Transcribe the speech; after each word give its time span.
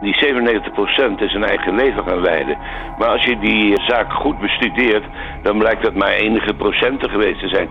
Die 0.00 0.14
97% 0.14 1.20
is 1.20 1.34
een 1.34 1.44
eigen 1.44 1.74
leven 1.74 2.04
gaan 2.04 2.20
leiden. 2.20 2.58
Maar 2.98 3.08
als 3.08 3.24
je 3.24 3.38
die 3.38 3.80
zaak 3.82 4.12
goed 4.12 4.38
bestudeert, 4.38 5.04
dan 5.42 5.58
blijkt 5.58 5.82
dat 5.82 5.94
maar 5.94 6.12
enige 6.12 6.54
procenten 6.54 7.10
geweest 7.10 7.40
te 7.40 7.48
zijn. 7.48 7.68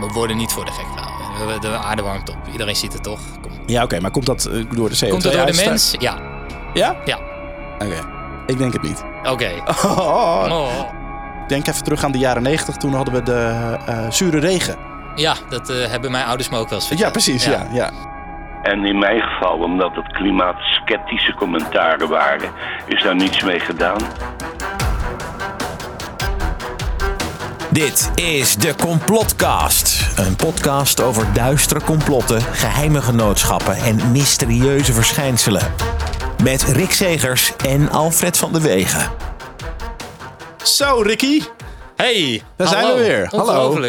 We 0.00 0.10
worden 0.14 0.36
niet 0.36 0.52
voor 0.52 0.64
de 0.64 0.72
gek 0.72 0.86
gehouden. 0.96 1.60
De 1.60 1.68
aarde 1.68 2.02
warmt 2.02 2.30
op. 2.30 2.36
Iedereen 2.52 2.76
ziet 2.76 2.92
het 2.92 3.02
toch? 3.02 3.20
Kom. 3.40 3.50
Ja, 3.66 3.82
oké, 3.82 4.00
maar 4.00 4.10
komt 4.10 4.26
dat 4.26 4.44
eh, 4.44 4.52
door 4.70 4.88
de 4.88 4.96
CO2 5.04 5.08
Komt 5.08 5.22
het 5.22 5.32
door 5.32 5.46
de 5.46 5.64
mens? 5.66 5.94
Ja. 5.98 6.18
Ja? 6.74 6.96
Ja. 7.04 7.18
Oké. 7.74 7.98
Ik 8.46 8.58
denk 8.58 8.72
het 8.72 8.82
niet. 8.82 9.04
Oké. 9.24 9.50
Oh. 9.66 10.46
Oh. 10.50 10.90
Denk 11.46 11.66
even 11.66 11.84
terug 11.84 12.04
aan 12.04 12.12
de 12.12 12.18
jaren 12.18 12.42
90. 12.42 12.76
Toen 12.76 12.94
hadden 12.94 13.14
we 13.14 13.22
de 13.22 13.76
eh, 13.86 14.10
zure 14.10 14.38
regen. 14.38 14.76
Ja, 15.14 15.34
dat 15.48 15.70
eh, 15.70 15.86
hebben 15.86 16.10
mijn 16.10 16.24
ouders 16.24 16.48
me 16.48 16.58
ook 16.58 16.68
wel 16.68 16.78
eens 16.78 16.86
verteld. 16.86 17.06
Ja, 17.06 17.12
precies. 17.12 17.44
Ja. 17.44 17.66
Ja, 17.72 17.90
En 18.62 18.84
in 18.84 18.98
mijn 18.98 19.20
geval, 19.20 19.58
omdat 19.58 19.94
het 19.94 20.12
klimaatskeptische 20.12 21.34
commentaren 21.34 22.08
waren, 22.08 22.50
is 22.86 23.02
daar 23.02 23.14
niets 23.14 23.42
mee 23.42 23.60
gedaan. 23.60 24.00
Dit 27.70 28.10
is 28.14 28.56
de 28.56 28.74
Complotcast. 28.74 30.18
Een 30.18 30.36
podcast 30.36 31.00
over 31.00 31.32
duistere 31.32 31.82
complotten, 31.82 32.42
geheime 32.42 33.02
genootschappen 33.02 33.76
en 33.76 34.12
mysterieuze 34.12 34.92
verschijnselen. 34.92 35.74
Met 36.42 36.62
Rick 36.62 36.92
Segers 36.92 37.56
en 37.56 37.90
Alfred 37.90 38.36
van 38.38 38.52
de 38.52 38.60
Wegen. 38.60 39.10
Zo, 40.62 41.00
Ricky. 41.00 41.42
Hey, 41.96 42.42
Daar 42.56 42.68
zijn 42.68 42.84
hallo. 42.84 42.96
we 42.96 43.02
weer. 43.02 43.28
Hallo. 43.30 43.80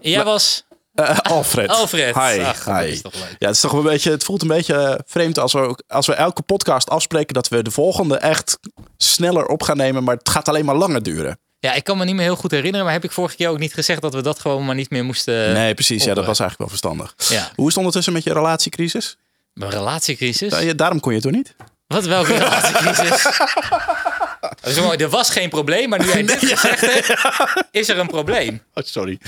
Jij 0.00 0.24
was... 0.24 0.63
Eh, 0.94 1.18
Alfred. 1.18 1.68
Alfred. 1.68 2.14
Hi. 2.14 2.40
Ach, 2.40 2.64
Hi. 2.64 3.00
Ja, 3.38 3.46
het, 3.46 3.54
is 3.54 3.60
toch 3.60 3.72
een 3.72 3.82
beetje, 3.82 4.10
het 4.10 4.24
voelt 4.24 4.42
een 4.42 4.48
beetje 4.48 5.00
vreemd 5.06 5.38
als 5.38 5.52
we, 5.52 5.58
ook- 5.58 5.82
als 5.88 6.06
we 6.06 6.14
elke 6.14 6.42
podcast 6.42 6.90
afspreken 6.90 7.34
dat 7.34 7.48
we 7.48 7.62
de 7.62 7.70
volgende 7.70 8.16
echt 8.16 8.58
sneller 8.96 9.46
op 9.46 9.62
gaan 9.62 9.76
nemen. 9.76 10.04
Maar 10.04 10.16
het 10.16 10.28
gaat 10.28 10.48
alleen 10.48 10.64
maar 10.64 10.74
langer 10.74 11.02
duren. 11.02 11.38
Ja, 11.58 11.72
ik 11.72 11.84
kan 11.84 11.98
me 11.98 12.04
niet 12.04 12.14
meer 12.14 12.24
heel 12.24 12.36
goed 12.36 12.50
herinneren, 12.50 12.84
maar 12.84 12.94
heb 12.94 13.04
ik 13.04 13.12
vorige 13.12 13.36
keer 13.36 13.48
ook 13.48 13.58
niet 13.58 13.74
gezegd 13.74 14.00
dat 14.02 14.14
we 14.14 14.22
dat 14.22 14.38
gewoon 14.40 14.64
maar 14.64 14.74
niet 14.74 14.90
meer 14.90 15.04
moesten... 15.04 15.52
nee, 15.52 15.74
precies. 15.74 16.04
Ja, 16.04 16.14
dat 16.14 16.26
was 16.26 16.40
eigenlijk 16.40 16.58
wel 16.58 16.68
verstandig. 16.68 17.14
Ja. 17.28 17.50
Hoe 17.54 17.64
is 17.64 17.68
het 17.68 17.76
ondertussen 17.76 18.12
met 18.12 18.24
je 18.24 18.32
relatiecrisis? 18.32 19.16
Een 19.54 19.70
relatiecrisis? 19.70 20.74
Daarom 20.76 21.00
kon 21.00 21.12
je 21.12 21.18
het 21.18 21.26
toch 21.26 21.36
niet? 21.36 21.54
Wat, 21.86 22.04
welke 22.04 22.32
relatiecrisis? 22.36 23.26
Mooi. 24.80 24.96
Er 24.98 25.08
was 25.08 25.30
geen 25.30 25.48
probleem, 25.48 25.88
maar 25.88 25.98
nu 25.98 26.06
jij 26.06 26.22
dit 26.32 26.38
gezegd 26.38 26.80
hebt, 26.80 27.14
is 27.70 27.88
er 27.88 27.98
een 27.98 28.06
probleem. 28.06 28.62
Oh, 28.74 28.84
sorry. 28.86 29.18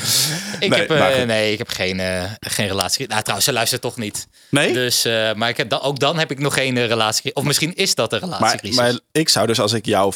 Ik 0.61 0.71
Nee, 0.71 0.81
heb, 0.81 0.91
eh, 0.91 0.99
maar 0.99 1.27
nee, 1.27 1.53
ik 1.53 1.59
heb 1.59 1.69
geen, 1.69 2.01
eh, 2.01 2.23
geen 2.41 2.67
relatie. 2.67 3.09
Nou, 3.09 3.21
trouwens, 3.21 3.47
ze 3.47 3.53
luistert 3.53 3.81
toch 3.83 3.97
niet. 3.97 4.27
Nee? 4.51 4.73
Dus, 4.73 5.05
eh, 5.05 5.33
maar 5.35 5.49
ik 5.49 5.57
heb 5.57 5.69
dan, 5.69 5.81
ook 5.83 5.99
dan 5.99 6.19
heb 6.19 6.31
ik 6.31 6.39
nog 6.39 6.55
geen 6.55 6.87
relatie. 6.87 7.35
Of 7.35 7.45
misschien 7.45 7.75
is 7.75 7.95
dat 7.95 8.13
een 8.13 8.21
Maar, 8.21 8.39
relatiecrisis. 8.39 8.77
maar 8.77 8.93
ik 9.13 9.29
zou 9.29 9.47
dus 9.47 9.61
als 9.61 9.73
ik 9.73 9.87
jouw 9.87 10.13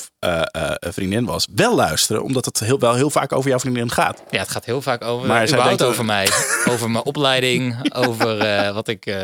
vriendin 0.80 1.24
was, 1.24 1.46
wel 1.54 1.74
luisteren. 1.74 2.22
Omdat 2.22 2.44
het 2.44 2.58
heel, 2.60 2.78
wel 2.78 2.94
heel 2.94 3.10
vaak 3.10 3.32
over 3.32 3.50
jouw 3.50 3.58
vriendin 3.58 3.90
gaat. 3.90 4.22
ja, 4.30 4.38
het 4.38 4.50
gaat 4.50 4.64
heel 4.64 4.82
vaak 4.82 5.04
over, 5.04 5.26
Maar 5.28 5.48
zij 5.48 5.62
denkt- 5.62 5.82
over 5.82 6.04
mij. 6.04 6.28
over 6.68 6.90
mijn 6.90 7.04
opleiding, 7.04 7.76
over 8.06 8.38
wat 8.74 8.88
ik... 8.88 9.14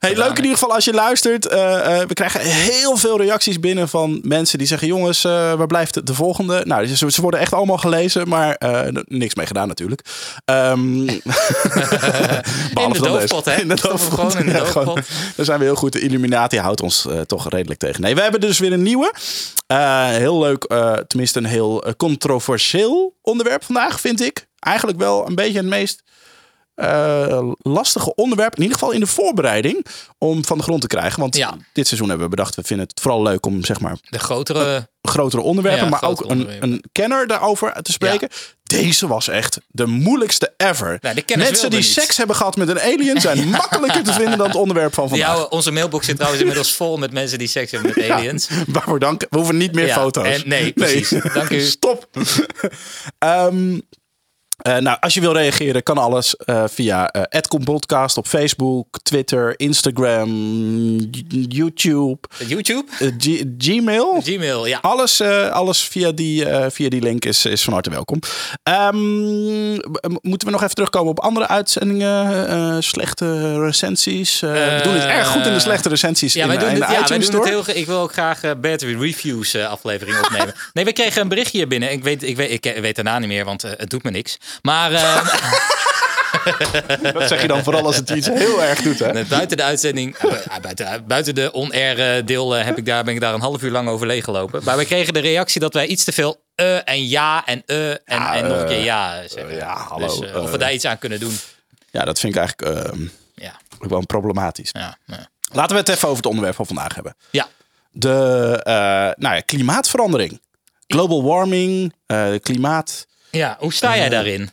Hey, 0.00 0.16
leuk 0.16 0.30
in 0.30 0.36
ieder 0.36 0.58
geval 0.58 0.74
als 0.74 0.84
je 0.84 0.92
luistert. 0.92 1.46
Eh, 1.46 2.00
eh, 2.00 2.08
we 2.08 2.14
krijgen 2.14 2.40
heel 2.40 2.96
veel 2.96 3.18
reacties 3.18 3.60
binnen 3.60 3.88
van 3.88 4.20
mensen 4.22 4.58
die 4.58 4.66
zeggen: 4.66 4.88
Jongens, 4.88 5.24
eh, 5.24 5.52
waar 5.52 5.66
blijft 5.66 5.94
de, 5.94 6.02
de 6.02 6.14
volgende? 6.14 6.62
Nou, 6.64 6.86
ze, 6.86 7.10
ze 7.10 7.20
worden 7.20 7.40
echt 7.40 7.52
allemaal 7.52 7.78
gelezen, 7.78 8.28
maar 8.28 8.56
niks 9.04 9.34
mee 9.34 9.46
gedaan 9.46 9.68
natuurlijk. 9.68 10.04
Ehm, 10.44 11.08
in 11.08 11.22
de 12.92 13.00
doofpot, 13.00 13.44
hè? 13.44 13.60
In 13.60 13.68
de 13.68 13.74
doofpot. 13.82 14.14
gewoon 14.14 14.38
in 14.38 14.46
de 14.46 14.52
Ja, 14.52 14.64
gewoon. 14.64 14.84
doofpot. 14.84 15.36
Daar 15.36 15.46
zijn 15.46 15.58
we 15.58 15.64
heel 15.64 15.74
goed. 15.74 15.92
De 15.92 16.00
Illuminati 16.00 16.58
houdt 16.58 16.80
ons 16.80 17.06
toch 17.26 17.48
redelijk 17.48 17.80
tegen. 17.80 18.00
Nee, 18.00 18.14
we 18.14 18.20
hebben 18.20 18.40
dus 18.40 18.58
weer 18.58 18.72
een 18.72 18.82
nieuwe. 18.82 19.14
Heel 20.16 20.38
leuk, 20.38 20.66
tenminste 21.06 21.38
een 21.38 21.44
heel 21.44 21.94
controversieel 21.96 23.14
onderwerp 23.22 23.64
vandaag, 23.64 24.00
vind 24.00 24.20
ik. 24.20 24.46
Eigenlijk 24.58 24.98
wel 24.98 25.26
een 25.26 25.34
beetje 25.34 25.58
het 25.58 25.66
meest 25.66 26.02
eh, 26.80 27.48
lastige 27.58 28.14
onderwerp. 28.14 28.54
In 28.56 28.62
ieder 28.62 28.78
geval 28.78 28.92
in 28.94 29.00
de 29.00 29.06
voorbereiding 29.06 29.86
om 30.18 30.44
van 30.44 30.56
de 30.58 30.62
grond 30.64 30.80
te 30.80 30.86
krijgen. 30.86 31.20
Want 31.20 31.36
Ja. 31.36 31.56
dit 31.72 31.86
seizoen 31.86 32.08
hebben 32.08 32.28
we 32.28 32.36
bedacht, 32.36 32.54
we 32.54 32.62
vinden 32.64 32.86
het 32.86 33.00
vooral 33.00 33.22
leuk 33.22 33.46
om 33.46 33.64
zeg 33.64 33.80
maar 33.80 33.96
de 34.02 34.18
grotere... 34.18 34.88
grotere 35.02 35.42
onderwerpen, 35.42 35.84
Ja, 35.84 35.90
maar 35.90 36.02
ook 36.02 36.16
grotere 36.16 36.28
een, 36.30 36.36
onderwerpen. 36.40 36.72
een 36.72 36.84
kenner 36.92 37.26
daarover 37.26 37.82
te 37.82 37.92
spreken. 37.92 38.28
Deze 38.62 39.06
was 39.06 39.28
echt 39.28 39.58
de 39.68 39.86
moeilijkste 39.86 40.54
ever. 40.56 40.98
Nou, 41.00 41.22
Mensen 41.36 41.70
die 41.70 41.78
niet. 41.78 41.88
seks 41.88 42.16
hebben 42.16 42.36
gehad 42.36 42.56
met 42.56 42.68
een 42.68 42.80
alien 42.80 43.20
zijn 43.20 43.48
makkelijker 43.60 44.02
te 44.02 44.12
vinden 44.12 44.38
dan 44.38 44.46
het 44.46 44.56
onderwerp 44.56 44.94
van 44.94 45.08
vandaag. 45.08 45.26
Jouw, 45.36 45.44
onze 45.48 45.70
mailbox 45.70 46.06
zit 46.06 46.14
trouwens 46.14 46.42
inmiddels 46.42 46.74
vol 46.74 46.96
met 46.96 47.12
mensen 47.12 47.38
die 47.38 47.48
seks 47.48 47.70
hebben 47.70 47.92
met 47.96 48.10
aliens. 48.10 48.48
Waarvoor 48.66 48.98
dank. 48.98 49.20
We 49.30 49.36
hoeven 49.36 49.56
niet 49.56 49.72
meer 49.74 49.88
foto's. 49.92 50.26
en- 50.26 50.48
nee, 50.48 50.72
precies. 50.72 51.08
Dank 51.34 51.50
u. 51.50 51.60
Stop. 51.76 52.08
Ehm, 53.18 53.78
eh, 54.62 54.76
nou, 54.76 54.96
als 55.00 55.14
je 55.14 55.20
wil 55.20 55.32
reageren, 55.32 55.82
kan 55.82 55.98
alles 55.98 56.36
eh, 56.36 56.64
via 56.68 57.14
uh, 57.16 57.22
Podcast 57.64 58.16
op 58.16 58.26
Facebook, 58.26 58.98
Twitter, 59.02 59.54
Instagram, 59.56 60.28
YouTube, 61.48 62.18
YouTube? 62.46 62.84
eh, 62.98 63.08
Gmail. 63.58 64.20
Gmail, 64.24 64.66
ja. 64.66 64.78
Alles, 64.82 65.20
eh, 65.20 65.48
alles 65.50 65.82
via, 65.82 66.12
die, 66.12 66.44
eh, 66.48 66.66
via 66.70 66.88
die 66.88 67.02
link 67.02 67.24
is, 67.24 67.44
is 67.44 67.62
van 67.62 67.72
harte 67.72 67.90
welkom. 67.90 68.20
Ehm, 68.62 69.72
moeten 70.22 70.46
we 70.46 70.50
nog 70.50 70.62
even 70.62 70.74
terugkomen 70.74 71.10
op 71.10 71.20
andere 71.20 71.48
uitzendingen? 71.48 72.48
eh, 72.48 72.76
slechte 72.78 73.60
recensies? 73.64 74.42
Eh, 74.42 74.50
we 74.52 74.80
doen 74.82 74.94
het 74.94 75.04
erg 75.04 75.28
goed 75.28 75.46
in 75.46 75.52
de 75.52 75.60
slechte 75.60 75.88
recensies 75.88 76.32
Ja, 76.32 76.42
in, 76.42 76.46
wij 76.48 76.56
eh, 76.56 76.62
doen, 76.62 76.70
in 76.74 76.76
het, 76.80 76.86
de 76.86 76.92
ja, 76.94 76.98
wij 77.00 77.06
iTunes 77.08 77.26
doen 77.30 77.34
het 77.40 77.48
Store. 77.48 77.64
heel... 77.64 77.74
ge- 77.74 77.80
Ik 77.80 77.86
wil 77.86 77.98
ook 78.00 78.12
graag 78.12 78.42
eh 78.42 78.50
Battery 78.60 79.00
Reviews 79.00 79.54
eh, 79.54 79.68
aflevering 79.70 80.18
opnemen. 80.24 80.54
nee, 80.72 80.84
we 80.84 80.92
kregen 80.92 81.22
een 81.22 81.28
berichtje 81.28 81.66
binnen. 81.66 81.92
Ik 81.92 82.02
weet, 82.02 82.22
ik 82.22 82.36
weet, 82.36 82.50
ik 82.66 82.76
weet 82.80 82.94
daarna 82.94 83.18
niet 83.18 83.28
meer, 83.28 83.44
want 83.44 83.64
eh, 83.64 83.70
het 83.76 83.90
doet 83.90 84.02
me 84.02 84.10
niks. 84.10 84.38
Maar 84.62 84.92
eh, 84.92 85.26
Dat 87.12 87.28
zeg 87.28 87.42
je 87.42 87.48
dan 87.48 87.62
vooral 87.62 87.84
als 87.86 87.96
het 87.96 88.10
iets 88.10 88.26
heel 88.26 88.62
erg 88.62 88.82
doet, 88.82 88.98
hè? 88.98 89.24
buiten 89.24 89.56
de 89.56 89.62
uitzending, 89.62 90.16
eh, 90.16 90.56
buiten, 90.62 91.04
buiten 91.06 91.34
de 91.34 91.52
on-air 91.52 92.16
eh, 92.16 92.26
deel 92.26 92.56
eh, 92.56 92.64
heb 92.64 92.78
ik 92.78 92.86
daar, 92.86 93.04
ben 93.04 93.14
ik 93.14 93.20
daar 93.20 93.34
een 93.34 93.40
half 93.40 93.62
uur 93.62 93.70
lang 93.70 93.88
over 93.88 94.06
leeggelopen. 94.06 94.60
Maar 94.64 94.76
we 94.76 94.84
kregen 94.84 95.12
de 95.12 95.20
reactie 95.20 95.60
dat 95.60 95.74
wij 95.74 95.86
iets 95.86 96.04
te 96.04 96.12
veel 96.12 96.42
eh 96.54 96.88
en 96.88 97.08
ja 97.08 97.46
en 97.46 97.62
eh 97.66 97.90
en, 97.90 98.00
en 98.04 98.48
nog 98.48 98.58
een 98.60 98.66
keer 98.66 98.82
ja 98.84 99.28
zeggen. 99.28 99.54
ja, 99.54 99.76
hallo, 99.88 100.06
Dus, 100.06 100.30
eh, 100.30 100.36
of 100.36 100.46
we 100.46 100.52
eh. 100.52 100.58
daar 100.58 100.72
iets 100.72 100.84
aan 100.84 100.98
kunnen 100.98 101.20
doen. 101.20 101.38
Ja, 101.90 102.04
dat 102.04 102.18
vind 102.20 102.34
ik 102.34 102.38
eigenlijk 102.40 102.78
ehm, 102.86 103.02
Ja, 103.34 103.52
ook 103.78 103.90
wel 103.90 104.06
problematisch. 104.06 104.68
ja, 104.72 104.96
ja. 105.06 105.28
Laten 105.52 105.72
we 105.74 105.80
het 105.80 105.88
even 105.88 106.04
over 106.04 106.16
het 106.16 106.26
onderwerp 106.26 106.54
van 106.56 106.66
vandaag 106.66 106.94
hebben. 106.94 107.16
ja. 107.30 107.48
De 107.92 108.60
eh, 108.64 108.72
nou 109.22 109.34
ja, 109.34 109.40
klimaatverandering. 109.40 110.40
Global 110.86 111.22
warming, 111.24 111.94
eh, 112.06 112.28
klimaat. 112.42 113.06
Ja. 113.30 113.56
Hoe 113.58 113.72
sta 113.72 113.96
jij 113.96 114.08
daarin? 114.08 114.50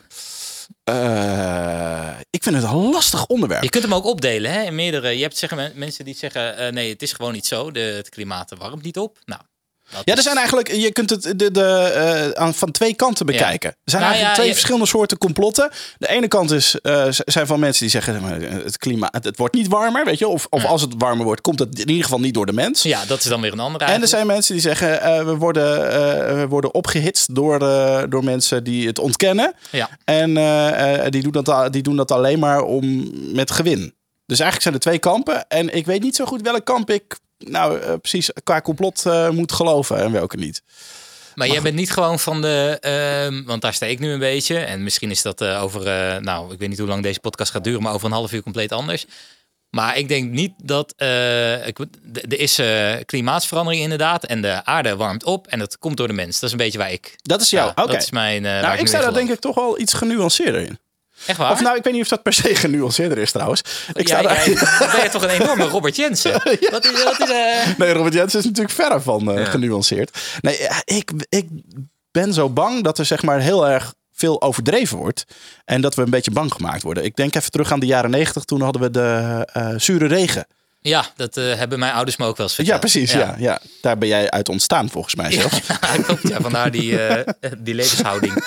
Eh, 0.84 2.10
ik 2.30 2.42
vind 2.42 2.54
het 2.54 2.64
een 2.64 2.90
lastig 2.90 3.26
onderwerp. 3.26 3.62
Je 3.62 3.68
kunt 3.68 3.84
hem 3.84 3.94
ook 3.94 4.04
opdelen 4.04 4.52
hè, 4.52 4.62
in 4.62 4.74
meerdere. 4.74 5.16
Je 5.16 5.22
hebt 5.22 5.36
zeggen, 5.36 5.72
mensen 5.74 6.04
die 6.04 6.16
zeggen: 6.16 6.56
eh, 6.56 6.72
nee, 6.72 6.92
het 6.92 7.02
is 7.02 7.12
gewoon 7.12 7.32
niet 7.32 7.46
zo. 7.46 7.70
De, 7.70 7.80
het 7.80 8.08
klimaat 8.08 8.52
warmt 8.58 8.82
niet 8.82 8.98
op. 8.98 9.18
Nou, 9.24 9.40
dat 9.90 10.02
Ja, 10.04 10.14
er 10.16 10.22
zijn 10.22 10.36
eigenlijk, 10.36 10.72
je 10.72 10.92
kunt 10.92 11.10
het 11.10 11.22
de, 11.36 11.50
de, 11.50 12.32
aan, 12.34 12.54
van 12.54 12.70
twee 12.70 12.94
kanten 12.94 13.26
bekijken. 13.26 13.70
Er 13.70 13.76
zijn 13.84 14.02
Nou 14.02 14.14
eigenlijk 14.14 14.28
ja, 14.28 14.34
twee 14.34 14.46
je- 14.46 14.52
verschillende 14.52 14.86
soorten 14.86 15.18
complotten. 15.18 15.70
De 15.98 16.08
ene 16.08 16.28
kant 16.28 16.50
is, 16.50 16.80
eh, 16.80 17.06
zijn 17.10 17.46
van 17.46 17.60
mensen 17.60 17.82
die 17.82 17.90
zeggen, 17.90 18.22
het 18.64 18.78
klimaat, 18.78 19.24
het, 19.24 19.36
wordt 19.36 19.54
niet 19.54 19.68
warmer, 19.68 20.04
weet 20.04 20.18
je. 20.18 20.28
Of, 20.28 20.46
of 20.50 20.64
als 20.64 20.82
het 20.82 20.94
warmer 20.98 21.24
wordt, 21.24 21.40
komt 21.40 21.58
het 21.58 21.78
in 21.78 21.88
ieder 21.88 22.04
geval 22.04 22.20
niet 22.20 22.34
door 22.34 22.46
de 22.46 22.52
mens. 22.52 22.82
Ja, 22.82 23.04
dat 23.06 23.18
is 23.18 23.24
dan 23.24 23.40
weer 23.40 23.52
een 23.52 23.60
andere. 23.60 23.84
En 23.84 24.02
er 24.02 24.08
zijn 24.08 24.26
mensen 24.26 24.52
die 24.52 24.62
zeggen, 24.62 25.00
eh, 25.02 25.24
we, 25.24 25.34
worden, 25.36 25.80
we 26.40 26.46
worden 26.48 26.74
opgehitst 26.74 27.34
door, 27.34 27.58
door 28.08 28.24
mensen 28.24 28.64
die 28.64 28.86
het 28.86 28.98
ontkennen. 28.98 29.52
Ja. 29.70 29.88
En 30.04 30.34
die, 31.10 31.22
doen 31.30 31.42
dat, 31.42 31.72
die 31.72 31.82
doen 31.82 31.96
dat 31.96 32.10
alleen 32.10 32.38
maar 32.38 32.62
om, 32.62 33.10
met 33.34 33.50
gewin. 33.50 33.94
Dus 34.26 34.40
eigenlijk 34.40 34.62
zijn 34.62 34.74
er 34.74 34.80
twee 34.80 34.98
kampen. 34.98 35.48
En 35.48 35.74
ik 35.76 35.86
weet 35.86 36.02
niet 36.02 36.16
zo 36.16 36.24
goed 36.24 36.42
welk 36.42 36.64
kamp 36.64 36.90
ik 36.90 37.18
nou 37.38 37.80
eh, 37.80 37.94
precies 38.00 38.30
qua 38.44 38.60
complot 38.60 39.06
eh, 39.06 39.28
moet 39.28 39.52
geloven 39.52 39.98
en 39.98 40.12
welke 40.12 40.36
niet. 40.36 40.62
Maar 41.34 41.48
jij 41.48 41.62
bent 41.62 41.74
niet 41.74 41.90
gewoon 41.90 42.18
van 42.18 42.40
de. 42.40 42.78
ehm, 42.80 43.44
want 43.44 43.62
daar 43.62 43.74
sta 43.74 43.86
ik 43.86 43.98
nu 43.98 44.12
een 44.12 44.18
beetje. 44.18 44.58
En 44.58 44.82
misschien 44.82 45.10
is 45.10 45.22
dat 45.22 45.40
eh, 45.40 45.62
over. 45.62 45.82
nou, 46.22 46.52
ik 46.52 46.58
weet 46.58 46.68
niet 46.68 46.78
hoe 46.78 46.88
lang 46.88 47.02
deze 47.02 47.20
podcast 47.20 47.50
gaat 47.50 47.64
duren, 47.64 47.82
maar 47.82 47.92
over 47.92 48.06
een 48.06 48.12
half 48.12 48.32
uur 48.32 48.42
compleet 48.42 48.72
anders. 48.72 49.06
Maar 49.70 49.98
ik 49.98 50.08
denk 50.08 50.30
niet 50.30 50.52
dat. 50.56 50.94
er 50.96 52.38
is 52.40 52.60
klimaatsverandering 53.04 53.82
inderdaad. 53.82 54.24
En 54.24 54.42
de 54.42 54.64
aarde 54.64 54.96
warmt 54.96 55.24
op. 55.24 55.46
En 55.46 55.58
dat 55.58 55.78
komt 55.78 55.96
door 55.96 56.08
de 56.08 56.12
mens. 56.12 56.34
Dat 56.34 56.42
is 56.42 56.50
een 56.50 56.64
beetje 56.64 56.78
waar 56.78 56.92
ik. 56.92 57.16
Dat 57.22 57.40
is 57.40 57.50
jou. 57.50 57.72
Ja, 57.76 57.82
Oké. 57.82 57.92
Dat 57.92 58.02
is 58.02 58.10
mijn. 58.10 58.42
Nou, 58.42 58.78
ik 58.78 58.86
sta 58.86 59.00
daar 59.00 59.12
denk 59.12 59.30
ik 59.30 59.40
toch 59.40 59.54
wel 59.54 59.80
iets 59.80 59.92
genuanceerder 59.92 60.60
in. 60.60 60.78
Echt 61.26 61.38
waar? 61.38 61.52
Of 61.52 61.60
nou, 61.60 61.76
ik 61.76 61.84
weet 61.84 61.92
niet 61.92 62.02
of 62.02 62.08
dat 62.08 62.22
per 62.22 62.32
se 62.32 62.54
genuanceerder 62.54 63.18
is 63.18 63.30
trouwens. 63.32 63.62
Ik 63.92 64.08
sta 64.08 64.20
Ja, 64.20 64.28
daar... 64.28 64.44
dan 64.78 64.90
ben 64.92 65.02
je 65.02 65.08
toch 65.10 65.22
een 65.22 65.28
enorme 65.28 65.64
Robert 65.64 65.96
Jensen? 65.96 66.32
Wat 66.70 66.84
is, 66.84 67.02
wat 67.04 67.20
is, 67.20 67.30
eh, 67.30 67.78
Nee, 67.78 67.92
Robert 67.92 68.14
Jensen 68.14 68.38
is 68.38 68.44
natuurlijk 68.44 68.74
verre 68.74 69.00
van 69.00 69.32
eh, 69.32 69.46
genuanceerd. 69.46 70.18
Nee, 70.40 70.60
ja, 70.60 70.82
ik, 70.84 71.10
ik 71.28 71.46
ben 72.10 72.32
zo 72.34 72.50
bang 72.50 72.84
dat 72.84 72.98
er 72.98 73.04
zeg 73.04 73.22
maar 73.22 73.40
heel 73.40 73.68
erg 73.68 73.94
veel 74.14 74.42
overdreven 74.42 74.96
wordt. 74.96 75.24
En 75.64 75.80
dat 75.80 75.94
we 75.94 76.02
een 76.02 76.10
beetje 76.10 76.30
bang 76.30 76.52
gemaakt 76.52 76.82
worden. 76.82 77.04
Ik 77.04 77.16
denk 77.16 77.34
even 77.34 77.50
terug 77.50 77.72
aan 77.72 77.80
de 77.80 77.86
jaren 77.86 78.10
negentig. 78.10 78.44
Toen 78.44 78.60
hadden 78.62 78.82
we 78.82 78.90
de 78.90 79.48
eh, 79.52 79.68
zure 79.76 80.06
regen. 80.06 80.46
Ja, 80.80 81.06
dat 81.16 81.36
eh, 81.36 81.54
hebben 81.54 81.78
mijn 81.78 81.92
ouders 81.92 82.16
me 82.16 82.26
ook 82.26 82.36
wel 82.36 82.46
eens 82.46 82.56
Ja, 82.56 82.62
verteld. 82.62 82.80
precies. 82.80 83.12
Ja. 83.12 83.34
Ja, 83.38 83.60
Daar 83.80 83.98
ben 83.98 84.08
jij 84.08 84.30
uit 84.30 84.48
ontstaan 84.48 84.88
volgens 84.90 85.14
mij 85.14 85.32
zelf. 85.40 85.68
Ja, 85.68 86.02
klopt. 86.02 86.28
Ja, 86.28 86.40
vandaar 86.40 86.70
die, 86.70 87.06
eh, 87.06 87.32
die 87.58 87.74
levenshouding. 87.74 88.44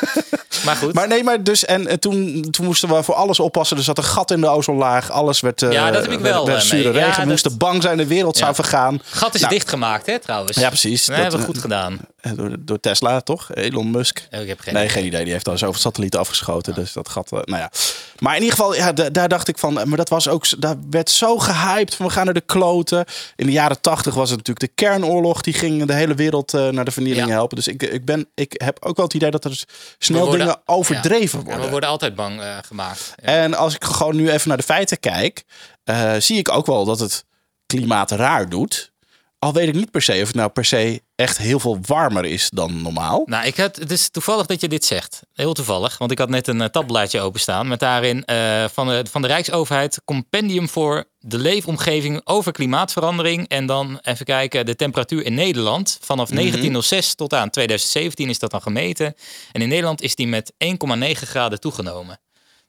Maar 0.66 0.76
goed. 0.76 0.94
Maar 0.94 1.08
nee, 1.08 1.24
maar 1.24 1.44
dus 1.44 1.66
en, 1.66 1.88
eh, 1.88 1.96
toen, 1.98 2.46
toen 2.52 2.66
moesten 2.66 2.90
we 2.90 3.04
voor 3.04 3.16
alles 3.16 3.40
oppassen. 3.40 3.78
Er 3.78 3.84
zat 3.84 3.98
een 3.98 4.04
gat 4.04 4.32
in 4.32 4.42
de 4.42 4.48
ozonlaag. 4.48 5.12
Alles 5.12 5.40
werd, 5.40 5.62
eh, 5.62 5.72
Ja, 5.72 5.92
dat 5.92 6.02
heb 6.02 6.12
ik 6.12 6.20
wel, 6.20 6.34
werd, 6.34 6.48
werd 6.48 6.60
eh, 6.62 6.66
zure 6.80 6.84
mee. 6.84 6.94
Ja, 6.94 7.00
regen. 7.00 7.12
We 7.12 7.18
dat- 7.20 7.28
moesten 7.28 7.58
bang 7.58 7.82
zijn, 7.82 7.98
de 7.98 8.08
wereld 8.08 8.38
zou 8.38 8.56
vergaan. 8.56 9.02
gat 9.04 9.34
is 9.36 9.42
Nou, 9.42 9.54
dichtgemaakt, 9.54 10.06
hè, 10.06 10.20
trouwens. 10.20 10.58
Ja, 10.58 10.68
precies. 10.68 11.06
Dat, 11.06 11.16
Dat, 11.16 11.24
hebben 11.24 11.40
we 11.42 11.46
goed 11.54 11.62
gedaan. 11.62 12.00
Door, 12.36 12.56
door 12.60 12.80
Tesla, 12.80 13.22
toch? 13.22 13.54
Elon 13.54 13.92
Musk. 13.92 14.28
Oh, 14.32 14.40
ik 14.42 14.48
heb 14.48 14.60
geen 14.60 14.74
nee, 14.74 14.84
idee. 14.84 14.96
geen 14.96 15.06
idee. 15.06 15.24
Die 15.24 15.34
heeft 15.34 15.48
al 15.48 15.58
zoveel 15.58 15.80
satellieten 15.80 16.20
afgeschoten. 16.20 16.74
Dus 16.74 16.94
dat 16.94 17.10
gat, 17.10 17.32
nou 17.32 17.46
ja. 17.58 17.72
Maar 18.20 18.36
in 18.36 18.42
ieder 18.42 18.58
geval, 18.58 18.76
ja, 18.76 18.92
da- 18.94 19.10
daar 19.10 19.30
dacht 19.30 19.48
ik 19.48 19.58
van... 19.58 19.74
Maar 19.74 19.98
dat 19.98 20.10
was 20.10 20.28
ook... 20.28 20.62
Daar 20.62 20.76
werd 20.90 21.10
zo 21.10 21.38
gehyped 21.38 21.96
van 21.96 22.06
we 22.06 22.12
gaan 22.12 22.26
naar 22.26 22.34
de 22.34 22.42
kloten. 22.42 23.06
In 23.36 23.46
de 23.46 23.52
jaren 23.52 23.82
tachtig 23.82 24.14
was 24.14 24.30
het 24.30 24.38
natuurlijk 24.38 24.66
de 24.76 24.84
kernoorlog. 24.84 25.42
Die 25.42 25.54
ging 25.54 25.86
de 25.86 25.94
hele 25.94 26.14
wereld 26.14 26.52
naar 26.52 26.86
de 26.86 26.92
vernieling 26.92 27.28
Ja. 27.28 27.34
helpen. 27.34 27.56
Dus 27.56 27.68
ik, 27.68 27.84
ik, 27.84 28.06
ben, 28.06 28.28
ik 28.36 28.54
heb 28.64 28.78
ook 28.86 28.96
wel 28.96 29.06
het 29.06 29.14
idee 29.16 29.32
dat 29.32 29.46
er 29.46 29.64
snel 29.98 30.26
worden- 30.26 30.51
dingen 30.52 30.62
overdreven 30.66 31.40
Ja, 31.40 31.46
worden. 31.46 31.64
we 31.64 31.70
worden 31.70 31.90
altijd 31.90 32.16
bang 32.16 32.42
eh, 32.42 32.58
gemaakt. 32.62 33.14
Ja. 33.22 33.28
En 33.28 33.54
als 33.54 33.76
ik 33.76 33.84
gewoon 33.84 34.16
nu 34.16 34.32
even 34.32 34.48
naar 34.48 34.58
de 34.58 34.64
feiten 34.64 35.00
kijk, 35.00 35.44
eh, 35.84 36.14
zie 36.18 36.38
ik 36.38 36.50
ook 36.50 36.66
wel 36.66 36.86
dat 36.86 37.00
het 37.00 37.26
klimaat 37.66 38.12
raar 38.12 38.50
doet. 38.50 38.92
Al 39.40 39.54
weet 39.54 39.68
ik 39.68 39.74
niet 39.76 39.92
per 39.92 40.02
se 40.02 40.14
of 40.14 40.28
het 40.28 40.36
nou 40.36 40.50
per 40.50 40.66
se 40.66 41.02
echt 41.22 41.38
heel 41.38 41.60
veel 41.60 41.80
warmer 41.86 42.26
is 42.26 42.50
dan 42.50 42.82
normaal. 42.82 43.22
Nou, 43.26 43.46
ik 43.46 43.58
had, 43.58 43.76
het 43.76 43.92
is 43.92 44.10
toevallig 44.10 44.46
dat 44.46 44.62
je 44.62 44.68
dit 44.68 44.86
zegt. 44.86 45.20
Heel 45.34 45.54
toevallig. 45.54 45.98
Want 45.98 46.12
ik 46.12 46.18
had 46.18 46.30
net 46.30 46.48
een 46.48 46.62
eh, 46.62 46.68
tabbladje 46.68 47.22
openstaan. 47.22 47.68
Met 47.68 47.80
daarin 47.80 48.26
eh, 48.26 48.66
van, 48.74 48.88
de, 48.88 49.04
van 49.10 49.22
de 49.22 49.28
Rijksoverheid 49.28 50.02
compendium 50.06 50.70
voor 50.70 51.06
de 51.20 51.38
leefomgeving 51.38 52.22
over 52.24 52.52
klimaatverandering. 52.52 53.48
En 53.48 53.66
dan 53.66 54.00
even 54.02 54.26
kijken, 54.26 54.66
de 54.66 54.76
temperatuur 54.76 55.26
in 55.26 55.34
Nederland. 55.34 55.98
Vanaf 56.02 56.30
1906 56.30 57.16
tot 57.16 57.34
aan 57.34 57.50
2017 57.50 58.30
is 58.30 58.40
dat 58.40 58.52
dan 58.52 58.62
gemeten. 58.62 59.16
En 59.52 59.62
in 59.62 59.70
Nederland 59.70 60.02
is 60.02 60.16
die 60.16 60.28
met 60.28 60.54
1,9 60.66 60.68
graden 61.12 61.60
toegenomen. 61.60 62.20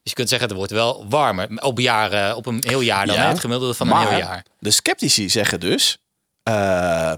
Dus 0.03 0.11
je 0.11 0.13
kunt 0.13 0.29
zeggen, 0.29 0.47
het 0.47 0.57
wordt 0.57 0.71
wel 0.71 1.05
warmer. 1.09 1.49
Op, 1.61 1.79
jaren, 1.79 2.35
op 2.35 2.45
een 2.45 2.63
heel 2.67 2.81
jaar 2.81 3.05
dan. 3.05 3.15
Ja. 3.15 3.27
Het 3.27 3.39
gemiddelde 3.39 3.73
van 3.73 3.87
een 3.87 3.93
maar 3.93 4.09
heel 4.09 4.17
jaar. 4.17 4.45
de 4.59 4.71
sceptici 4.71 5.29
zeggen 5.29 5.59
dus, 5.59 5.97
eh, 6.43 7.13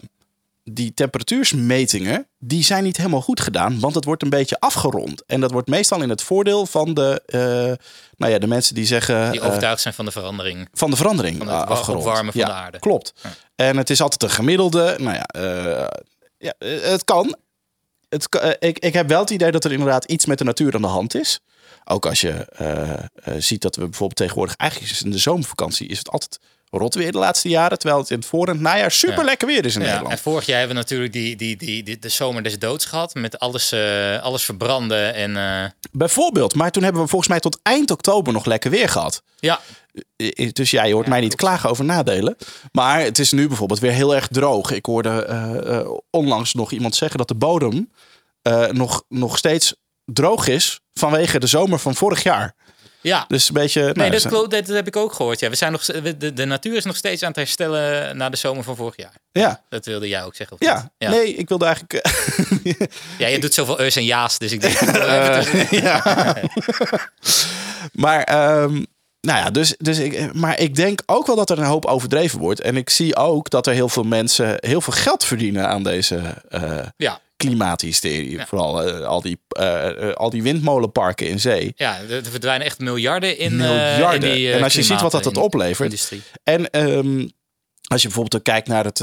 die 0.72 0.94
temperatuursmetingen, 0.94 2.28
die 2.40 2.64
zijn 2.64 2.84
niet 2.84 2.98
helemaal 2.98 3.22
goed 3.22 3.40
gedaan, 3.40 3.80
want 3.80 3.96
het 3.96 4.06
wordt 4.06 4.24
een 4.24 4.30
beetje 4.30 4.60
afgerond. 4.60 5.26
En 5.26 5.42
dat 5.42 5.52
wordt 5.52 5.68
meestal 5.68 6.02
in 6.02 6.10
het 6.10 6.22
voordeel 6.22 6.66
van 6.66 6.94
de, 6.94 7.22
eh, 7.26 7.40
nou 8.18 8.32
ja, 8.32 8.40
de 8.40 8.48
mensen 8.48 8.76
die 8.76 8.86
zeggen... 8.86 9.32
Die 9.32 9.42
eh, 9.42 9.48
overtuigd 9.48 9.82
zijn 9.82 9.94
van 9.94 10.06
de 10.06 10.12
verandering. 10.12 10.68
van 10.74 10.90
de 10.90 10.96
verandering 10.96 11.38
Van 11.38 11.48
het 11.48 11.56
eh, 11.56 11.70
afgerond. 11.70 12.06
opwarmen 12.06 12.34
van 12.34 12.42
ja, 12.42 12.48
de 12.48 12.54
aarde. 12.54 12.80
Klopt. 12.80 13.14
En 13.56 13.78
het 13.78 13.90
is 13.90 14.02
altijd 14.02 14.24
een 14.24 14.30
gemiddelde. 14.30 14.96
Nou 15.00 15.16
ja, 15.16 15.28
ja 16.38 16.54
het 16.58 17.04
kan. 17.04 17.38
Het, 18.10 18.58
ik, 18.60 18.80
ik 18.80 18.94
heb 18.94 19.08
wel 19.08 19.20
het 19.20 19.30
idee 19.30 19.52
dat 19.52 19.66
er 19.66 19.72
inderdaad 19.72 20.06
iets 20.06 20.26
met 20.26 20.38
de 20.38 20.44
natuur 20.44 20.76
aan 20.76 20.82
de 20.82 20.88
hand 20.88 21.16
is. 21.16 21.40
Ook 21.84 22.06
als 22.06 22.22
je 22.22 22.48
ziet 23.38 23.62
dat 23.62 23.76
we 23.76 23.82
bijvoorbeeld 23.82 24.18
tegenwoordig... 24.18 24.56
Eigenlijk 24.56 25.02
in 25.02 25.12
de 25.12 25.18
zomervakantie 25.18 25.88
is 25.88 25.98
het 25.98 26.10
altijd 26.10 26.40
rot 26.78 26.96
weer 26.96 27.12
de 27.12 27.18
laatste 27.18 27.50
jaren. 27.50 27.78
Terwijl 27.80 28.02
het 28.02 28.10
in 28.12 28.18
het 28.18 28.26
voor- 28.26 28.48
en 28.48 28.54
het 28.54 28.62
najaar 28.62 28.92
super 28.92 29.26
lekker 29.26 29.48
weer 29.48 29.66
is 29.66 29.76
in 29.76 29.82
Nederland. 29.82 30.12
en 30.12 30.18
vorig 30.18 30.46
jaar 30.46 30.58
hebben 30.60 30.76
we 30.76 30.82
natuurlijk 30.82 31.14
die, 31.14 31.36
die, 31.36 31.58
die, 31.58 31.84
die- 31.84 32.00
de 32.00 32.10
zomer 32.10 32.44
des 32.44 32.60
doods 32.60 32.86
gehad. 32.86 33.14
Met 33.14 33.40
alles, 33.40 33.72
eh, 33.72 34.22
alles 34.24 34.44
verbranden. 34.44 35.14
En 35.14 35.38
eh, 35.38 35.70
Bijvoorbeeld. 35.92 36.56
Maar 36.56 36.72
toen 36.72 36.84
hebben 36.84 37.02
we 37.02 37.08
volgens 37.08 37.30
mij 37.30 37.40
tot 37.40 37.60
eind 37.64 37.92
oktober 37.92 38.34
nog 38.34 38.46
lekker 38.46 38.72
weer 38.72 38.90
gehad. 38.90 39.24
ja, 39.40 39.60
Eh, 40.18 40.50
Dus 40.54 40.72
ja, 40.72 40.84
je 40.84 40.94
hoort 40.94 41.08
mij 41.08 41.20
niet 41.20 41.36
klagen 41.36 41.70
over 41.70 41.86
nadelen. 41.86 42.36
Maar 42.72 43.00
het 43.02 43.20
is 43.20 43.32
nu 43.32 43.48
bijvoorbeeld 43.48 43.80
weer 43.80 43.92
heel 43.92 44.16
erg 44.16 44.28
droog. 44.28 44.72
Ik 44.72 44.86
hoorde 44.86 46.02
onlangs 46.10 46.54
nog 46.54 46.72
iemand 46.72 46.96
zeggen 46.96 47.18
dat 47.18 47.28
de 47.28 47.36
bodem 47.36 47.92
nog, 48.72 49.04
nog 49.10 49.38
steeds 49.38 49.76
droog 50.06 50.48
is 50.48 50.80
vanwege 50.94 51.40
de 51.40 51.48
zomer 51.48 51.80
van 51.80 51.96
vorig 51.96 52.24
jaar. 52.24 52.56
Ja. 53.06 53.26
Dus 53.28 53.48
een 53.48 53.54
beetje. 53.54 53.82
Nee, 53.82 53.94
nou, 53.94 54.12
dat, 54.12 54.22
dus- 54.22 54.32
klopt, 54.32 54.52
dat, 54.52 54.66
dat 54.66 54.76
heb 54.76 54.88
ik 54.88 54.96
ook 54.96 55.14
gehoord. 55.14 55.40
Ja, 55.40 55.50
we 55.50 55.56
zijn 55.56 55.72
nog, 55.72 55.86
de, 55.86 56.34
de 56.34 56.46
natuur 56.46 56.76
is 56.76 56.86
nog 56.86 56.96
steeds 56.96 57.22
aan 57.22 57.28
het 57.28 57.38
herstellen 57.38 58.18
na 58.18 58.30
de 58.30 58.38
zomer 58.38 58.64
van 58.64 58.76
vorig 58.76 58.98
jaar. 58.98 59.14
Ja, 59.32 59.62
Dat 59.70 59.86
wilde 59.86 60.08
jij 60.08 60.24
ook 60.24 60.36
zeggen. 60.36 60.58
Of 60.60 60.68
ja. 60.68 60.92
niet? 60.98 61.10
nee, 61.10 61.36
ik 61.36 61.50
wilde 61.50 61.66
eigenlijk. 61.66 61.94
eh, 61.94 62.88
ja, 63.18 63.28
je 63.28 63.40
doet 63.40 63.54
zoveel 63.54 63.80
eus 63.80 63.96
en 63.96 64.06
ja's, 64.06 64.38
dus 64.38 64.52
ik 64.52 64.62
denk... 64.62 64.80
Maar, 67.92 68.24
ehm, 68.24 68.84
nou 69.22 69.40
ja, 69.40 69.50
dus, 69.50 69.76
dus 69.78 69.98
ik, 69.98 70.34
maar 70.34 70.60
ik 70.60 70.76
denk 70.76 71.02
ook 71.06 71.28
wel 71.28 71.36
dat 71.36 71.50
er 71.50 71.58
een 71.58 71.66
hoop 71.66 71.86
overdreven 71.86 72.40
wordt. 72.40 72.62
En 72.62 72.78
ik 72.78 72.90
zie 72.90 73.16
ook 73.16 73.50
dat 73.50 73.68
er 73.68 73.74
heel 73.74 73.90
veel 73.90 74.04
mensen 74.04 74.58
heel 74.60 74.82
veel 74.82 74.94
geld 74.94 75.26
verdienen 75.26 75.68
aan 75.68 75.84
deze 75.84 76.22
eh, 76.50 76.86
ja, 76.98 77.20
klimaathysterie. 77.38 78.32
Ja. 78.32 78.46
Vooral 78.46 78.84
eh, 78.84 79.06
al, 79.06 79.22
die, 79.22 79.40
eh, 79.50 80.10
eh, 80.10 80.14
al 80.14 80.30
die 80.30 80.44
windmolenparken 80.44 81.28
in 81.28 81.40
zee. 81.40 81.74
ja, 81.76 82.00
er 82.00 82.12
er 82.12 82.26
verdwijnen 82.26 82.66
echt 82.66 82.80
miljarden 82.80 83.38
in, 83.38 83.56
Miljarden. 83.56 84.30
in 84.30 84.36
die 84.36 84.52
En 84.52 84.64
als 84.64 84.74
je 84.74 84.84
ziet 84.84 85.02
wat 85.02 85.12
dat 85.12 85.38
oplevert. 85.38 85.90
industrie. 85.90 86.22
En 86.44 86.70
ehm, 86.70 87.28
als 87.88 88.02
je 88.02 88.08
bijvoorbeeld 88.08 88.36
ook 88.36 88.44
kijkt 88.44 88.68
naar 88.68 88.86
het, 88.86 89.00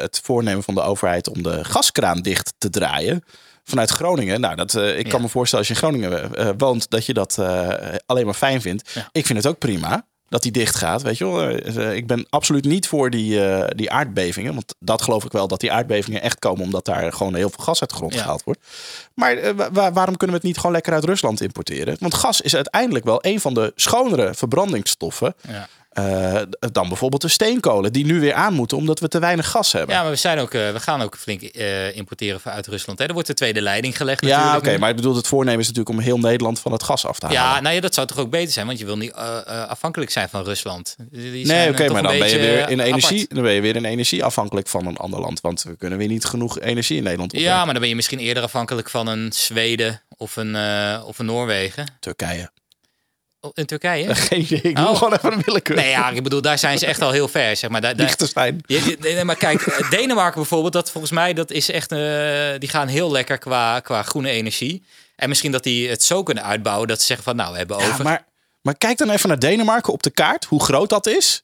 het 0.00 0.20
voornemen 0.22 0.62
van 0.62 0.74
de 0.74 0.82
overheid 0.82 1.28
om 1.28 1.42
de 1.42 1.64
gaskraan 1.64 2.22
dicht 2.22 2.54
te 2.58 2.70
draaien. 2.70 3.24
Vanuit 3.64 3.90
Groningen. 3.90 4.40
Nou, 4.40 4.54
dat, 4.54 4.74
ik 4.74 5.08
kan 5.08 5.20
me 5.20 5.28
voorstellen 5.28 5.68
als 5.68 5.78
je 5.78 5.82
in 5.82 5.88
Groningen 5.88 6.58
woont, 6.58 6.90
dat 6.90 7.06
je 7.06 7.14
dat 7.14 7.38
alleen 8.06 8.24
maar 8.24 8.34
fijn 8.34 8.60
vindt. 8.60 8.90
Ja. 8.94 9.08
Ik 9.12 9.26
vind 9.26 9.38
het 9.38 9.46
ook 9.46 9.58
prima 9.58 10.06
dat 10.28 10.42
die 10.42 10.52
dicht 10.52 10.76
gaat. 10.76 11.02
Weet 11.02 11.18
je 11.18 11.24
wel, 11.24 11.42
Eh, 11.42 11.76
eh, 11.88 11.96
ik 11.96 12.06
ben 12.06 12.26
absoluut 12.30 12.64
niet 12.64 12.88
voor 12.88 13.10
die, 13.10 13.46
eh, 13.46 13.68
die 13.76 13.90
aardbevingen. 13.90 14.54
Want 14.54 14.74
dat 14.78 15.02
geloof 15.02 15.24
ik 15.24 15.32
wel 15.32 15.48
dat 15.48 15.60
die 15.60 15.72
aardbevingen 15.72 16.22
echt 16.22 16.38
komen 16.38 16.62
omdat 16.64 16.84
daar 16.84 17.12
gewoon 17.12 17.34
heel 17.34 17.50
veel 17.50 17.64
gas 17.64 17.80
uit 17.80 17.90
de 17.90 17.96
grond 17.96 18.14
Ja. 18.14 18.20
gehaald 18.20 18.44
wordt. 18.44 18.60
Maar 19.14 19.54
wa- 19.56 19.72
wa- 19.72 19.92
waarom 19.92 20.16
kunnen 20.16 20.36
we 20.36 20.42
het 20.42 20.42
niet 20.42 20.56
gewoon 20.56 20.72
lekker 20.72 20.92
uit 20.92 21.04
Rusland 21.04 21.40
importeren? 21.40 21.96
Want 22.00 22.14
gas 22.14 22.40
is 22.40 22.54
uiteindelijk 22.54 23.04
wel 23.04 23.18
een 23.20 23.40
van 23.40 23.54
de 23.54 23.72
schonere 23.76 24.34
verbrandingsstoffen. 24.34 25.34
Ja. 25.48 25.68
Eh, 25.94 26.42
dan 26.72 26.88
bijvoorbeeld 26.88 27.22
de 27.22 27.28
steenkolen, 27.28 27.92
die 27.92 28.04
nu 28.04 28.20
weer 28.20 28.34
aan 28.34 28.52
moeten 28.52 28.76
omdat 28.76 29.00
we 29.00 29.08
te 29.08 29.18
weinig 29.18 29.50
gas 29.50 29.72
hebben. 29.72 29.94
Ja, 29.94 30.02
maar 30.02 30.10
we, 30.10 30.16
zijn 30.16 30.38
ook, 30.38 30.54
eh, 30.54 30.70
we 30.70 30.80
gaan 30.80 31.02
ook 31.02 31.16
flink 31.16 31.42
eh, 31.42 31.96
importeren 31.96 32.40
vanuit 32.40 32.66
Rusland. 32.66 32.98
Hè. 32.98 33.06
Er 33.06 33.12
wordt 33.12 33.28
de 33.28 33.34
tweede 33.34 33.60
leiding 33.60 33.96
gelegd 33.96 34.24
Ja, 34.24 34.56
oké, 34.56 34.78
maar 34.78 34.90
ik 34.90 34.96
bedoel, 34.96 35.16
het 35.16 35.26
voornemen 35.26 35.60
is 35.60 35.66
natuurlijk 35.66 35.96
om 35.96 36.02
heel 36.02 36.18
Nederland 36.18 36.60
van 36.60 36.72
het 36.72 36.82
gas 36.82 37.06
af 37.06 37.18
te 37.18 37.26
halen. 37.26 37.42
Ja, 37.42 37.60
nou 37.60 37.74
ja, 37.74 37.80
dat 37.80 37.94
zou 37.94 38.06
toch 38.06 38.18
ook 38.18 38.30
beter 38.30 38.52
zijn, 38.52 38.66
want 38.66 38.78
je 38.78 38.84
wil 38.84 38.96
niet 38.96 39.12
afhankelijk 39.68 40.10
zijn 40.10 40.28
van 40.28 40.44
Rusland. 40.44 40.96
Die 41.10 41.46
nee, 41.46 41.70
oké, 41.70 41.88
maar 41.88 42.02
dan 42.02 42.18
ben 42.18 42.28
je 42.28 42.38
weer 42.38 42.68
in 42.68 42.80
energie, 42.80 43.20
apart. 43.20 43.34
dan 43.34 43.42
ben 43.42 43.52
je 43.52 43.60
weer 43.60 43.76
in 43.76 43.84
energie 43.84 44.24
afhankelijk 44.24 44.68
van 44.68 44.86
een 44.86 44.96
ander 44.96 45.20
land, 45.20 45.40
want 45.40 45.62
we 45.62 45.76
kunnen 45.76 45.98
weer 45.98 46.08
niet 46.08 46.24
genoeg 46.24 46.60
energie 46.60 46.96
in 46.96 47.02
Nederland 47.02 47.32
opwekken. 47.32 47.56
Ja, 47.56 47.64
maar 47.64 47.72
dan 47.72 47.80
ben 47.80 47.90
je 47.90 47.96
misschien 47.96 48.18
eerder 48.18 48.42
afhankelijk 48.42 48.90
van 48.90 49.06
een 49.06 49.32
Zweden 49.32 50.02
of 50.16 50.36
een, 50.36 50.56
of 51.04 51.18
een 51.18 51.26
Noorwegen. 51.26 51.86
Turkije. 52.00 52.50
Oh, 53.44 53.50
In 53.54 53.66
Turkije? 53.66 54.14
Geen 54.30 54.40
idee, 54.40 54.60
ik 54.62 54.76
doe 54.76 54.88
Oh. 54.88 54.96
gewoon 54.96 55.12
even 55.12 55.32
een 55.32 55.42
willekeur. 55.44 55.76
Nee, 55.76 55.88
ja, 55.90 56.10
ik 56.10 56.22
bedoel, 56.22 56.40
daar 56.40 56.58
zijn 56.58 56.78
ze 56.78 56.86
echt 56.86 57.02
al 57.02 57.10
heel 57.10 57.28
ver, 57.28 57.56
zeg 57.56 57.70
maar. 57.70 57.80
Daar, 57.80 57.96
daar, 57.96 58.06
Liechtenstein. 58.06 58.60
Nee, 58.66 58.96
nee, 59.00 59.24
maar 59.24 59.36
kijk, 59.36 59.62
eh, 59.62 59.90
Denemarken 59.90 60.40
bijvoorbeeld, 60.40 60.72
dat 60.72 60.90
volgens 60.90 61.12
mij, 61.12 61.32
dat 61.32 61.50
is 61.50 61.70
echt, 61.70 61.92
eh, 61.92 61.98
die 62.58 62.68
gaan 62.68 62.88
heel 62.88 63.10
lekker 63.10 63.38
qua, 63.38 63.80
qua 63.80 64.02
groene 64.02 64.30
energie. 64.30 64.82
En 65.16 65.28
misschien 65.28 65.52
dat 65.52 65.62
die 65.62 65.88
het 65.88 66.02
zo 66.02 66.22
kunnen 66.22 66.44
uitbouwen 66.44 66.88
dat 66.88 67.00
ze 67.00 67.06
zeggen 67.06 67.24
van, 67.24 67.36
nou, 67.36 67.52
we 67.52 67.58
hebben 67.58 67.78
Ja, 67.78 67.86
over. 67.88 68.04
maar, 68.04 68.24
maar 68.62 68.76
kijk 68.78 68.98
dan 68.98 69.10
even 69.10 69.28
naar 69.28 69.38
Denemarken 69.38 69.92
op 69.92 70.02
de 70.02 70.10
kaart, 70.10 70.44
hoe 70.44 70.62
groot 70.64 70.88
dat 70.88 71.06
is. 71.06 71.42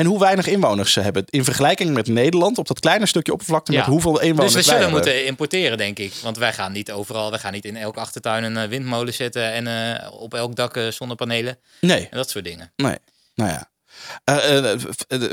En 0.00 0.06
hoe 0.06 0.18
weinig 0.18 0.46
inwoners 0.46 0.92
ze 0.92 1.00
hebben. 1.00 1.24
In 1.26 1.44
vergelijking 1.44 1.94
met 1.94 2.06
Nederland, 2.06 2.58
op 2.58 2.66
dat 2.68 2.80
kleine 2.80 3.06
stukje 3.06 3.32
oppervlakte, 3.32 3.72
Ja. 3.72 3.78
met 3.78 3.86
hoeveel 3.86 4.20
inwoners 4.20 4.52
Dus 4.52 4.54
we 4.54 4.62
zullen 4.70 4.80
hebben. 4.80 4.98
moeten 4.98 5.26
importeren, 5.26 5.78
denk 5.78 5.98
ik. 5.98 6.12
Want 6.22 6.36
wij 6.38 6.52
gaan 6.52 6.72
niet 6.72 6.92
overal, 6.92 7.30
wij 7.30 7.38
gaan 7.38 7.52
niet 7.52 7.64
in 7.64 7.76
elke 7.76 8.00
achtertuin 8.00 8.44
een 8.44 8.56
eh, 8.56 8.68
windmolen 8.68 9.14
zetten 9.14 9.52
en 9.52 9.66
eh, 10.00 10.12
op 10.12 10.34
elk 10.34 10.56
dak 10.56 10.76
eh, 10.76 10.88
zonnepanelen 10.88 11.58
Nee, 11.80 12.08
en 12.10 12.16
dat 12.16 12.30
soort 12.30 12.44
dingen. 12.44 12.72
nee. 12.76 12.96
Nou 13.34 13.50
ja. 13.50 13.68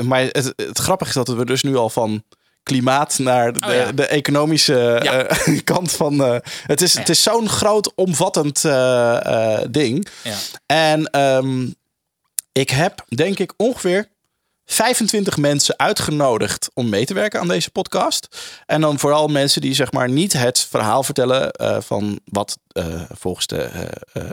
Maar 0.03 0.21
het, 0.21 0.53
het 0.55 0.77
grappige 0.77 1.09
is 1.09 1.15
dat 1.25 1.27
we 1.37 1.45
dus 1.45 1.63
nu 1.63 1.75
al 1.75 1.89
van 1.89 2.23
klimaat 2.63 3.19
naar 3.19 3.53
de, 3.53 3.67
Oh 3.67 3.73
ja. 3.73 3.91
de 3.91 4.05
economische 4.07 4.99
Ja. 5.03 5.27
kant 5.73 5.91
van... 5.91 6.23
eh, 6.23 6.37
het 6.65 6.81
is, 6.81 6.97
het 6.97 7.09
is 7.09 7.23
zo'n 7.23 7.49
groot, 7.49 7.91
omvattend 7.95 8.65
eh, 8.65 9.59
ding. 9.69 10.07
Ja. 10.23 10.35
En 10.65 11.05
ehm, 11.05 11.67
ik 12.51 12.69
heb, 12.69 13.05
denk 13.15 13.39
ik, 13.39 13.53
ongeveer 13.57 14.07
25 14.69 15.37
mensen 15.37 15.79
uitgenodigd 15.79 16.69
om 16.73 16.89
mee 16.89 17.05
te 17.05 17.13
werken 17.13 17.39
aan 17.39 17.47
deze 17.47 17.71
podcast. 17.71 18.27
En 18.65 18.81
dan 18.81 18.99
vooral 18.99 19.27
mensen 19.27 19.61
die 19.61 19.73
zeg 19.73 19.91
maar 19.91 20.09
niet 20.09 20.33
het 20.33 20.59
verhaal 20.59 21.03
vertellen 21.03 21.51
eh, 21.51 21.81
van 21.81 22.19
wat 22.25 22.57
eh, 22.67 23.01
volgens 23.09 23.47
de, 23.47 23.61
eh, 24.13 24.23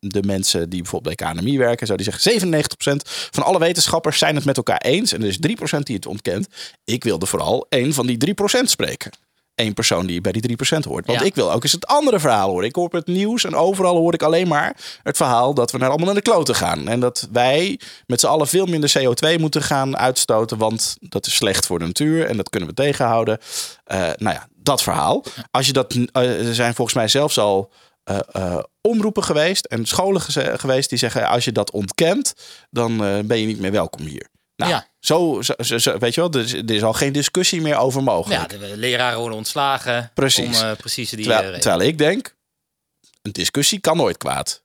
de 0.00 0.22
mensen 0.22 0.68
die 0.68 0.82
bijvoorbeeld 0.82 1.16
bij 1.16 1.32
KNMI 1.32 1.58
werken, 1.58 1.86
zo 1.86 1.96
die 1.96 2.04
zeggen 2.04 2.32
97% 2.32 3.10
van 3.30 3.42
alle 3.42 3.58
wetenschappers 3.58 4.18
zijn 4.18 4.34
het 4.34 4.44
met 4.44 4.56
elkaar 4.56 4.80
eens. 4.80 5.12
En 5.12 5.22
er 5.22 5.28
is 5.28 5.38
3% 5.38 5.86
die 5.86 5.96
het 5.96 6.06
ontkent. 6.06 6.48
Ik 6.84 7.04
wilde 7.04 7.26
vooral 7.26 7.66
één 7.68 7.92
van 7.92 8.06
die 8.06 8.34
3% 8.60 8.62
spreken. 8.62 9.10
Één 9.56 9.74
persoon 9.74 10.06
die 10.06 10.20
bij 10.20 10.32
die 10.32 10.42
3% 10.42 10.84
hoort. 10.84 11.06
Want 11.06 11.18
Ja. 11.20 11.24
ik 11.24 11.34
wil 11.34 11.52
ook 11.52 11.62
eens 11.62 11.72
het 11.72 11.86
andere 11.86 12.20
verhaal 12.20 12.48
horen. 12.50 12.68
Ik 12.68 12.74
hoor 12.74 12.84
op 12.84 12.92
het 12.92 13.06
nieuws 13.06 13.44
en 13.44 13.54
overal 13.54 13.96
hoor 13.96 14.14
ik 14.14 14.22
alleen 14.22 14.48
maar 14.48 14.76
het 15.02 15.16
verhaal 15.16 15.54
dat 15.54 15.70
we 15.70 15.78
naar 15.78 15.88
allemaal 15.88 16.06
naar 16.06 16.14
de 16.14 16.22
kloten 16.22 16.54
gaan. 16.54 16.88
En 16.88 17.00
dat 17.00 17.28
wij 17.32 17.80
met 18.06 18.20
z'n 18.20 18.26
allen 18.26 18.46
veel 18.48 18.66
minder 18.66 18.92
CO2 18.98 19.38
moeten 19.38 19.62
gaan 19.62 19.96
uitstoten, 19.96 20.58
want 20.58 20.96
dat 21.00 21.26
is 21.26 21.34
slecht 21.34 21.66
voor 21.66 21.78
de 21.78 21.84
natuur 21.84 22.26
en 22.26 22.36
dat 22.36 22.48
kunnen 22.50 22.68
we 22.68 22.74
tegenhouden. 22.74 23.38
Eh, 23.84 23.98
nou 23.98 24.34
ja, 24.34 24.48
dat 24.54 24.82
verhaal. 24.82 25.24
Als 25.50 25.66
je 25.66 25.72
dat, 25.72 25.94
eh, 26.12 26.46
er 26.48 26.54
zijn 26.54 26.74
volgens 26.74 26.96
mij 26.96 27.08
zelfs 27.08 27.38
al 27.38 27.72
eh, 28.04 28.58
omroepen 28.80 29.24
geweest 29.24 29.64
en 29.64 29.86
scholen 29.86 30.20
geweest 30.58 30.88
die 30.88 30.98
zeggen: 30.98 31.28
als 31.28 31.44
je 31.44 31.52
dat 31.52 31.70
ontkent, 31.70 32.34
dan 32.70 32.96
ben 33.26 33.40
je 33.40 33.46
niet 33.46 33.60
meer 33.60 33.72
welkom 33.72 34.06
hier. 34.06 34.28
Nou, 34.56 34.70
Ja. 34.70 34.86
zo, 35.00 35.42
zo, 35.58 35.98
weet 35.98 36.14
je 36.14 36.20
wel, 36.20 36.30
er 36.30 36.40
is, 36.40 36.52
er 36.52 36.70
is 36.70 36.82
al 36.82 36.92
geen 36.92 37.12
discussie 37.12 37.60
meer 37.60 37.76
over 37.76 38.02
mogelijk. 38.02 38.52
Ja, 38.52 38.58
de 38.58 38.76
leraren 38.76 39.18
worden 39.18 39.38
ontslagen. 39.38 40.10
Precies. 40.14 40.60
Om 40.62 40.68
eh, 40.68 40.76
precies 40.76 41.10
die 41.10 41.18
terwijl, 41.18 41.38
eh, 41.40 41.46
reden. 41.46 41.60
terwijl 41.60 41.88
ik 41.88 41.98
denk, 41.98 42.34
een 43.22 43.32
discussie 43.32 43.80
kan 43.80 43.96
nooit 43.96 44.16
kwaad. 44.16 44.62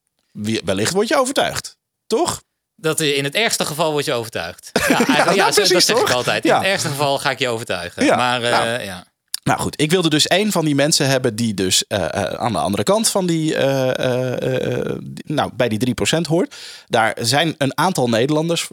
Wellicht 0.64 0.94
word 0.94 1.08
je 1.08 1.18
overtuigd, 1.18 1.78
toch? 2.08 2.44
Dat 2.76 3.00
eh, 3.00 3.18
in 3.18 3.24
het 3.24 3.36
ergste 3.36 3.66
geval 3.66 3.92
word 3.92 4.06
je 4.06 4.14
overtuigd. 4.14 4.70
Ja, 4.88 4.88
eigenlijk, 4.88 5.18
ja, 5.18 5.36
nou, 5.36 5.52
zo- 5.52 5.62
precies, 5.62 5.86
dat 5.86 5.98
zeg 5.98 6.08
ik 6.08 6.14
altijd. 6.14 6.44
In 6.44 6.50
Ja. 6.50 6.58
het 6.58 6.66
ergste 6.68 6.88
geval 6.88 7.20
ga 7.20 7.32
ik 7.32 7.40
je 7.40 7.48
overtuigen. 7.50 8.06
Ja, 8.06 8.16
Maar 8.16 8.40
nou. 8.40 8.68
ja. 8.84 9.06
Nou 9.44 9.60
goed, 9.60 9.82
ik 9.82 9.92
wilde 9.92 10.10
dus 10.10 10.30
een 10.30 10.52
van 10.52 10.66
die 10.66 10.76
mensen 10.76 11.08
hebben 11.08 11.36
die 11.36 11.54
dus 11.54 11.88
eh, 11.88 12.04
eh, 12.04 12.34
aan 12.34 12.52
de 12.52 12.58
andere 12.58 12.84
kant 12.84 13.08
van 13.10 13.26
die, 13.26 13.56
eh, 13.56 14.96
die- 15.04 15.24
nou, 15.36 15.52
bij 15.56 15.70
die 15.70 15.78
3% 15.80 16.28
hoort. 16.28 16.56
Daar 16.88 17.18
zijn 17.22 17.56
een 17.58 17.78
aantal 17.78 18.10
Nederlanders 18.10 18.68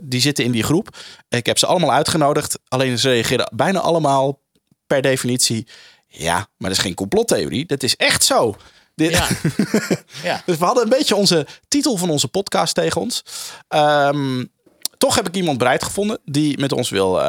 die 0.00 0.20
zitten 0.20 0.44
in 0.44 0.50
die 0.50 0.62
groep. 0.62 0.96
Ik 1.28 1.46
heb 1.46 1.58
ze 1.58 1.66
allemaal 1.66 1.92
uitgenodigd, 1.92 2.58
alleen 2.68 2.98
ze 2.98 3.08
reageren 3.08 3.50
bijna 3.54 3.80
allemaal 3.80 4.40
per 4.86 5.02
definitie. 5.02 5.66
Ja, 6.06 6.34
maar 6.36 6.68
dat 6.68 6.78
is 6.78 6.78
geen 6.84 6.94
complottheorie, 6.94 7.66
dat 7.66 7.82
is 7.82 7.96
echt 7.96 8.24
zo. 8.24 8.56
Dit, 8.94 9.10
Ja. 9.10 9.28
ja. 10.30 10.42
Dus 10.46 10.56
we 10.58 10.64
hadden 10.64 10.82
een 10.82 10.88
beetje 10.88 11.16
onze 11.16 11.46
titel 11.68 11.96
van 11.96 12.10
onze 12.10 12.28
podcast 12.28 12.74
tegen 12.74 13.00
ons. 13.00 13.22
Ehm, 13.68 14.44
toch 14.98 15.14
heb 15.14 15.28
ik 15.28 15.36
iemand 15.36 15.58
bereid 15.58 15.82
gevonden 15.84 16.18
die 16.24 16.58
met 16.58 16.72
ons 16.72 16.90
wil 16.90 17.20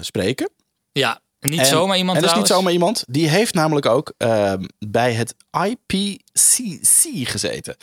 spreken. 0.00 0.50
ja, 0.92 1.20
niet 1.40 1.60
En- 1.60 1.66
zomaar 1.66 1.96
iemand 1.96 2.16
En 2.16 2.22
dat 2.22 2.32
is 2.32 2.38
niet 2.38 2.46
zomaar 2.46 2.72
iemand. 2.72 3.04
Die 3.08 3.28
heeft 3.28 3.54
namelijk 3.54 3.86
ook 3.86 4.12
ehm, 4.16 4.64
bij 4.78 5.12
het 5.12 5.34
IPCC 5.66 7.28
gezeten. 7.28 7.76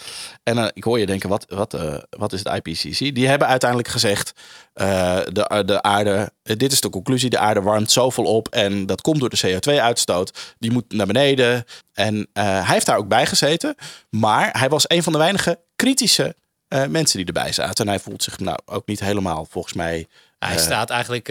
En 0.43 0.57
eh, 0.57 0.67
ik 0.73 0.83
hoor 0.83 0.99
je 0.99 1.05
denken, 1.05 1.29
wat, 1.29 1.45
wat, 1.49 1.73
eh, 1.73 1.97
wat 2.09 2.33
is 2.33 2.43
het 2.43 2.65
IPCC? 2.65 3.15
Die 3.15 3.27
hebben 3.27 3.47
uiteindelijk 3.47 3.89
gezegd, 3.89 4.33
eh, 4.77 5.19
de, 5.31 5.63
de 5.65 5.81
aarde, 5.81 6.31
dit 6.43 6.71
is 6.71 6.81
de 6.81 6.89
conclusie, 6.89 7.29
de 7.29 7.37
aarde 7.37 7.61
warmt 7.61 7.91
zoveel 7.91 8.23
op 8.23 8.47
en 8.47 8.85
dat 8.85 9.01
komt 9.01 9.19
door 9.19 9.29
de 9.29 9.59
CO2-uitstoot. 9.59 10.55
Die 10.59 10.71
moet 10.71 10.93
naar 10.93 11.05
beneden. 11.05 11.65
En 11.93 12.27
eh, 12.33 12.43
hij 12.43 12.73
heeft 12.73 12.85
daar 12.85 12.97
ook 12.97 13.07
bij 13.07 13.25
gezeten. 13.25 13.75
Maar 14.09 14.59
hij 14.59 14.69
was 14.69 14.85
een 14.87 15.03
van 15.03 15.11
de 15.11 15.17
weinige 15.17 15.59
kritische 15.75 16.35
eh, 16.67 16.85
mensen 16.85 17.17
die 17.17 17.25
erbij 17.25 17.51
zaten. 17.51 17.85
En 17.85 17.91
hij 17.91 17.99
voelt 17.99 18.23
zich 18.23 18.39
nou 18.39 18.57
ook 18.65 18.87
niet 18.87 18.99
helemaal, 18.99 19.47
volgens 19.49 19.73
mij... 19.73 20.07
Hij 20.39 20.57
staat 20.57 20.89
eigenlijk... 20.89 21.27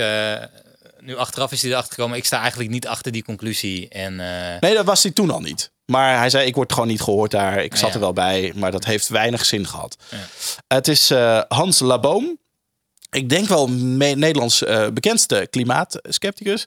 nu 1.06 1.16
achteraf 1.16 1.52
is 1.52 1.62
hij 1.62 1.70
erachter 1.70 1.94
gekomen. 1.94 2.16
Ik 2.16 2.25
sta 2.25 2.40
eigenlijk 2.40 2.70
niet 2.70 2.86
achter 2.86 3.12
die 3.12 3.22
conclusie. 3.25 3.88
En 3.88 4.20
eh, 4.20 4.60
Nee, 4.60 4.75
dat 4.75 4.84
was 4.84 5.02
hij 5.02 5.12
toen 5.12 5.30
al 5.30 5.40
niet. 5.40 5.70
Maar 5.84 6.18
hij 6.18 6.30
zei, 6.30 6.46
ik 6.46 6.54
word 6.54 6.72
gewoon 6.72 6.88
niet 6.88 7.00
gehoord 7.00 7.30
daar. 7.30 7.62
Ik 7.64 7.76
zat 7.76 7.88
Ja. 7.88 7.94
er 7.94 8.00
wel 8.00 8.12
bij, 8.12 8.52
maar 8.56 8.70
dat 8.70 8.84
heeft 8.84 9.08
weinig 9.08 9.44
zin 9.44 9.66
gehad. 9.66 9.96
Ja. 10.10 10.16
Het 10.66 10.88
is 10.88 11.10
eh, 11.10 11.42
Hans 11.48 11.78
Laboom. 11.78 12.38
Ik 13.10 13.28
denk 13.28 13.48
wel 13.48 13.68
Nederlands 13.70 14.62
eh, 14.64 14.88
bekendste 14.88 15.46
klimaatskepticus. 15.50 16.66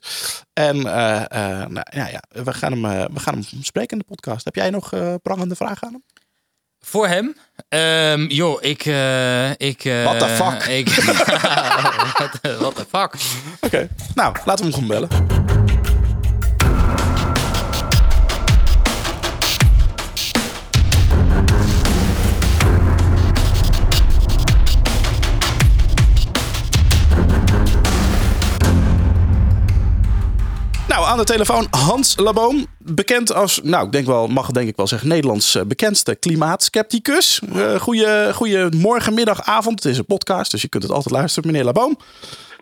En 0.52 0.76
nou, 0.82 1.82
ja, 1.90 2.08
ja, 2.08 2.22
we, 2.28 2.52
gaan 2.52 2.82
hem, 2.82 3.12
we 3.14 3.20
gaan 3.20 3.34
hem 3.34 3.62
spreken 3.62 3.90
in 3.92 3.98
de 3.98 4.14
podcast. 4.14 4.44
Heb 4.44 4.54
jij 4.54 4.70
nog 4.70 4.92
prangende 5.22 5.54
vragen 5.56 5.86
aan 5.86 5.92
hem? 5.92 6.02
Voor 6.80 7.06
hem... 7.06 7.36
ehm, 7.68 8.26
joh, 8.26 8.62
ik... 8.62 8.84
eh 8.86 9.50
ik 9.50 9.84
eh, 9.84 10.04
What 10.04 10.18
the 10.18 10.26
fuck? 10.26 10.64
Ik, 10.66 10.88
what, 12.18 12.38
the, 12.42 12.56
what 12.58 12.74
the 12.76 12.86
fuck? 12.90 13.14
Oké, 13.60 13.88
nou, 14.14 14.36
laten 14.44 14.64
we 14.64 14.70
hem 14.70 14.88
gewoon 14.88 14.88
bellen. 15.08 15.26
Nou, 30.90 31.04
aan 31.04 31.18
de 31.18 31.24
telefoon 31.24 31.66
Hans 31.70 32.16
Laboom. 32.16 32.66
Bekend 32.78 33.34
als, 33.34 33.60
nou, 33.62 33.86
ik 33.86 33.92
denk 33.92 34.06
wel, 34.06 34.26
mag 34.26 34.50
denk 34.50 34.68
ik 34.68 34.76
wel 34.76 34.86
zeggen, 34.86 35.08
Nederlands 35.08 35.54
eh, 35.54 35.62
bekendste 35.62 36.14
klimaatskepticus. 36.14 37.40
Uh, 37.54 37.80
goeie, 38.32 39.10
middag, 39.10 39.42
avond. 39.42 39.82
Het 39.82 39.92
is 39.92 39.98
een 39.98 40.04
podcast, 40.04 40.50
dus 40.50 40.62
je 40.62 40.68
kunt 40.68 40.82
het 40.82 40.92
altijd 40.92 41.14
luisteren, 41.14 41.50
meneer 41.50 41.64
Laboom. 41.64 41.98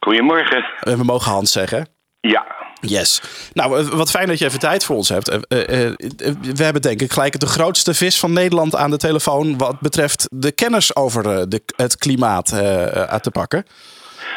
Goedemorgen. 0.00 0.64
Eh, 0.80 0.94
we 0.94 1.04
mogen 1.04 1.32
Hans 1.32 1.52
zeggen. 1.52 1.88
Ja, 2.20 2.56
Yes. 2.80 3.22
Nou, 3.52 3.84
wat 3.84 4.10
fijn 4.10 4.26
dat 4.26 4.38
je 4.38 4.44
even 4.44 4.58
tijd 4.58 4.84
voor 4.84 4.96
ons 4.96 5.08
hebt. 5.08 5.28
We 5.48 6.62
hebben 6.62 6.82
denk 6.82 7.00
ik 7.00 7.12
gelijk 7.12 7.40
de 7.40 7.46
grootste 7.46 7.94
vis 7.94 8.18
van 8.18 8.32
Nederland 8.32 8.76
aan 8.76 8.90
de 8.90 8.96
telefoon... 8.96 9.58
wat 9.58 9.80
betreft 9.80 10.26
de 10.30 10.52
kennis 10.52 10.96
over 10.96 11.48
de, 11.48 11.62
het 11.76 11.96
klimaat 11.96 12.52
uit 12.52 13.22
te 13.22 13.30
pakken. 13.30 13.64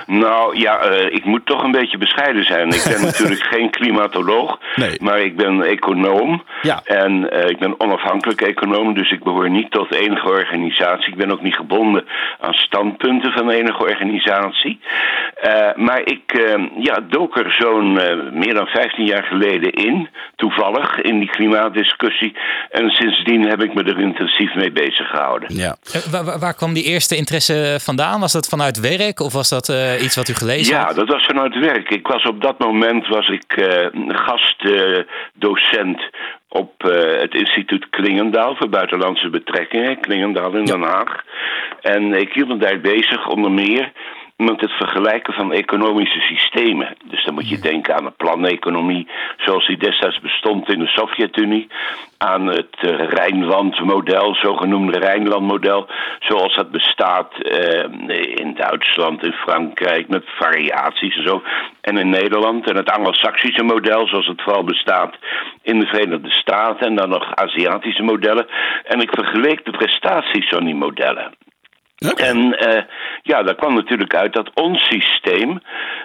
Nou 0.08 0.60
ja, 0.60 0.80
eh, 0.80 1.06
ik 1.06 1.26
moet 1.26 1.46
toch 1.46 1.64
een 1.64 1.72
beetje 1.72 1.98
bescheiden 1.98 2.44
zijn. 2.44 2.68
Ik 2.68 2.84
ben 2.90 3.02
natuurlijk 3.12 3.44
geen 3.44 3.70
klimatoloog, 3.70 4.60
Nee. 4.76 4.98
maar 5.02 5.20
ik 5.20 5.36
ben 5.36 5.62
econoom. 5.62 6.44
Ja. 6.62 6.82
En 6.84 7.32
eh, 7.32 7.50
ik 7.50 7.60
ben 7.60 7.80
onafhankelijk 7.80 8.42
econoom, 8.42 8.94
dus 8.94 9.12
ik 9.12 9.24
behoor 9.24 9.50
niet 9.50 9.72
tot 9.72 9.94
enige 9.94 10.28
organisatie. 10.28 11.12
Ik 11.12 11.18
ben 11.18 11.32
ook 11.32 11.42
niet 11.42 11.56
gebonden 11.56 12.06
aan 12.40 12.54
standpunten 12.54 13.32
van 13.32 13.50
enige 13.50 13.84
organisatie. 13.84 14.80
Eh, 15.36 15.76
maar 15.76 16.02
ik 16.04 16.20
ja, 16.78 17.00
dook 17.10 17.38
er 17.38 17.56
zo'n 17.60 17.94
meer 18.34 18.54
dan 18.54 18.68
15 18.68 19.06
jaar 19.06 19.24
geleden 19.24 19.72
in, 19.72 20.10
toevallig, 20.36 21.02
in 21.02 21.20
die 21.20 21.30
klimaatdiscussie. 21.30 22.36
En 22.70 22.90
sindsdien 22.90 23.48
heb 23.48 23.64
ik 23.64 23.74
me 23.74 23.84
er 23.84 24.00
intensief 24.00 24.56
mee 24.56 24.72
bezig 24.72 25.08
gehouden. 25.10 25.56
Ja. 25.56 25.76
Waar 26.40 26.54
kwam 26.54 26.74
die 26.74 26.84
eerste 26.84 27.16
interesse 27.16 27.78
vandaan? 27.82 28.20
Was 28.20 28.32
dat 28.32 28.48
vanuit 28.48 28.80
werk 28.80 29.20
of 29.20 29.34
was 29.34 29.50
dat 29.50 29.70
eh, 29.72 30.04
iets 30.04 30.16
wat 30.16 30.28
u 30.30 30.34
gelezen 30.34 30.76
Ja, 30.76 30.86
had? 30.86 30.96
dat 30.96 31.08
was 31.08 31.26
vanuit 31.26 31.60
werk. 31.60 31.90
Ik 31.90 32.08
was 32.08 32.24
op 32.24 32.42
dat 32.42 32.60
moment 32.60 33.08
was 33.08 33.30
ik 33.30 33.54
eh, 33.54 33.88
gastdocent 34.08 36.02
op 36.50 36.84
eh, 36.84 37.22
het 37.22 37.34
instituut 37.34 37.90
Klingendaal 37.90 38.56
voor 38.56 38.70
buitenlandse 38.70 39.30
betrekkingen, 39.30 40.00
Klingendaal 40.00 40.54
in 40.54 40.66
Den 40.66 40.82
Haag. 40.82 41.24
En 41.82 42.14
ik 42.14 42.34
hield 42.34 42.48
me 42.48 42.58
daar 42.58 42.80
bezig 42.80 43.28
onder 43.28 43.52
meer 43.52 43.92
met 44.44 44.62
het 44.62 44.72
vergelijken 44.72 45.34
van 45.34 45.54
economische 45.54 46.20
systemen. 46.20 46.96
Dus 47.06 47.26
dan 47.26 47.34
moet 47.34 47.50
je 47.50 47.60
denken 47.60 47.96
aan 47.96 48.04
de 48.04 48.14
planeconomie 48.18 49.08
zoals 49.38 49.68
die 49.68 49.78
destijds 49.78 50.20
bestond 50.20 50.70
in 50.70 50.80
de 50.80 50.88
Sovjet-Unie, 50.88 51.68
aan 52.18 52.46
het 52.46 52.76
eh, 52.80 53.08
Rijnlandmodel, 53.08 54.36
zogenoemde 54.36 55.00
Rijnlandmodel, 55.00 55.88
zoals 56.20 56.56
dat 56.56 56.72
bestaat 56.72 57.34
eh, 57.34 57.84
in 58.36 58.54
Duitsland, 58.56 59.24
in 59.24 59.34
Frankrijk, 59.34 60.08
met 60.08 60.24
variaties 60.26 61.16
en 61.16 61.28
zo, 61.28 61.44
en 61.82 61.98
in 61.98 62.10
Nederland. 62.10 62.70
En 62.70 62.76
het 62.76 62.90
Anglo-Saxische 62.90 63.64
model, 63.64 64.08
zoals 64.08 64.28
het 64.28 64.42
vooral 64.42 64.64
bestaat 64.64 65.16
in 65.62 65.80
de 65.80 65.86
Verenigde 65.86 66.30
Staten, 66.30 66.88
en 66.88 66.96
dan 66.96 67.10
nog 67.10 67.36
Aziatische 67.36 68.04
modellen. 68.04 68.48
En 68.84 69.00
ik 69.00 69.10
vergeleek 69.14 69.66
de 69.66 69.72
prestaties 69.72 70.50
van 70.50 70.66
die 70.66 70.76
modellen. 70.76 71.41
En 72.02 72.58
eh, 72.58 72.84
ja, 73.22 73.44
daar 73.44 73.56
kwam 73.56 73.74
natuurlijk 73.74 74.16
uit 74.16 74.34
dat 74.34 74.52
ons 74.54 74.88
systeem 74.88 75.60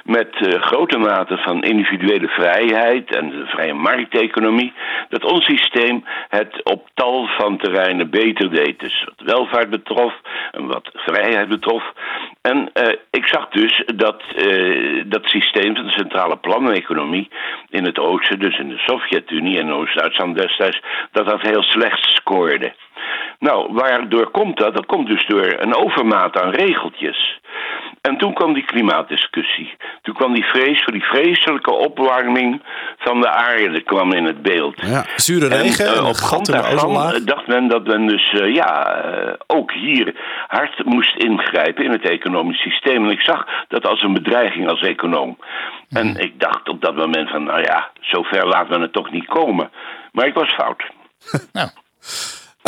met 0.04 0.28
eh, 0.34 0.62
grote 0.62 0.98
mate 0.98 1.36
van 1.36 1.62
individuele 1.62 2.28
vrijheid 2.28 3.14
en 3.14 3.30
de 3.30 3.46
vrije 3.46 3.74
markteconomie, 3.74 4.72
dat 5.08 5.24
ons 5.24 5.44
systeem 5.44 6.04
het 6.28 6.64
op 6.64 6.88
tal 6.94 7.26
van 7.26 7.56
terreinen 7.56 8.10
beter 8.10 8.50
deed. 8.50 8.80
Dus 8.80 9.04
wat 9.04 9.26
welvaart 9.26 9.70
betrof 9.70 10.14
en 10.52 10.66
wat 10.66 10.90
vrijheid 10.92 11.48
betrof. 11.48 11.92
En 12.42 12.70
eh, 12.72 12.94
ik 13.10 13.26
zag 13.26 13.48
dus 13.48 13.82
dat 13.94 14.22
dat 15.06 15.24
systeem 15.24 15.76
van 15.76 15.84
de 15.84 15.90
centrale 15.90 16.36
planeconomie 16.36 17.28
in 17.70 17.84
het 17.84 17.98
oosten, 17.98 18.38
dus 18.38 18.58
in 18.58 18.68
de 18.68 18.78
Sovjet-Unie 18.78 19.58
en 19.58 19.72
Oost-Duitsland 19.72 20.36
destijds, 20.36 20.80
dat 21.12 21.26
dat 21.26 21.40
heel 21.40 21.62
slecht 21.62 22.04
scoorde. 22.14 22.72
Nou, 23.38 23.72
waardoor 23.72 24.30
komt 24.30 24.58
dat? 24.58 24.74
Dat 24.74 24.86
komt 24.86 25.06
dus 25.06 25.26
door 25.26 25.56
een 25.58 25.74
overmaat 25.74 26.40
aan 26.40 26.50
regeltjes. 26.50 27.40
En 28.00 28.16
toen 28.16 28.34
kwam 28.34 28.54
die 28.54 28.64
klimaatdiscussie. 28.64 29.76
Toen 30.02 30.14
kwam 30.14 30.34
die 30.34 30.44
vrees 30.44 30.82
voor 30.82 30.92
die 30.92 31.04
vreselijke 31.04 31.72
opwarming 31.72 32.62
van 32.98 33.20
de 33.20 33.28
aarde 33.28 33.82
kwam 33.82 34.12
in 34.12 34.24
het 34.24 34.42
beeld. 34.42 34.80
Ja, 34.80 35.04
zure 35.16 35.48
En, 35.48 35.62
regen, 35.62 35.94
en 35.94 36.04
op 36.04 36.14
grond 36.14 36.46
daarvan 36.46 36.90
eh, 36.90 37.24
dacht 37.24 37.46
men 37.46 37.68
dat 37.68 37.86
men 37.86 38.06
dus 38.06 38.32
eh, 38.32 38.54
ja, 38.54 38.94
eh, 38.94 39.32
ook 39.46 39.72
hier 39.72 40.14
hard 40.46 40.84
moest 40.84 41.16
ingrijpen 41.16 41.84
in 41.84 41.90
het 41.90 42.08
economisch 42.08 42.60
systeem. 42.60 43.04
En 43.04 43.10
ik 43.10 43.20
zag 43.20 43.46
dat 43.68 43.86
als 43.86 44.02
een 44.02 44.12
bedreiging 44.12 44.68
als 44.68 44.80
econoom. 44.80 45.38
En 45.90 46.16
ik 46.16 46.40
dacht 46.40 46.68
op 46.68 46.80
dat 46.80 46.96
moment 46.96 47.30
van, 47.30 47.44
nou 47.44 47.60
ja, 47.60 47.90
zover 48.00 48.46
laten 48.46 48.76
we 48.76 48.82
het 48.82 48.92
toch 48.92 49.10
niet 49.10 49.26
komen. 49.26 49.70
Maar 50.12 50.26
ik 50.26 50.34
was 50.34 50.54
fout. 50.54 50.82
Nou, 51.52 51.68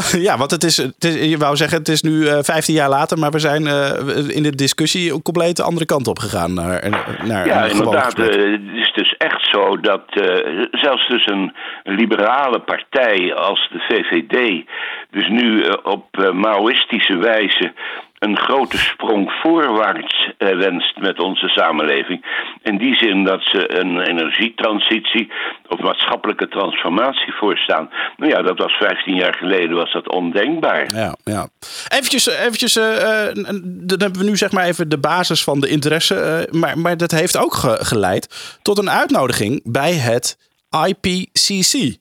Ja, 0.28 0.36
want 0.36 0.50
het 0.50 0.64
is, 0.64 0.76
het 0.76 1.04
is, 1.04 1.30
je 1.30 1.36
wou 1.38 1.56
zeggen, 1.56 1.78
het 1.78 1.88
is 1.88 2.02
nu 2.02 2.26
eh 2.26 2.38
15 2.42 2.74
jaar 2.74 2.88
later, 2.88 3.18
maar 3.18 3.30
we 3.30 3.38
zijn 3.38 3.66
eh, 3.66 4.28
in 4.28 4.42
de 4.42 4.54
discussie 4.54 5.12
een 5.12 5.22
compleet 5.22 5.60
andere 5.60 5.86
kant 5.86 6.06
op 6.06 6.18
gegaan. 6.18 6.54
Naar, 6.54 6.88
naar 7.24 7.46
Ja, 7.46 7.64
inderdaad. 7.64 8.18
eh, 8.18 8.26
het 8.26 8.60
is 8.74 8.92
dus 8.94 9.14
echt 9.18 9.48
zo 9.50 9.80
dat 9.80 10.02
eh, 10.08 10.64
zelfs 10.70 11.08
dus 11.08 11.26
een 11.26 11.52
liberale 11.84 12.60
partij 12.60 13.34
als 13.34 13.68
de 13.72 13.78
VVD... 13.88 14.64
dus 15.10 15.28
nu 15.28 15.62
eh, 15.62 15.74
op 15.82 16.04
eh, 16.10 16.32
Maoïstische 16.32 17.16
wijze 17.16 17.72
een 18.18 18.36
grote 18.38 18.78
sprong 18.78 19.30
voorwaarts 19.42 20.30
eh, 20.38 20.56
wenst 20.56 20.96
met 20.98 21.20
onze 21.20 21.48
samenleving. 21.48 22.24
In 22.62 22.78
die 22.78 22.94
zin 22.96 23.24
dat 23.24 23.40
ze 23.42 23.78
een 23.80 24.00
energietransitie 24.00 25.32
of 25.68 25.80
maatschappelijke 25.80 26.48
transformatie 26.48 27.32
voorstaan. 27.32 27.90
Nou 28.16 28.30
ja, 28.32 28.42
dat 28.42 28.58
was 28.58 28.72
15 28.72 29.14
jaar 29.14 29.34
geleden 29.34 29.76
was 29.76 29.92
dat 29.92 30.08
ondenkbaar. 30.12 30.94
Ja, 30.94 31.14
ja. 31.24 31.48
Eventjes, 31.88 32.26
eventjes 32.26 32.76
eh, 32.76 33.28
eh, 33.28 33.34
dan 33.64 34.00
hebben 34.00 34.20
we 34.20 34.28
nu 34.28 34.36
zeg 34.36 34.52
maar 34.52 34.64
even 34.64 34.88
de 34.88 34.98
basis 34.98 35.44
van 35.44 35.60
de 35.60 35.68
interesse. 35.68 36.14
eh, 36.14 36.52
maar, 36.60 36.78
maar 36.78 36.96
dat 36.96 37.10
heeft 37.10 37.36
ook 37.38 37.54
ge- 37.54 37.78
geleid 37.84 38.58
tot 38.62 38.78
een 38.78 38.90
uitnodiging 38.90 39.60
bij 39.64 39.92
het 39.92 40.36
IPCC. 40.86 41.96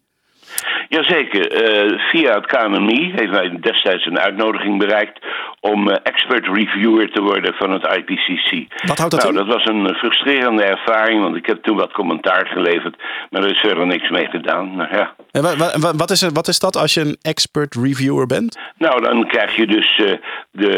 Jazeker, 0.89 1.51
eh 1.51 1.99
via 2.11 2.33
het 2.33 2.45
KNMI 2.45 3.11
heeft 3.15 3.29
wij 3.29 3.57
destijds 3.61 4.05
een 4.05 4.19
uitnodiging 4.19 4.79
bereikt 4.79 5.25
om 5.59 5.89
eh, 5.89 5.97
expert 6.03 6.47
reviewer 6.47 7.11
te 7.11 7.21
worden 7.21 7.53
van 7.53 7.71
het 7.71 7.83
IPCC. 7.97 8.73
Wat 8.87 8.97
houdt 8.97 9.11
dat 9.13 9.23
nou, 9.23 9.27
in? 9.29 9.45
dat 9.45 9.53
was 9.55 9.65
een 9.65 9.95
frustrerende 9.95 10.63
ervaring, 10.63 11.21
want 11.21 11.35
ik 11.35 11.45
heb 11.45 11.63
toen 11.63 11.77
wat 11.77 11.91
commentaar 11.91 12.47
geleverd, 12.47 12.95
maar 13.29 13.43
er 13.43 13.51
is 13.51 13.59
verder 13.59 13.85
niks 13.87 14.09
mee 14.09 14.25
gedaan. 14.27 14.75
Nou, 14.75 14.95
ja. 14.95 15.13
En 15.31 15.41
wa- 15.41 15.55
wa- 15.55 15.79
wa- 15.79 15.95
wat, 15.95 16.09
is, 16.09 16.29
wat 16.33 16.47
is 16.47 16.59
dat 16.59 16.75
als 16.75 16.93
je 16.93 17.01
een 17.01 17.17
expert 17.21 17.75
reviewer 17.75 18.25
bent? 18.27 18.59
nou, 18.77 19.01
dan 19.01 19.27
krijg 19.27 19.55
je 19.55 19.67
dus 19.67 19.95
eh, 19.97 20.13
de 20.51 20.75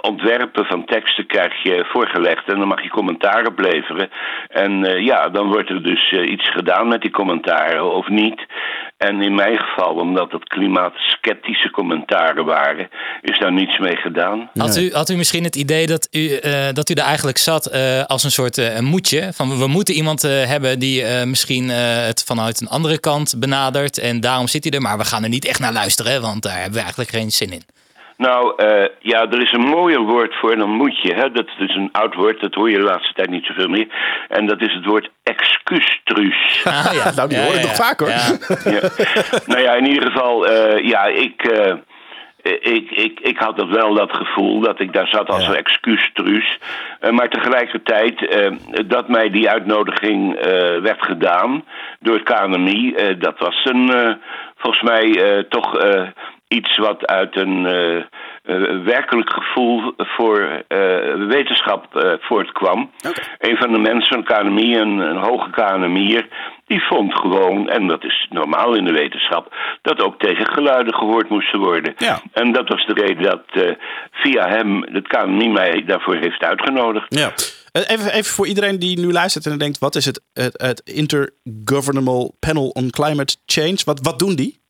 ontwerpen 0.00 0.64
van 0.64 0.84
teksten 0.84 1.26
krijg 1.26 1.62
je 1.62 1.84
voorgelegd 1.88 2.46
en 2.52 2.58
dan 2.58 2.68
mag 2.68 2.82
je 2.82 2.88
commentaar 2.88 3.46
opleveren. 3.46 4.10
En 4.48 5.02
ja, 5.04 5.28
dan 5.28 5.46
wordt 5.46 5.70
er 5.70 5.82
dus 5.82 6.12
iets 6.12 6.50
gedaan 6.50 6.88
met 6.88 7.00
die 7.00 7.10
commentaren 7.10 7.94
of 7.94 8.08
niet. 8.08 8.46
En 9.06 9.22
in 9.22 9.34
mijn 9.34 9.58
geval, 9.58 9.94
omdat 9.94 10.32
het 10.32 10.44
klimaatsceptische 10.44 11.70
commentaren 11.70 12.44
waren, 12.44 12.88
is 13.20 13.38
daar 13.38 13.52
niets 13.52 13.78
mee 13.78 13.96
gedaan. 13.96 14.50
had, 14.54 14.76
u, 14.76 14.92
had 14.92 15.10
u 15.10 15.16
misschien 15.16 15.44
het 15.44 15.56
idee 15.56 15.86
dat 15.86 16.08
u, 16.10 16.34
eh, 16.34 16.68
dat 16.72 16.90
u 16.90 16.94
er 16.94 17.04
eigenlijk 17.04 17.38
zat 17.38 17.66
eh, 17.66 18.04
als 18.04 18.24
een 18.24 18.30
soort 18.30 18.58
eh, 18.58 18.76
een 18.76 18.84
moedje? 18.84 19.32
Van 19.32 19.58
we 19.58 19.66
moeten 19.66 19.94
iemand 19.94 20.24
eh, 20.24 20.44
hebben 20.46 20.78
die 20.78 21.02
eh, 21.04 21.26
misschien 21.26 21.70
eh, 21.70 21.76
het 22.06 22.24
vanuit 22.26 22.60
een 22.60 22.68
andere 22.68 22.98
kant 22.98 23.34
benadert. 23.38 23.98
En 23.98 24.20
daarom 24.20 24.48
zit 24.48 24.64
hij 24.64 24.72
er. 24.72 24.82
Maar 24.82 24.98
we 24.98 25.04
gaan 25.04 25.22
er 25.22 25.28
niet 25.28 25.44
echt 25.44 25.60
naar 25.60 25.72
luisteren, 25.72 26.20
want 26.20 26.42
daar 26.42 26.52
hebben 26.52 26.72
we 26.72 26.80
eigenlijk 26.80 27.10
geen 27.10 27.30
zin 27.30 27.52
in. 27.52 27.62
Nou, 28.16 28.52
eh, 28.56 28.88
ja, 29.00 29.20
er 29.30 29.42
is 29.42 29.52
een 29.52 29.60
mooier 29.68 30.00
woord 30.00 30.34
voor 30.34 30.56
dan 30.56 30.70
moet 30.70 31.00
je. 31.02 31.14
Hè? 31.14 31.30
Dat 31.30 31.46
is 31.58 31.74
een 31.74 31.88
oud 31.92 32.14
woord, 32.14 32.40
dat 32.40 32.54
hoor 32.54 32.70
je 32.70 32.76
de 32.76 32.82
laatste 32.82 33.12
tijd 33.14 33.30
niet 33.30 33.44
zoveel 33.46 33.68
meer. 33.68 33.86
En 34.28 34.46
dat 34.46 34.60
is 34.60 34.72
het 34.72 34.84
woord 34.84 35.10
excuustruus. 35.22 36.62
Ah, 36.64 36.90
ja. 36.92 37.10
Nou, 37.16 37.28
die 37.28 37.38
hoor 37.38 37.54
ik 37.54 37.60
toch 37.60 37.74
vaak, 37.76 38.00
hoor. 38.00 38.08
Ja. 38.08 38.38
ja. 38.80 38.88
Nou 39.46 39.60
ja, 39.62 39.72
in 39.74 39.86
ieder 39.86 40.10
geval, 40.10 40.46
eh, 40.46 40.88
ja, 40.88 41.04
ik, 41.04 41.42
eh, 41.42 41.74
ik, 42.60 42.90
ik, 42.90 43.20
ik 43.20 43.38
had 43.38 43.56
dat 43.56 43.68
wel 43.68 43.94
dat 43.94 44.12
gevoel 44.16 44.60
dat 44.60 44.80
ik 44.80 44.92
daar 44.92 45.08
zat 45.08 45.28
als 45.28 45.42
Ja. 45.44 45.48
een 45.50 45.56
excuustruus. 45.56 46.58
Eh, 47.00 47.10
maar 47.10 47.28
tegelijkertijd 47.28 48.36
dat 48.86 49.08
mij 49.08 49.30
die 49.30 49.50
uitnodiging 49.50 50.34
eh, 50.34 50.50
werd 50.80 51.02
gedaan 51.02 51.64
door 52.00 52.14
het 52.14 52.22
KNMI, 52.22 52.92
eh, 52.94 53.14
dat 53.18 53.38
was 53.38 53.64
een, 53.64 53.90
eh, 53.94 54.12
volgens 54.56 54.82
mij 54.82 55.22
eh, 55.36 55.44
toch 55.48 55.76
eh, 55.78 56.02
iets 56.54 56.76
wat 56.76 57.06
uit 57.06 57.36
een 57.36 57.66
eh, 57.66 57.96
eh, 57.96 58.04
werkelijk 58.84 59.30
gevoel 59.32 59.92
voor 59.96 60.64
eh, 60.68 60.78
wetenschap 61.28 61.86
voortkwam. 62.20 62.90
Een 63.38 63.56
van 63.56 63.72
de 63.72 63.78
mensen 63.78 64.08
van 64.08 64.24
KNMI, 64.24 64.76
een, 64.76 64.98
een 64.98 65.22
hoge 65.22 65.50
KNMI'er, 65.50 66.28
die 66.66 66.82
vond 66.82 67.14
gewoon, 67.14 67.68
en 67.68 67.86
dat 67.86 68.04
is 68.04 68.26
normaal 68.30 68.74
in 68.74 68.84
de 68.84 68.92
wetenschap, 68.92 69.54
dat 69.82 70.02
ook 70.02 70.18
tegengeluiden 70.18 70.94
gehoord 70.94 71.28
moesten 71.28 71.60
worden. 71.60 71.94
Ja. 71.96 72.20
En 72.32 72.52
dat 72.52 72.68
was 72.68 72.86
de 72.86 72.94
reden 72.94 73.22
dat 73.22 73.76
via 74.10 74.48
hem 74.48 74.82
het 74.92 75.08
KNMI 75.08 75.48
mij 75.48 75.84
daarvoor 75.86 76.16
heeft 76.16 76.42
uitgenodigd. 76.42 77.06
Ja. 77.08 77.32
Even, 77.72 78.12
even 78.12 78.34
voor 78.34 78.46
iedereen 78.46 78.78
die 78.78 78.98
nu 78.98 79.12
luistert 79.12 79.46
en 79.46 79.58
denkt: 79.58 79.78
wat 79.78 79.94
is 79.94 80.04
het, 80.04 80.22
het, 80.32 80.62
het 80.62 80.80
Intergovernmental 80.84 82.36
Panel 82.40 82.68
on 82.68 82.90
Climate 82.90 83.36
Change? 83.46 83.76
Wat, 83.84 84.00
wat 84.02 84.18
doen 84.18 84.34
die? 84.34 84.63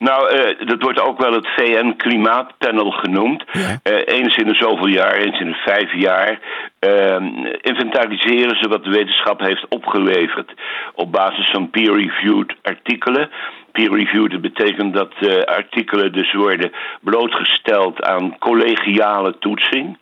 Nou, 0.00 0.30
eh, 0.30 0.66
dat 0.66 0.82
wordt 0.82 1.00
ook 1.00 1.18
wel 1.18 1.32
het 1.32 1.48
VN-klimaatpanel 1.56 2.90
genoemd. 2.90 3.44
Ja. 3.52 3.78
Eh, 3.82 4.16
eens 4.16 4.36
in 4.36 4.46
de 4.46 4.54
zoveel 4.54 4.86
jaar, 4.86 5.14
eens 5.14 5.40
in 5.40 5.50
de 5.50 5.62
vijf 5.64 5.94
jaar. 5.94 6.40
eh, 6.78 7.16
inventariseren 7.60 8.56
ze 8.56 8.68
wat 8.68 8.84
de 8.84 8.90
wetenschap 8.90 9.40
heeft 9.40 9.66
opgeleverd. 9.68 10.52
op 10.94 11.12
basis 11.12 11.50
van 11.50 11.70
peer-reviewed 11.70 12.54
artikelen. 12.62 13.30
Peer-reviewed 13.72 14.40
betekent 14.40 14.94
dat 14.94 15.12
eh, 15.20 15.42
artikelen 15.42 16.12
dus 16.12 16.32
worden 16.32 16.72
blootgesteld 17.00 18.02
aan 18.02 18.38
collegiale 18.38 19.38
toetsing. 19.38 19.98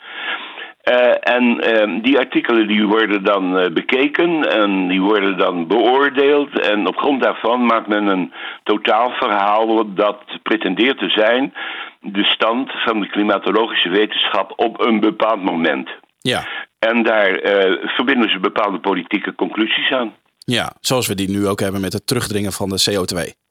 Eh, 0.83 1.35
en 1.35 1.61
ehm, 1.61 2.01
die 2.01 2.19
artikelen 2.19 2.67
die 2.67 2.87
worden 2.87 3.25
dan 3.25 3.59
eh, 3.59 3.73
bekeken 3.73 4.51
en 4.51 4.89
die 4.89 5.01
worden 5.01 5.39
dan 5.39 5.67
beoordeeld. 5.67 6.61
En 6.61 6.87
op 6.87 6.97
grond 6.97 7.23
daarvan 7.23 7.67
maakt 7.67 7.89
men 7.89 8.07
een 8.07 8.33
totaalverhaal 8.63 9.95
dat 9.95 10.23
pretendeert 10.43 10.99
te 10.99 11.09
zijn 11.09 11.55
de 12.01 12.25
stand 12.25 12.71
van 12.73 13.01
de 13.01 13.09
klimatologische 13.09 13.89
wetenschap 13.89 14.53
op 14.57 14.87
een 14.87 15.01
bepaald 15.01 15.43
moment. 15.43 15.89
Ja. 16.21 16.47
En 16.79 17.03
daar 17.03 17.31
eh, 17.31 17.89
verbinden 17.89 18.31
ze 18.31 18.39
bepaalde 18.39 18.79
politieke 18.79 19.35
conclusies 19.35 19.91
aan. 19.91 20.15
ja, 20.39 20.73
zoals 20.81 21.07
we 21.07 21.15
die 21.15 21.31
nu 21.31 21.47
ook 21.47 21.61
hebben 21.61 21.81
met 21.81 21.93
het 21.93 22.07
terugdringen 22.07 22.53
van 22.53 22.69
de 22.69 22.91
CO2. 22.91 23.47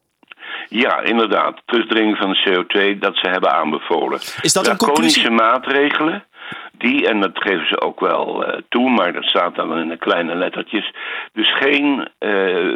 Ja, 0.69 1.01
inderdaad. 1.01 1.61
Terugdringen 1.65 2.15
van 2.15 2.29
de 2.29 2.39
CO2 2.45 2.99
dat 2.99 3.15
ze 3.15 3.29
hebben 3.29 3.53
aanbevolen. 3.53 4.19
Is 4.41 4.53
dat 4.53 4.67
een 4.67 4.77
conclusie? 4.77 5.29
maatregelen. 5.29 6.25
Die, 6.71 7.07
en 7.07 7.19
dat 7.19 7.31
geven 7.33 7.67
ze 7.67 7.81
ook 7.81 7.99
wel 7.99 8.45
eh, 8.45 8.61
toe, 8.69 8.89
maar 8.89 9.13
dat 9.13 9.23
staat 9.23 9.55
dan 9.55 9.77
in 9.77 9.87
de 9.87 9.97
kleine 9.97 10.35
lettertjes. 10.35 10.91
Dus 11.33 11.53
geen 11.53 12.07
eh, 12.17 12.29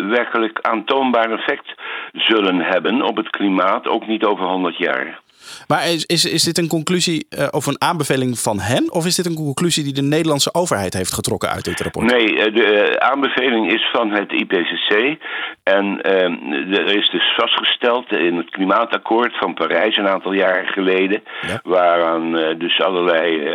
werkelijk 0.08 0.60
aantoonbaar 0.62 1.32
effect 1.32 1.74
zullen 2.14 2.60
hebben 2.60 3.02
op 3.02 3.18
het 3.18 3.30
klimaat, 3.30 3.88
ook 3.88 4.08
niet 4.08 4.24
over 4.24 4.46
100 4.46 4.78
jaar. 4.78 5.20
Maar 5.68 5.88
is, 5.88 6.06
is, 6.06 6.26
is 6.26 6.44
dit 6.44 6.58
een 6.58 6.68
conclusie 6.68 7.26
eh, 7.30 7.48
of 7.52 7.66
een 7.66 7.82
aanbeveling 7.82 8.40
van 8.40 8.60
hen? 8.60 8.92
Of 8.92 9.06
is 9.06 9.16
dit 9.16 9.26
een 9.26 9.36
conclusie 9.36 9.84
die 9.84 9.94
de 9.94 10.02
Nederlandse 10.02 10.54
overheid 10.54 10.94
heeft 10.94 11.14
getrokken 11.14 11.50
uit 11.50 11.66
dit 11.66 11.80
rapport? 11.80 12.12
Nee, 12.12 12.40
eh, 12.40 12.54
de 12.54 12.64
eh, 12.64 13.10
aanbeveling 13.10 13.72
is 13.72 13.90
van 13.92 14.12
het 14.12 14.32
IPCC. 14.32 15.18
En 15.64 16.02
eh, 16.02 16.80
er 16.80 16.98
is 16.98 17.10
dus 17.10 17.34
vastgesteld 17.38 18.12
in 18.12 18.38
het 18.38 18.50
klimaatakkoord 18.50 19.38
van 19.38 19.54
Parijs 19.54 19.98
een 19.98 20.08
aantal 20.08 20.34
jaren 20.34 20.68
geleden. 20.68 21.24
Ja. 21.42 21.60
Waaraan 21.64 22.32
dus 22.58 22.82
allerlei 22.82 23.50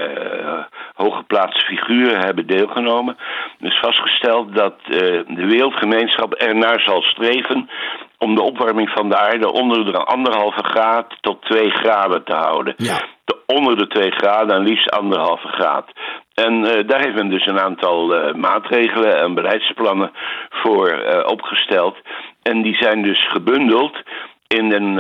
hooggeplaatste 0.95 1.65
figuren 1.65 2.21
hebben 2.21 2.47
deelgenomen. 2.47 3.17
Dus 3.59 3.79
vastgesteld 3.79 4.55
dat 4.55 4.75
de 4.87 5.47
wereldgemeenschap 5.47 6.33
ernaar 6.33 6.81
zal 6.81 7.03
streven 7.03 7.69
om 8.19 8.35
de 8.35 8.43
opwarming 8.43 8.91
van 8.91 9.09
de 9.09 9.17
aarde 9.17 9.53
onder 9.53 9.93
de 9.93 10.05
anderhalve 10.05 10.65
graad 10.65 11.07
tot 11.21 11.43
twee 11.43 11.71
graden 11.71 12.25
te 12.25 12.35
houden. 12.35 12.75
Ja. 12.77 12.99
De- 13.25 13.37
onder 13.47 13.77
de 13.77 13.87
2 13.87 14.11
graden 14.11 14.57
en 14.57 14.63
liefst 14.63 14.91
anderhalve 14.91 15.49
graad. 15.49 15.91
En 16.35 16.65
eh, 16.65 16.87
daar 16.89 17.01
heeft 17.01 17.15
men 17.15 17.29
dus 17.29 17.47
een 17.47 17.61
aantal 17.61 18.15
eh, 18.15 18.35
maatregelen 18.35 19.21
en 19.21 19.35
beleidsplannen 19.35 20.13
voor 20.51 20.89
eh, 20.89 21.31
opgesteld. 21.31 21.97
En 22.43 22.63
die 22.63 22.77
zijn 22.77 23.03
dus 23.03 23.29
gebundeld 23.29 23.97
in 24.47 24.73
een, 24.73 24.99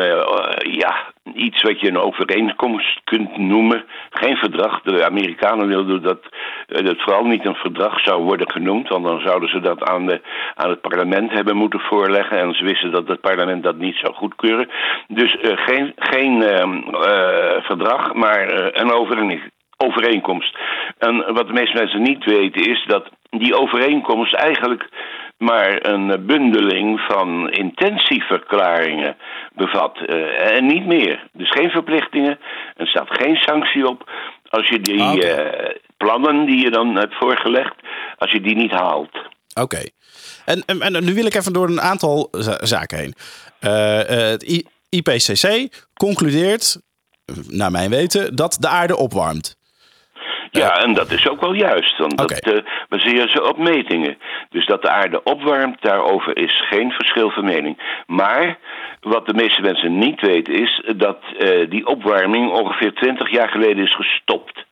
ja, 0.59 1.13
iets 1.35 1.63
wat 1.63 1.81
je 1.81 1.89
een 1.89 1.99
overeenkomst 1.99 3.01
kunt 3.05 3.37
noemen. 3.37 3.85
Geen 4.11 4.37
verdrag. 4.37 4.83
De 4.83 5.05
Amerikanen 5.05 5.67
wilden 5.67 6.03
dat 6.03 6.21
eh, 6.67 6.85
dat 6.85 7.03
vooral 7.03 7.25
niet 7.25 7.47
een 7.47 7.55
verdrag 7.55 8.01
zou 8.01 8.23
worden 8.23 8.51
genoemd. 8.51 8.89
Want 8.89 9.05
dan 9.05 9.21
zouden 9.21 9.49
ze 9.49 9.61
dat 9.61 9.85
aan, 9.85 10.07
de, 10.07 10.21
aan 10.55 10.71
het 10.71 10.81
parlement 10.81 11.33
hebben 11.33 11.57
moeten 11.57 11.81
voorleggen. 11.81 12.39
En 12.39 12.55
ze 12.55 12.65
wisten 12.65 12.93
dat 12.93 13.09
het 13.09 13.21
parlement 13.21 13.63
dat 13.63 13.77
niet 13.77 13.97
zou 13.97 14.15
goedkeuren. 14.15 14.69
Dus 15.09 15.37
eh, 15.37 15.57
geen, 15.57 15.93
geen 15.97 16.43
ehm, 16.43 16.79
eh, 16.95 17.63
verdrag, 17.63 18.15
maar 18.15 18.49
eh, 18.49 18.83
een 18.83 18.93
overeen- 18.93 19.53
overeenkomst. 19.77 20.59
En 20.99 21.35
wat 21.35 21.47
de 21.47 21.53
meeste 21.53 21.77
mensen 21.79 22.03
niet 22.03 22.25
weten 22.25 22.71
is 22.71 22.85
dat 22.87 23.09
die 23.31 23.55
overeenkomst 23.55 24.35
eigenlijk 24.35 24.89
maar 25.39 25.87
een 25.87 26.27
bundeling 26.27 27.01
van 27.01 27.51
intentieverklaringen 27.51 29.17
bevat. 29.55 29.99
Uh, 30.07 30.57
en 30.57 30.67
niet 30.67 30.87
meer. 30.87 31.29
Dus 31.33 31.51
geen 31.51 31.71
verplichtingen. 31.71 32.39
Er 32.77 32.87
staat 32.87 33.09
geen 33.11 33.37
sanctie 33.37 33.87
op. 33.89 34.11
Als 34.49 34.69
je 34.69 34.81
die 34.81 35.03
Ah, 35.03 35.15
uh, 35.17 35.71
plannen 35.97 36.47
die 36.47 36.61
je 36.61 36.71
dan 36.71 36.97
hebt 36.97 37.15
voorgelegd, 37.15 37.75
als 38.17 38.31
je 38.33 38.41
die 38.41 38.57
niet 38.57 38.71
haalt. 38.71 39.19
Oké. 39.61 39.79
En, 40.45 40.63
en, 40.67 40.81
en 40.81 41.05
nu 41.05 41.15
wil 41.15 41.27
ik 41.27 41.35
even 41.35 41.53
door 41.53 41.69
een 41.69 41.81
aantal 41.81 42.29
za- 42.31 42.67
zaken 42.67 42.99
heen. 42.99 43.15
Eh, 43.61 44.01
eh, 44.01 44.31
het 44.31 44.65
IPCC 44.89 45.69
concludeert, 45.95 46.81
naar 47.49 47.71
mijn 47.71 47.91
weten, 47.91 48.37
dat 48.37 48.57
de 48.61 48.69
aarde 48.69 48.97
opwarmt. 48.97 49.56
Ja, 50.51 50.83
en 50.83 50.95
dat 50.95 51.11
is 51.11 51.29
ook 51.29 51.41
wel 51.41 51.53
juist, 51.53 51.99
want 51.99 52.21
Oké. 52.21 52.35
dat 52.35 52.55
eh, 52.55 52.63
baseren 52.89 53.29
ze 53.31 53.49
op 53.49 53.59
metingen. 53.59 54.19
Dus 54.51 54.67
dat 54.67 54.83
de 54.83 54.91
aarde 54.91 55.23
opwarmt, 55.23 55.83
daarover 55.83 56.37
is 56.37 56.65
geen 56.69 56.91
verschil 56.91 57.31
van 57.31 57.45
mening. 57.45 58.03
Maar 58.07 58.59
wat 59.01 59.27
de 59.27 59.35
meeste 59.35 59.61
mensen 59.61 59.99
niet 59.99 60.21
weten 60.21 60.55
is 60.55 60.83
dat 60.97 61.19
eh, 61.39 61.71
die 61.71 61.87
opwarming 61.87 62.51
ongeveer 62.51 62.95
20 62.95 63.31
jaar 63.31 63.49
geleden 63.49 63.85
is 63.85 63.95
gestopt. 63.95 64.65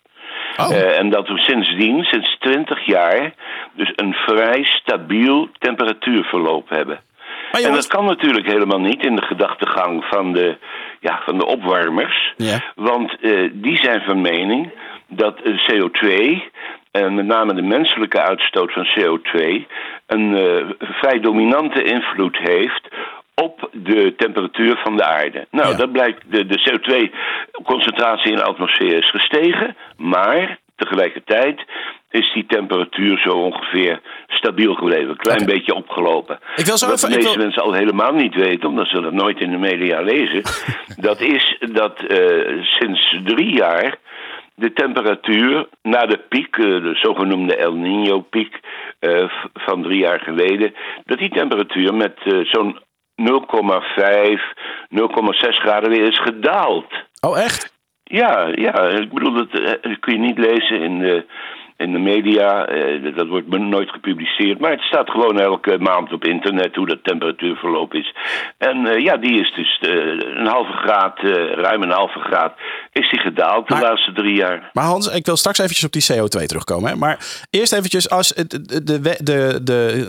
Oh, 0.56 0.70
Eh, 0.70 0.98
en 0.98 1.10
dat 1.10 1.28
we 1.28 1.38
sindsdien, 1.38 2.04
sinds 2.04 2.36
20 2.38 2.86
jaar, 2.86 3.34
dus 3.72 3.92
een 3.96 4.12
vrij 4.14 4.64
stabiel 4.64 5.48
temperatuurverloop 5.58 6.68
hebben. 6.68 7.00
En 7.52 7.72
dat 7.72 7.86
kan 7.86 8.04
natuurlijk 8.04 8.46
helemaal 8.46 8.80
niet 8.80 9.04
in 9.04 9.16
de 9.16 9.22
gedachtegang 9.22 10.04
van 10.04 10.32
de, 10.32 10.56
ja, 11.00 11.20
van 11.24 11.38
de 11.38 11.46
opwarmers. 11.46 12.32
Ja. 12.36 12.60
Want 12.74 13.16
die 13.52 13.76
zijn 13.76 14.02
van 14.02 14.20
mening 14.20 14.72
dat 15.16 15.40
eh, 15.40 15.52
CO2, 15.70 16.32
en 16.90 17.14
met 17.14 17.26
name 17.26 17.54
de 17.54 17.62
menselijke 17.62 18.20
uitstoot 18.22 18.72
van 18.72 18.86
CO2, 18.98 19.66
een 20.06 20.36
eh, 20.36 20.64
vrij 20.78 21.20
dominante 21.20 21.82
invloed 21.82 22.36
heeft 22.38 22.88
op 23.34 23.68
de 23.72 24.14
temperatuur 24.16 24.76
van 24.82 24.96
de 24.96 25.04
aarde. 25.04 25.46
Nou, 25.50 25.70
Ja. 25.70 25.76
dat 25.76 25.92
blijkt, 25.92 26.22
de, 26.30 26.46
de 26.46 26.58
CO2-concentratie 27.52 28.30
in 28.30 28.36
de 28.36 28.42
atmosfeer 28.44 28.98
is 28.98 29.10
gestegen, 29.10 29.76
maar 29.96 30.58
tegelijkertijd 30.76 31.60
is 32.10 32.32
die 32.32 32.46
temperatuur 32.46 33.18
zo 33.18 33.30
ongeveer 33.30 34.00
stabiel 34.28 34.74
gebleven. 34.74 35.08
Een 35.08 35.16
klein 35.16 35.46
beetje 35.46 35.74
opgelopen. 35.74 36.38
Ik 36.56 36.64
wil 36.66 36.76
zo 36.76 36.86
Wat 36.86 36.96
even- 36.96 37.08
de 37.10 37.14
meeste 37.16 37.34
wil- 37.36 37.44
mensen 37.44 37.62
al 37.62 37.72
helemaal 37.72 38.12
niet 38.12 38.34
weten, 38.34 38.68
omdat 38.68 38.88
ze 38.88 39.00
dat 39.00 39.12
nooit 39.12 39.40
in 39.40 39.50
de 39.50 39.58
media 39.58 40.00
lezen. 40.00 40.42
dat 41.08 41.20
is 41.20 41.56
dat 41.72 42.00
eh, 42.00 42.62
sinds 42.62 43.18
drie 43.24 43.54
jaar 43.56 43.96
de 44.54 44.72
temperatuur 44.72 45.68
na 45.82 46.06
de 46.06 46.18
piek, 46.28 46.56
eh, 46.56 46.64
de 46.64 46.94
zogenoemde 46.94 47.56
El 47.56 47.72
Nino-piek 47.72 48.60
eh, 48.98 49.30
van 49.54 49.82
drie 49.82 49.98
jaar 49.98 50.20
geleden, 50.20 50.74
dat 51.04 51.18
die 51.18 51.30
temperatuur 51.30 51.94
met 51.94 52.18
eh, 52.24 52.38
zo'n 52.44 52.78
0,5, 53.16 54.54
0,6 54.88 55.58
graden 55.58 55.90
weer 55.90 56.08
is 56.08 56.20
gedaald. 56.20 56.92
oh 57.20 57.38
echt? 57.38 57.72
Ja, 58.04 58.48
ja, 58.54 58.88
ik 58.88 59.12
bedoel, 59.12 59.32
dat 59.32 59.48
kun 60.00 60.12
je 60.12 60.18
niet 60.18 60.38
lezen 60.38 60.80
in 60.80 60.98
de, 60.98 61.24
in 61.76 61.92
de 61.92 61.98
media. 61.98 62.66
eh, 62.66 63.16
dat 63.16 63.26
wordt 63.26 63.58
nooit 63.58 63.90
gepubliceerd. 63.90 64.60
Maar 64.60 64.70
het 64.70 64.80
staat 64.80 65.10
gewoon 65.10 65.40
elke 65.40 65.78
maand 65.78 66.12
op 66.12 66.24
internet 66.24 66.74
hoe 66.74 66.86
dat 66.86 66.98
temperatuurverloop 67.04 67.94
is. 67.94 68.14
En 68.58 68.86
eh, 68.86 69.02
ja, 69.02 69.16
die 69.16 69.40
is 69.40 69.52
dus 69.54 69.78
eh, 69.80 69.90
een 70.38 70.46
halve 70.46 70.72
graad, 70.72 71.18
ruim 71.54 71.82
een 71.82 71.90
halve 71.90 72.18
graad, 72.18 72.52
is 72.92 73.10
die 73.10 73.20
gedaald 73.20 73.68
de 73.68 73.78
laatste 73.78 74.12
drie 74.12 74.34
jaar. 74.34 74.70
Maar 74.72 74.84
Hans, 74.84 75.06
ik 75.08 75.26
wil 75.26 75.36
straks 75.36 75.58
eventjes 75.58 75.84
op 75.84 75.92
die 75.92 76.12
CO2 76.12 76.46
terugkomen. 76.46 76.90
Hè? 76.90 76.96
Maar 76.96 77.46
eerst 77.50 77.72
eventjes 77.72 78.10
als 78.10 78.28
de, 78.28 78.82
de, 78.84 79.00
de, 79.00 79.18
de, 79.22 79.58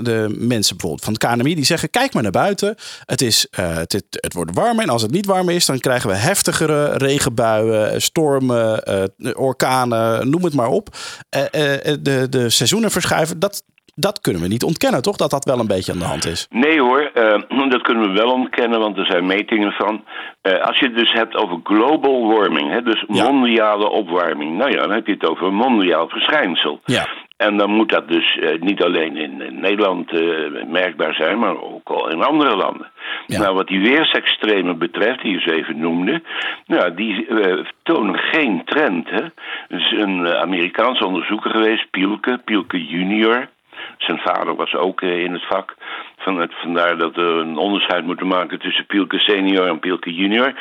de, 0.04 0.36
mensen 0.40 0.78
bijvoorbeeld 0.78 1.04
van 1.04 1.14
het 1.14 1.26
KNMI... 1.26 1.56
die 1.56 1.66
zeggen, 1.66 1.90
kijk 1.90 2.14
maar 2.14 2.24
naar 2.24 2.32
buiten. 2.32 2.76
Het, 3.06 3.22
is, 3.22 3.48
het, 3.52 3.92
het, 4.10 4.34
wordt 4.34 4.56
warmer. 4.56 4.84
En 4.84 4.90
als 4.90 5.02
het 5.02 5.12
niet 5.12 5.26
warmer 5.26 5.56
is, 5.56 5.66
dan 5.66 5.80
krijgen 5.80 6.10
we 6.10 6.16
heftigere 6.16 6.98
regenbuien... 6.98 8.02
stormen, 8.02 8.84
orkanen, 9.36 10.30
noem 10.30 10.44
het 10.44 10.54
maar 10.54 10.70
op. 10.70 10.90
Eh, 11.56 11.92
eh, 11.92 11.98
de, 12.02 12.30
de 12.30 12.50
seizoenen 12.50 12.92
verschuiven. 12.92 13.40
Dat, 13.40 13.64
dat 13.96 14.22
kunnen 14.22 14.42
we 14.42 14.48
niet 14.48 14.64
ontkennen, 14.64 15.02
toch? 15.02 15.16
Dat 15.16 15.30
dat 15.30 15.46
wel 15.46 15.60
een 15.60 15.68
beetje 15.68 15.92
aan 15.92 15.98
de 16.00 16.06
hand 16.06 16.26
is. 16.26 16.48
Nee 16.50 16.80
hoor, 16.82 17.02
eh, 17.14 17.70
dat 17.74 17.82
kunnen 17.82 18.08
we 18.08 18.14
wel 18.22 18.32
ontkennen, 18.32 18.80
want 18.80 18.98
er 18.98 19.06
zijn 19.06 19.26
metingen 19.26 19.72
van. 19.72 20.04
Als 20.62 20.80
je 20.80 20.86
het 20.86 20.96
dus 20.98 21.12
hebt 21.12 21.36
over 21.36 21.60
global 21.64 22.28
warming, 22.28 22.72
hè, 22.72 22.82
dus 22.82 23.04
Ja. 23.08 23.32
mondiale 23.32 23.90
opwarming, 23.90 24.58
nou 24.58 24.72
ja, 24.72 24.78
dan 24.82 24.92
heb 24.92 25.06
je 25.08 25.14
het 25.14 25.30
over 25.30 25.48
een 25.48 25.54
mondiaal 25.56 26.10
verschijnsel. 26.10 26.80
Ja. 26.86 27.08
En 27.38 27.58
dan 27.58 27.70
moet 27.70 27.90
dat 27.90 28.08
dus 28.08 28.38
eh, 28.38 28.60
niet 28.60 28.84
alleen 28.84 29.18
in, 29.18 29.42
in 29.42 29.60
Nederland 29.60 30.12
eh, 30.12 30.64
merkbaar 30.68 31.14
zijn, 31.14 31.40
maar 31.40 31.62
ook 31.62 31.90
al 31.90 32.10
in 32.10 32.24
andere 32.24 32.56
landen. 32.56 32.92
Ja. 33.26 33.40
Nou, 33.40 33.56
wat 33.56 33.68
die 33.68 33.82
weersextremen 33.82 34.78
betreft, 34.78 35.22
die 35.22 35.32
je 35.32 35.40
ze 35.40 35.54
even 35.54 35.80
noemde, 35.80 36.22
nou, 36.66 36.94
die 36.94 37.28
eh, 37.28 37.66
tonen 37.84 38.18
geen 38.18 38.62
trend. 38.66 39.10
Hè. 39.10 39.22
Er 39.68 39.80
is 39.80 39.92
een 39.92 40.28
Amerikaans 40.28 41.00
onderzoeker 41.00 41.52
geweest, 41.52 41.90
Pielke, 41.90 42.42
Pielke 42.46 42.86
junior. 42.86 43.48
Zijn 43.98 44.20
vader 44.20 44.56
was 44.56 44.76
ook 44.76 45.02
in 45.02 45.34
het 45.34 45.46
vak. 45.46 45.76
Vandaar 46.26 46.98
dat 46.98 47.16
we 47.16 47.22
een 47.22 47.58
onderscheid 47.58 48.06
moeten 48.06 48.28
maken 48.28 48.60
tussen 48.60 48.86
Pielke 48.86 49.20
senior 49.20 49.68
en 49.68 49.80
Pielke 49.80 50.14
junior. 50.14 50.54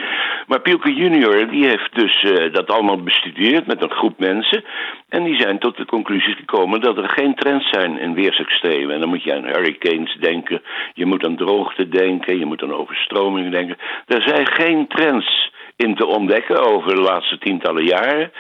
Maar 0.46 0.60
Pielke 0.60 0.94
junior 0.94 1.48
die 1.48 1.66
heeft 1.66 1.94
dus 1.94 2.22
eh, 2.22 2.52
dat 2.52 2.70
allemaal 2.70 3.02
bestudeerd 3.02 3.66
met 3.66 3.82
een 3.82 3.90
groep 3.90 4.18
mensen. 4.18 4.64
En 5.08 5.24
die 5.24 5.40
zijn 5.40 5.58
tot 5.58 5.76
de 5.76 5.84
conclusie 5.84 6.34
gekomen 6.34 6.80
dat 6.80 6.96
er 6.96 7.08
geen 7.08 7.34
trends 7.34 7.68
zijn 7.70 7.98
in 7.98 8.14
weersextremen. 8.14 8.94
En 8.94 9.00
dan 9.00 9.08
moet 9.08 9.22
je 9.22 9.34
aan 9.34 9.44
hurricanes 9.44 10.16
denken, 10.20 10.62
je 10.94 11.06
moet 11.06 11.24
aan 11.24 11.36
droogte 11.36 11.88
denken, 11.88 12.38
je 12.38 12.46
moet 12.46 12.62
aan 12.62 12.74
overstromingen 12.74 13.50
denken. 13.50 13.76
Er 14.06 14.22
zijn 14.22 14.46
geen 14.46 14.86
trends 14.86 15.52
in 15.76 15.94
te 15.94 16.06
ontdekken 16.06 16.64
over 16.64 16.94
de 16.94 17.00
laatste 17.00 17.38
tientallen 17.38 17.84
jaren. 17.84 18.32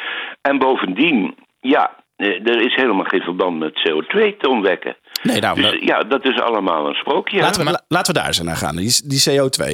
En 0.42 0.58
bovendien, 0.58 1.34
ja, 1.60 1.90
eh, 2.16 2.48
er 2.48 2.60
is 2.60 2.74
helemaal 2.74 3.04
geen 3.04 3.22
verband 3.22 3.58
met 3.58 3.88
CO2 3.88 4.36
te 4.36 4.48
ontdekken. 4.48 4.96
Nee, 5.24 5.40
nou, 5.40 5.60
Dus 5.62 5.76
ja, 5.80 6.02
dat 6.02 6.24
is 6.24 6.40
allemaal 6.40 6.86
een 6.88 6.94
sprookje. 6.94 7.40
Laten 7.40 7.64
we, 7.64 7.70
la- 7.70 7.80
laten 7.88 8.12
we 8.14 8.18
daar 8.18 8.28
eens 8.28 8.40
naar 8.42 8.56
gaan, 8.56 8.76
die, 8.76 9.00
die 9.04 9.22
CO2. 9.30 9.64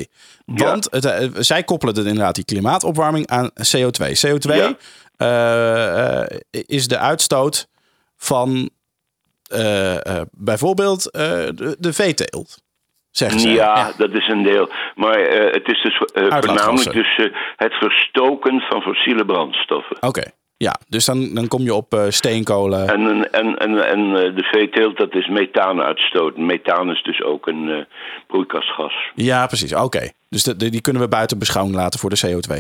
Want 0.45 0.89
het, 0.91 1.05
eh, 1.05 1.29
zij 1.35 1.63
koppelen 1.65 1.95
het 1.97 2.07
inderdaad 2.07 2.35
die 2.35 2.45
klimaatopwarming 2.45 3.27
aan 3.27 3.51
CO2. 3.77 4.15
CO2 4.27 4.55
Ja. 4.57 4.73
eh, 5.17 6.21
eh, 6.21 6.27
is 6.51 6.89
de 6.89 6.99
uitstoot 6.99 7.69
van 8.17 8.71
eh, 9.51 10.07
eh, 10.07 10.23
bijvoorbeeld 10.31 11.11
eh, 11.11 11.23
de, 11.55 11.77
de 11.79 11.93
veeteelt. 11.93 12.59
Zeggen 13.11 13.41
ze. 13.41 13.49
Ja, 13.49 13.93
dat 13.97 14.11
is 14.13 14.29
een 14.29 14.43
deel. 14.43 14.71
Maar 14.95 15.15
eh, 15.21 15.53
het 15.53 15.69
is 15.69 15.83
dus 15.83 15.99
eh, 16.13 16.23
voornamelijk 16.29 16.93
dus, 16.93 17.17
eh, 17.17 17.27
het 17.57 17.73
verstoken 17.75 18.61
van 18.61 18.81
fossiele 18.83 19.25
brandstoffen. 19.25 19.97
Oké. 20.01 20.23
Ja, 20.67 20.75
dus 20.89 21.05
dan, 21.05 21.35
dan 21.35 21.49
kom 21.49 21.63
je 21.63 21.75
op 21.75 21.95
eh, 21.95 22.05
steenkolen. 22.09 22.89
En, 22.89 23.31
en, 23.33 23.57
en, 23.59 23.89
en 23.89 24.01
eh, 24.17 24.37
de 24.37 24.43
veeteelt, 24.43 24.97
dat 24.97 25.15
is 25.15 25.29
methaanuitstoot. 25.29 26.37
Methaan 26.37 26.91
is 26.91 27.03
dus 27.03 27.23
ook 27.23 27.47
een 27.47 27.69
eh, 27.69 27.85
broeikasgas. 28.27 28.93
Ja, 29.15 29.47
precies. 29.47 29.75
Oké. 29.75 30.11
Dus 30.29 30.43
de, 30.43 30.57
de- 30.57 30.71
die 30.71 30.81
kunnen 30.81 31.03
we 31.03 31.09
buiten 31.09 31.39
beschouwing 31.39 31.77
laten 31.77 32.01
voor 32.01 32.11
de 32.11 32.21
CO2. 32.27 32.55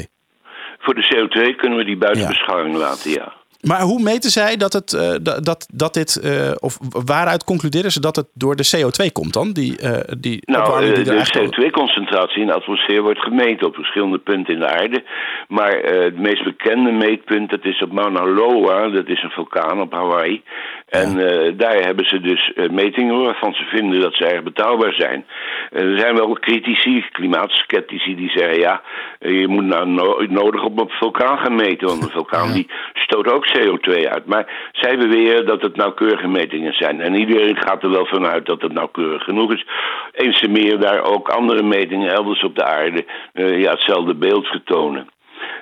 Voor 0.78 0.94
de 0.94 1.04
CO2 1.14 1.56
kunnen 1.56 1.78
we 1.78 1.84
die 1.84 1.96
buiten 1.96 2.22
Ja. 2.22 2.28
beschouwing 2.28 2.76
laten, 2.76 3.10
ja. 3.10 3.32
Maar 3.60 3.80
hoe 3.80 4.02
meten 4.02 4.30
zij 4.30 4.56
dat, 4.56 4.72
het, 4.72 4.92
eh, 4.92 5.14
dat, 5.22 5.68
dat, 5.74 5.94
dit, 5.94 6.16
eh, 6.16 6.52
of 6.58 6.78
waaruit 7.04 7.44
concluderen 7.44 7.92
ze 7.92 8.00
dat 8.00 8.16
het 8.16 8.28
door 8.34 8.56
de 8.56 8.70
CO2 8.76 9.12
komt 9.12 9.32
dan? 9.32 9.52
Die, 9.52 9.78
eh, 9.78 10.16
die 10.18 10.42
Nou, 10.44 10.94
die 10.94 11.04
de 11.04 11.10
eigenlijk... 11.10 11.54
CO2-concentratie 11.54 12.40
in 12.40 12.46
de 12.46 12.54
atmosfeer 12.54 13.02
wordt 13.02 13.20
gemeten 13.20 13.66
op 13.66 13.74
verschillende 13.74 14.18
punten 14.18 14.54
in 14.54 14.60
de 14.60 14.68
aarde. 14.68 15.04
Maar 15.48 15.72
het 15.72 16.18
meest 16.18 16.44
bekende 16.44 16.90
meetpunt, 16.90 17.50
dat 17.50 17.64
is 17.64 17.82
op 17.82 17.92
Mauna 17.92 18.26
Loa, 18.26 18.88
dat 18.88 19.08
is 19.08 19.22
een 19.22 19.30
vulkaan 19.30 19.80
op 19.80 19.92
Hawaii. 19.92 20.42
En 20.90 21.18
eh, 21.18 21.52
daar 21.56 21.76
hebben 21.76 22.04
ze 22.04 22.20
dus 22.20 22.52
eh, 22.52 22.70
metingen 22.70 23.22
waarvan 23.22 23.54
ze 23.54 23.64
vinden 23.64 24.00
dat 24.00 24.14
ze 24.14 24.24
erg 24.24 24.42
betrouwbaar 24.42 24.92
zijn. 24.92 25.24
Er 25.70 25.98
zijn 25.98 26.14
wel 26.14 26.32
critici, 26.32 27.04
klimaatskeptici, 27.12 28.14
die 28.16 28.30
zeggen 28.30 28.58
ja, 28.58 28.82
eh, 29.18 29.40
je 29.40 29.48
moet 29.48 29.64
nou 29.64 29.88
no- 29.88 30.24
nodig 30.28 30.64
op 30.64 30.80
een 30.80 30.88
vulkaan 30.88 31.38
gaan 31.38 31.54
meten. 31.54 31.86
Want 31.86 32.02
een 32.02 32.10
vulkaan 32.10 32.52
die 32.52 32.70
stoot 32.94 33.32
ook 33.32 33.46
CO2 33.46 34.08
uit. 34.08 34.26
Maar 34.26 34.70
zij 34.72 34.98
beweren 34.98 35.46
dat 35.46 35.62
het 35.62 35.76
nauwkeurige 35.76 36.28
metingen 36.28 36.72
zijn. 36.72 37.00
En 37.00 37.14
iedereen 37.14 37.56
gaat 37.56 37.82
er 37.82 37.90
wel 37.90 38.06
vanuit 38.06 38.46
dat 38.46 38.62
het 38.62 38.72
nauwkeurig 38.72 39.22
genoeg 39.22 39.52
is. 39.52 39.66
Eens 40.12 40.40
te 40.40 40.48
meer 40.48 40.78
daar 40.78 41.02
ook 41.02 41.28
andere 41.28 41.62
metingen 41.62 42.12
elders 42.12 42.42
op 42.42 42.54
de 42.54 42.64
aarde 42.64 43.04
ja, 43.32 43.70
hetzelfde 43.70 44.14
beeld 44.14 44.46
vertonen. 44.46 45.08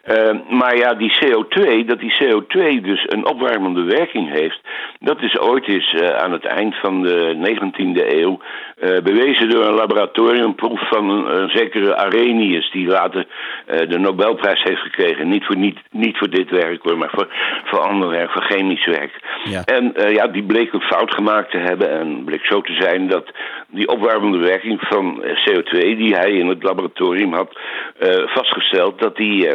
Uh, 0.09 0.31
maar 0.49 0.77
ja, 0.77 0.95
die 0.95 1.13
CO2, 1.13 1.87
dat 1.87 1.99
die 1.99 2.15
CO2 2.23 2.83
dus 2.83 3.05
een 3.07 3.27
opwarmende 3.27 3.83
werking 3.83 4.31
heeft, 4.31 4.61
dat 5.01 5.23
is 5.23 5.39
ooit 5.39 5.69
eens 5.69 5.93
uh, 5.93 6.09
aan 6.09 6.33
het 6.33 6.45
eind 6.45 6.77
van 6.77 7.03
de 7.03 7.37
19e 7.37 8.19
eeuw 8.19 8.41
uh, 8.81 8.99
bewezen 9.01 9.51
door 9.51 9.65
een 9.65 9.75
laboratoriumproef 9.75 10.89
van 10.89 11.11
een, 11.11 11.41
een 11.41 11.49
zekere 11.49 11.97
Arrhenius, 11.97 12.71
die 12.71 12.87
later 12.87 13.27
de 13.67 13.99
Nobelprijs 13.99 14.63
heeft 14.63 14.81
gekregen. 14.81 15.29
Niet 15.29 15.45
voor, 15.45 15.57
niet, 15.57 15.79
niet 15.91 16.19
voor 16.19 16.31
dit 16.31 16.51
werk 16.51 16.83
hoor, 16.83 16.99
maar 16.99 17.11
voor, 17.11 17.29
voor 17.65 17.79
ander 17.79 18.09
werk, 18.09 18.31
voor 18.31 18.43
chemisch 18.43 18.87
werk. 18.87 19.21
Ja. 19.45 19.65
En 19.65 19.93
ja, 20.13 20.27
die 20.27 20.43
bleek 20.43 20.73
een 20.73 20.81
fout 20.81 21.15
gemaakt 21.15 21.51
te 21.51 21.59
hebben 21.59 21.91
en 21.91 22.25
bleek 22.25 22.45
zo 22.45 22.61
te 22.61 22.73
zijn 22.73 23.09
dat 23.09 23.31
die 23.69 23.89
opwarmende 23.89 24.39
werking 24.39 24.81
van 24.81 25.25
CO2, 25.25 25.79
die 25.79 26.15
hij 26.15 26.31
in 26.31 26.47
het 26.47 26.63
laboratorium 26.63 27.33
had 27.33 27.59
vastgesteld, 28.27 29.01
dat 29.01 29.17
die 29.17 29.49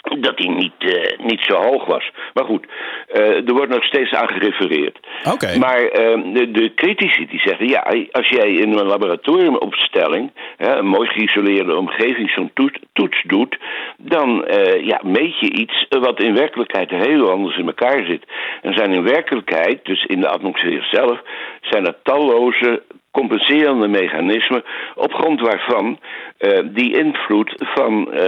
dat 0.00 0.38
hij 0.38 0.48
niet, 0.48 0.72
uh, 0.78 1.26
niet 1.26 1.40
zo 1.40 1.54
hoog 1.54 1.84
was. 1.84 2.10
Maar 2.34 2.44
goed, 2.44 2.66
uh, 3.14 3.48
er 3.48 3.52
wordt 3.52 3.72
nog 3.72 3.84
steeds 3.84 4.12
aan 4.12 4.28
gerefereerd. 4.28 4.98
Okay. 5.32 5.56
Maar 5.56 5.82
uh, 5.82 6.34
de, 6.34 6.50
de, 6.50 6.74
critici 6.74 7.26
die 7.26 7.40
zeggen... 7.40 7.68
ja, 7.68 7.80
als 8.10 8.28
jij 8.28 8.52
in 8.52 8.72
een 8.72 8.86
laboratoriumopstelling... 8.86 10.30
Hè, 10.56 10.76
een 10.76 10.86
mooi 10.86 11.08
geïsoleerde 11.08 11.76
omgeving 11.76 12.30
zo'n 12.30 12.50
toets, 12.54 12.78
toets 12.92 13.22
doet... 13.26 13.58
dan 13.96 14.44
ja, 14.82 15.00
meet 15.04 15.40
je 15.40 15.50
iets 15.50 15.86
wat 15.88 16.22
in 16.22 16.34
werkelijkheid 16.34 16.90
heel 16.90 17.30
anders 17.30 17.56
in 17.56 17.66
elkaar 17.66 18.04
zit. 18.04 18.24
En 18.62 18.74
zijn 18.74 18.92
in 18.92 19.02
werkelijkheid, 19.02 19.84
dus 19.84 20.04
in 20.04 20.20
de 20.20 20.28
atmosfeer 20.28 20.88
zelf... 20.90 21.22
zijn 21.60 21.86
er 21.86 21.96
talloze 22.02 22.82
compenserende 23.10 23.88
mechanismen 23.88 24.64
op 24.94 25.12
grond 25.12 25.40
waarvan 25.40 25.98
uh, 26.38 26.58
die 26.64 26.98
invloed 26.98 27.52
van 27.56 28.08
uh, 28.14 28.20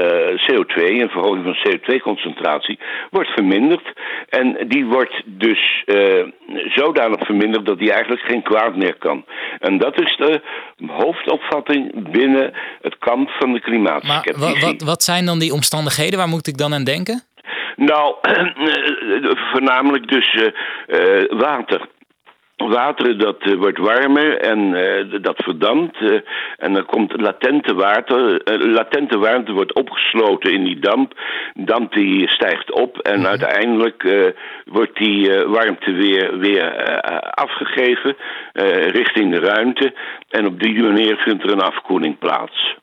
CO2 0.51 0.75
en 0.75 1.09
verhoging 1.09 1.45
van 1.45 1.57
CO2-concentratie 1.57 2.79
wordt 3.11 3.31
verminderd. 3.31 3.92
En 4.29 4.68
die 4.68 4.85
wordt 4.85 5.23
dus 5.25 5.83
uh, 5.87 6.27
zodanig 6.75 7.27
verminderd 7.27 7.66
dat 7.66 7.79
die 7.79 7.92
eigenlijk 7.92 8.23
geen 8.23 8.42
kwaad 8.42 8.77
meer 8.77 8.95
kan. 8.99 9.25
En 9.59 9.79
dat 9.79 10.01
is 10.01 10.16
de 10.16 10.40
hoofdopvatting 10.87 12.11
binnen 12.11 12.53
het 12.83 12.99
kamp 12.99 13.31
van 13.31 13.53
de 13.53 13.61
klimaatskeptici. 13.61 14.38
Maar 14.38 14.61
wat, 14.61 14.83
wat 14.83 15.03
zijn 15.03 15.27
dan 15.27 15.38
die 15.38 15.53
omstandigheden? 15.53 16.18
Waar 16.18 16.29
moet 16.29 16.47
ik 16.47 16.57
dan 16.57 16.75
aan 16.75 16.85
denken? 16.85 17.23
Nou, 17.77 18.14
voornamelijk 19.53 20.09
dus 20.09 20.53
water 21.31 21.88
water 22.68 23.18
dat 23.18 23.46
uh, 23.46 23.55
wordt 23.55 23.79
warmer 23.79 24.38
en 24.38 24.59
uh, 24.59 25.22
dat 25.22 25.42
verdampt. 25.44 26.01
Uh, 26.01 26.20
en 26.57 26.72
dan 26.72 26.87
komt 26.87 27.20
latente 27.20 27.75
water. 27.75 28.40
latente 28.68 29.18
warmte 29.18 29.53
wordt 29.53 29.75
opgesloten 29.75 30.53
in 30.53 30.64
die 30.64 30.79
damp. 30.79 31.12
Damp 31.55 31.92
die 31.92 32.29
stijgt 32.29 32.72
op 32.72 32.98
en 32.98 33.18
mm 33.18 33.25
-hmm. 33.25 33.31
uiteindelijk 33.31 34.33
wordt 34.64 34.96
die 34.96 35.31
warmte 35.46 35.92
weer, 35.92 36.38
weer 36.38 37.01
afgegeven 37.31 38.16
richting 38.87 39.33
de 39.33 39.40
ruimte. 39.40 39.92
En 40.29 40.46
op 40.46 40.61
die 40.61 40.83
manier 40.83 41.16
vindt 41.16 41.42
er 41.42 41.53
een 41.53 41.61
afkoeling 41.61 42.18
plaats. 42.18 42.81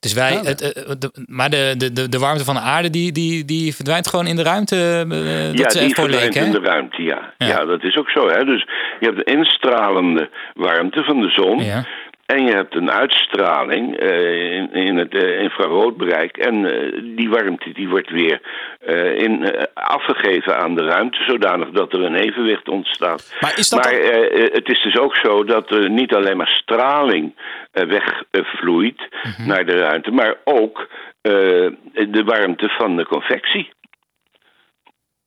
Dus 0.00 0.12
wij, 0.12 0.40
het, 0.44 0.58
de, 0.98 1.10
maar 1.26 1.50
de, 1.50 1.90
de, 1.92 2.08
de 2.08 2.18
warmte 2.18 2.44
van 2.44 2.54
de 2.54 2.60
aarde 2.60 2.90
die, 2.90 3.12
die, 3.12 3.44
die 3.44 3.74
verdwijnt 3.74 4.08
gewoon 4.08 4.26
in 4.26 4.36
de 4.36 4.42
ruimte. 4.42 5.04
Uh, 5.08 5.56
dat 5.56 5.74
ja, 5.74 5.80
die 5.80 5.94
verdwijnt 5.94 6.34
in 6.34 6.50
de 6.50 6.60
ruimte, 6.60 7.02
ja. 7.02 7.32
ja. 7.38 7.46
ja. 7.46 7.64
dat 7.64 7.82
is 7.82 7.96
ook 7.96 8.10
zo. 8.10 8.28
Hè? 8.28 8.44
Dus 8.44 8.66
je 9.00 9.06
hebt 9.06 9.16
de 9.16 9.32
instralende 9.32 10.30
warmte 10.54 11.02
van 11.04 11.20
de 11.20 11.28
zon. 11.28 11.64
Ja. 11.64 11.84
En 12.30 12.44
je 12.44 12.52
hebt 12.52 12.74
een 12.74 12.90
uitstraling 12.90 14.02
uh, 14.02 14.56
in, 14.56 14.72
in, 14.72 14.96
het 14.96 15.14
uh, 15.14 15.40
infraroodbereik. 15.40 16.36
En 16.36 16.54
uh, 16.54 17.16
die 17.16 17.30
warmte 17.30 17.72
die 17.72 17.88
wordt 17.88 18.10
weer 18.10 18.40
in, 19.16 19.66
afgegeven 19.74 20.58
aan 20.58 20.74
de 20.74 20.82
ruimte, 20.82 21.22
zodanig 21.22 21.70
dat 21.70 21.92
er 21.92 22.00
een 22.00 22.14
evenwicht 22.14 22.68
ontstaat. 22.68 23.36
Maar, 23.40 23.58
is 23.58 23.68
dat 23.68 23.84
maar 23.84 23.92
het 24.52 24.68
is 24.68 24.82
dus 24.82 24.98
ook 24.98 25.16
zo 25.16 25.44
dat 25.44 25.70
er 25.70 25.90
niet 25.90 26.14
alleen 26.14 26.36
maar 26.36 26.60
straling 26.62 27.34
wegvloeit 27.72 29.08
mm 29.10 29.32
-hmm. 29.36 29.46
naar 29.46 29.66
de 29.66 29.76
ruimte, 29.76 30.10
maar 30.10 30.36
ook 30.44 30.88
de 31.92 32.22
warmte 32.24 32.68
van 32.68 32.96
de 32.96 33.06
convectie. 33.06 33.72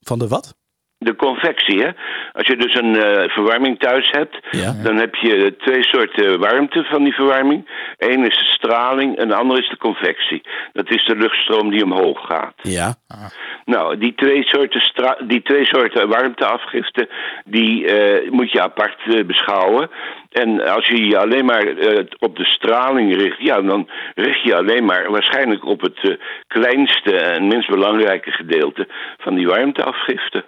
Van 0.00 0.18
de 0.18 0.28
wat? 0.28 0.63
De 1.04 1.16
convectie. 1.16 1.82
Hè? 1.82 1.90
Als 2.32 2.46
je 2.46 2.56
dus 2.56 2.74
een 2.74 2.94
uh, 2.96 3.28
verwarming 3.28 3.78
thuis 3.78 4.10
hebt, 4.10 4.38
dan 4.82 4.96
heb 4.96 5.14
je 5.14 5.54
twee 5.58 5.82
soorten 5.84 6.40
warmte 6.40 6.84
van 6.84 7.04
die 7.04 7.14
verwarming. 7.14 7.68
Eén 7.98 8.26
is 8.26 8.38
de 8.38 8.44
straling 8.44 9.16
en 9.16 9.28
de 9.28 9.34
andere 9.34 9.60
is 9.60 9.68
de 9.68 9.76
convectie. 9.76 10.42
Dat 10.72 10.90
is 10.90 11.04
de 11.04 11.16
luchtstroom 11.16 11.70
die 11.70 11.84
omhoog 11.84 12.26
gaat. 12.26 12.54
Ja. 12.56 12.94
Nou, 13.64 13.98
die 13.98 14.14
twee 14.14 14.42
soorten, 14.44 14.82
die 15.26 15.42
twee 15.42 15.64
soorten 15.64 16.08
warmteafgifte, 16.08 17.08
die 17.44 17.84
uh, 17.84 18.30
moet 18.30 18.52
je 18.52 18.62
apart 18.62 18.98
uh, 19.06 19.24
beschouwen. 19.24 19.90
En 20.30 20.68
als 20.74 20.86
je 20.86 21.06
je 21.06 21.18
alleen 21.18 21.44
maar 21.44 21.66
op 22.18 22.36
de 22.36 22.44
straling 22.44 23.16
richt, 23.16 23.38
ja, 23.38 23.60
dan 23.60 23.88
richt 24.14 24.42
je 24.42 24.56
alleen 24.56 24.84
maar 24.84 25.10
waarschijnlijk 25.10 25.64
op 25.64 25.80
het 25.80 26.18
kleinste 26.46 27.16
en 27.16 27.46
minst 27.46 27.68
belangrijke 27.68 28.30
gedeelte 28.30 28.88
van 29.18 29.34
die 29.34 29.46
warmteafgifte. 29.46 30.44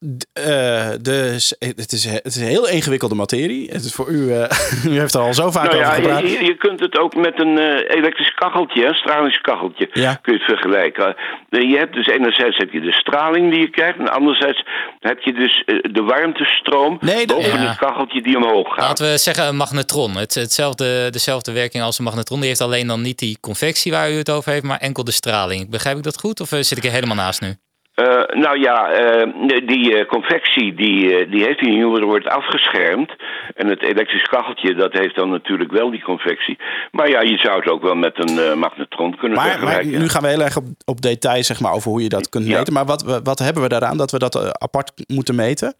Uh, 0.00 0.90
dus 1.00 1.54
het 1.58 1.92
is, 1.92 2.04
het 2.04 2.24
is 2.24 2.36
een 2.36 2.46
heel 2.46 2.68
ingewikkelde 2.68 3.14
materie. 3.14 3.70
Het 3.70 3.84
is 3.84 3.94
voor 3.94 4.08
u, 4.08 4.18
uh, 4.18 4.44
u 4.92 4.98
heeft 4.98 5.14
er 5.14 5.20
al 5.20 5.34
zo 5.34 5.50
vaak 5.50 5.72
nou 5.72 5.80
over 5.80 5.94
gepraat. 5.94 6.20
Je, 6.20 6.44
je, 6.44 6.56
kunt 6.56 6.80
het 6.80 6.98
ook 6.98 7.14
met 7.14 7.40
een 7.40 7.58
uh, 7.58 7.96
elektrisch 7.96 8.34
kacheltje, 8.34 8.86
een 8.86 8.94
stralingskacheltje, 8.94 9.88
ja. 9.92 10.14
kun 10.14 10.32
je 10.32 10.38
het 10.38 10.48
vergelijken. 10.48 11.16
je 11.48 11.76
hebt 11.76 11.94
dus 11.94 12.06
enerzijds 12.06 12.56
heb 12.56 12.72
je 12.72 12.80
de 12.80 12.92
straling 12.92 13.50
die 13.50 13.60
je 13.60 13.70
krijgt, 13.70 13.98
en 13.98 14.08
anderzijds 14.08 14.64
heb 15.00 15.20
je 15.20 15.32
dus 15.32 15.64
de 15.66 16.02
warmtestroom 16.02 16.98
nee, 17.00 17.26
de, 17.26 17.34
boven 17.34 17.62
ja. 17.62 17.68
het 17.68 17.78
kacheltje 17.78 18.22
die 18.22 18.36
omhoog 18.36 18.68
gaat. 18.68 18.78
Laten 18.78 19.10
we 19.10 19.18
zeggen 19.18 19.46
een 19.46 19.56
magnetron. 19.56 20.16
Het, 20.16 20.34
hetzelfde, 20.34 21.10
dezelfde 21.10 21.52
werking 21.52 21.82
als 21.82 21.98
een 21.98 22.04
magnetron. 22.04 22.38
Die 22.38 22.48
heeft 22.48 22.60
alleen 22.60 22.86
dan 22.86 23.02
niet 23.02 23.18
die 23.18 23.38
convectie 23.40 23.92
waar 23.92 24.10
u 24.10 24.14
het 24.14 24.30
over 24.30 24.52
heeft, 24.52 24.64
maar 24.64 24.78
enkel 24.78 25.04
de 25.04 25.12
straling. 25.12 25.70
Begrijp 25.70 25.96
ik 25.96 26.02
dat 26.02 26.18
goed 26.18 26.40
of 26.40 26.48
zit 26.48 26.76
ik 26.76 26.84
er 26.84 26.90
helemaal 26.90 27.16
naast 27.16 27.40
nu? 27.40 27.56
Uh, 28.00 28.40
nou 28.40 28.60
ja, 28.60 29.00
uh, 29.00 29.32
die 29.66 29.96
uh, 29.96 30.06
convectie 30.06 30.74
die, 30.74 31.28
die 31.28 31.44
heeft 31.44 31.60
in 31.60 31.72
ieder 31.72 32.04
wordt 32.04 32.28
afgeschermd. 32.28 33.12
En 33.54 33.66
het 33.66 33.82
elektrisch 33.82 34.28
kacheltje 34.28 34.74
dat 34.74 34.92
heeft 34.92 35.14
dan 35.14 35.30
natuurlijk 35.30 35.72
wel 35.72 35.90
die 35.90 36.02
convectie. 36.02 36.58
Maar 36.90 37.08
ja, 37.08 37.20
je 37.20 37.38
zou 37.38 37.58
het 37.58 37.68
ook 37.68 37.82
wel 37.82 37.94
met 37.94 38.30
een 38.30 38.58
magnetron 38.58 39.16
kunnen 39.16 39.38
maar, 39.38 39.50
vergelijken. 39.50 39.90
Maar 39.90 40.00
nu 40.00 40.08
gaan 40.08 40.22
we 40.22 40.28
heel 40.28 40.42
erg 40.42 40.56
op, 40.56 40.64
op 40.84 41.00
detail 41.00 41.42
zeg 41.42 41.60
maar, 41.60 41.72
over 41.72 41.90
hoe 41.90 42.02
je 42.02 42.08
dat 42.08 42.28
kunt 42.28 42.46
meten. 42.46 42.64
Ja. 42.66 42.72
Maar 42.72 42.84
wat, 42.84 43.20
wat 43.24 43.38
hebben 43.38 43.62
we 43.62 43.68
daaraan 43.68 43.96
dat 43.96 44.10
we 44.10 44.18
dat 44.18 44.60
apart 44.62 44.92
moeten 45.06 45.34
meten? 45.34 45.74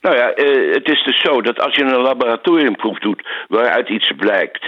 Nou 0.00 0.16
ja, 0.16 0.32
het 0.72 0.88
is 0.88 1.04
dus 1.04 1.20
zo 1.20 1.42
dat 1.42 1.60
als 1.60 1.74
je 1.74 1.82
een 1.82 2.00
laboratoriumproef 2.00 2.98
doet 2.98 3.22
waaruit 3.48 3.88
iets 3.88 4.12
blijkt... 4.16 4.64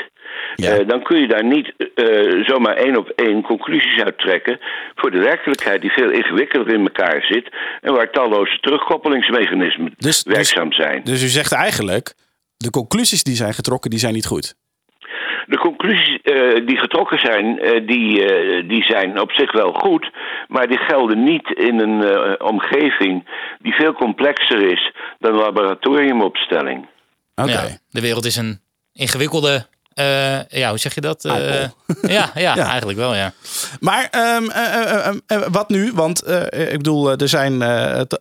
Ja. 0.55 0.79
Uh, 0.79 0.89
dan 0.89 1.03
kun 1.03 1.21
je 1.21 1.29
daar 1.29 1.45
niet 1.45 1.75
uh, 1.79 2.47
zomaar 2.47 2.77
één 2.77 2.97
op 2.97 3.09
één 3.09 3.43
conclusies 3.43 4.03
uit 4.03 4.19
trekken 4.19 4.59
voor 4.95 5.11
de 5.11 5.19
werkelijkheid 5.19 5.81
die 5.81 5.91
veel 5.91 6.11
ingewikkelder 6.11 6.75
in 6.75 6.81
elkaar 6.81 7.23
zit 7.23 7.49
en 7.81 7.93
waar 7.93 8.11
talloze 8.11 8.59
terugkoppelingsmechanismen 8.61 9.95
dus, 9.97 10.23
werkzaam 10.23 10.69
dus, 10.69 10.77
zijn. 10.77 11.01
Dus 11.05 11.23
u 11.23 11.27
zegt 11.27 11.53
eigenlijk, 11.53 12.15
de 12.57 12.71
conclusies 12.71 13.23
die 13.23 13.35
zijn 13.35 13.55
getrokken, 13.55 13.91
die 13.91 13.99
zijn 13.99 14.15
niet 14.15 14.27
goed? 14.27 14.55
De 15.47 15.59
conclusies 15.59 16.19
uh, 16.23 16.67
die 16.67 16.77
getrokken 16.77 17.19
zijn, 17.19 17.45
uh, 17.47 17.87
die, 17.87 18.21
uh, 18.21 18.69
die 18.69 18.83
zijn 18.83 19.21
op 19.21 19.33
zich 19.33 19.53
wel 19.53 19.73
goed, 19.73 20.11
maar 20.49 20.69
die 20.69 20.79
gelden 20.79 21.25
niet 21.25 21.51
in 21.51 21.81
een 21.81 22.41
omgeving 22.41 23.29
die 23.59 23.75
veel 23.75 23.93
complexer 23.93 24.71
is 24.71 24.93
dan 25.19 25.33
een 25.33 25.39
laboratoriumopstelling. 25.39 26.87
Oké. 27.35 27.51
Ja, 27.51 27.63
de 27.91 28.01
wereld 28.01 28.25
is 28.25 28.37
een 28.37 28.61
ingewikkelde 28.93 29.67
uh, 30.01 30.45
ja, 30.49 30.69
hoe 30.69 30.79
zeg 30.79 30.95
je 30.95 31.01
dat? 31.01 31.25
Uh, 31.25 31.33
ja, 32.17 32.31
ja, 32.35 32.55
ja, 32.55 32.67
eigenlijk 32.69 32.99
wel, 32.99 33.15
ja. 33.15 33.33
Maar 33.81 34.09
um, 34.37 34.45
uh, 35.33 35.47
wat 35.51 35.69
nu? 35.69 35.93
Want 35.95 36.29
ik 36.51 36.77
bedoel, 36.77 37.11
er 37.11 37.29
zijn 37.29 37.63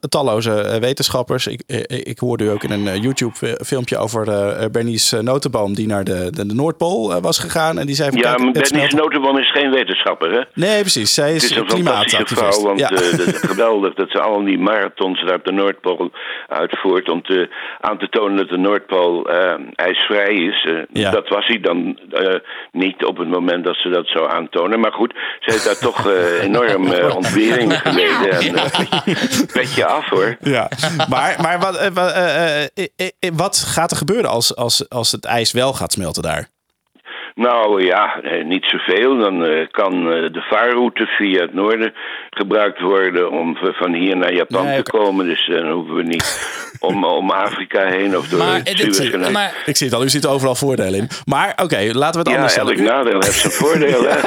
talloze 0.09 0.77
wetenschappers. 0.79 1.47
Ik, 1.47 1.61
ik 1.87 2.19
hoorde 2.19 2.43
u 2.43 2.49
ook 2.49 2.63
in 2.63 2.71
een 2.71 3.01
YouTube-filmpje 3.01 3.97
over 3.97 4.25
Bernice 4.71 5.21
Notenboom... 5.21 5.73
die 5.73 5.87
naar 5.87 6.03
de, 6.03 6.31
de, 6.31 6.45
de 6.45 6.53
Noordpool 6.53 7.21
was 7.21 7.39
gegaan. 7.39 7.79
En 7.79 7.85
die 7.85 7.95
zei 7.95 8.09
van, 8.11 8.19
ja, 8.19 8.37
maar 8.37 8.51
Bernice 8.51 8.95
Notenboom 8.95 9.37
is 9.37 9.51
geen 9.51 9.71
wetenschapper, 9.71 10.31
hè? 10.31 10.41
Nee, 10.53 10.81
precies. 10.81 11.13
Zij 11.13 11.35
is, 11.35 11.41
het 11.43 11.51
is 11.51 11.57
een 11.57 11.65
klimaatactivist. 11.65 12.55
Vrouw, 12.55 12.61
want 12.61 12.79
ja. 12.79 12.87
het 12.87 13.33
is 13.33 13.39
geweldig 13.39 13.93
dat 13.93 14.09
ze 14.09 14.19
al 14.19 14.43
die 14.43 14.59
marathons 14.59 15.25
daar 15.25 15.35
op 15.35 15.45
de 15.45 15.51
Noordpool 15.51 16.11
uitvoert... 16.47 17.09
om 17.09 17.21
te, 17.21 17.49
aan 17.81 17.97
te 17.97 18.09
tonen 18.09 18.37
dat 18.37 18.49
de 18.49 18.57
Noordpool 18.57 19.29
ijsvrij 19.75 20.33
is. 20.33 20.69
Ja. 20.91 21.11
Dat 21.11 21.27
was 21.27 21.47
hij 21.47 21.59
dan 21.65 21.99
uh, 22.11 22.35
niet 22.71 23.05
op 23.05 23.17
het 23.17 23.27
moment 23.27 23.65
dat 23.65 23.75
ze 23.75 23.89
dat 23.89 24.07
zou 24.07 24.31
aantonen. 24.31 24.79
Maar 24.79 24.91
goed, 24.91 25.13
ze 25.39 25.51
heeft 25.51 25.65
daar 25.65 25.77
toch 25.77 26.07
uh, 26.07 26.43
enorm 26.47 26.85
uh, 26.85 27.15
ontbering 27.15 27.81
geleden. 27.81 28.31
En, 28.31 28.53
petje 29.53 29.85
af 29.85 30.09
hoor. 30.09 30.37
Ja, 30.39 30.69
maar, 31.09 31.35
maar 31.41 31.59
wat, 31.59 31.91
wat 33.35 33.57
gaat 33.57 33.91
er 33.91 33.97
gebeuren 33.97 34.29
als, 34.29 34.55
als, 34.55 34.89
als 34.89 35.11
het 35.11 35.25
ijs 35.25 35.51
wel 35.51 35.73
gaat 35.73 35.91
smelten 35.91 36.23
daar? 36.23 36.53
Nou 37.35 37.83
ja, 37.85 38.21
eh, 38.21 38.45
niet 38.45 38.65
zoveel. 38.65 39.17
Dan 39.17 39.45
eh, 39.45 39.67
kan 39.71 39.93
eh, 39.93 40.31
de 40.31 40.41
vaarroute 40.49 41.05
via 41.05 41.41
het 41.41 41.53
noorden 41.53 41.93
gebruikt 42.29 42.81
worden 42.81 43.31
om 43.31 43.57
van 43.61 43.93
hier 43.93 44.17
naar 44.17 44.33
Japan 44.33 44.65
Nee, 44.65 44.81
te 44.81 44.91
komen. 44.91 45.25
Dus 45.25 45.47
dan 45.47 45.71
hoeven 45.71 45.95
we 45.95 46.03
niet 46.03 46.49
om, 46.89 47.03
om 47.05 47.29
Afrika 47.31 47.85
heen 47.85 48.17
of 48.17 48.27
door 48.27 48.39
Maar, 48.39 48.55
het 48.55 48.65
dit- 48.77 49.31
maar 49.31 49.63
Ik 49.65 49.75
zie 49.77 49.87
het 49.87 49.95
al, 49.95 50.03
u 50.03 50.09
ziet 50.09 50.25
overal 50.25 50.55
voordelen 50.55 50.99
in. 50.99 51.07
Maar 51.25 51.53
oké, 51.63 51.89
laten 51.93 52.11
we 52.11 52.17
het 52.19 52.27
Ja, 52.27 52.33
anders 52.35 52.51
stellen. 52.53 52.71
elk 52.71 52.81
U- 52.81 52.83
nadeel 52.83 53.13
heeft 53.21 53.39
zijn 53.39 53.53
voordeel. 53.53 54.03
Hè? 54.09 54.17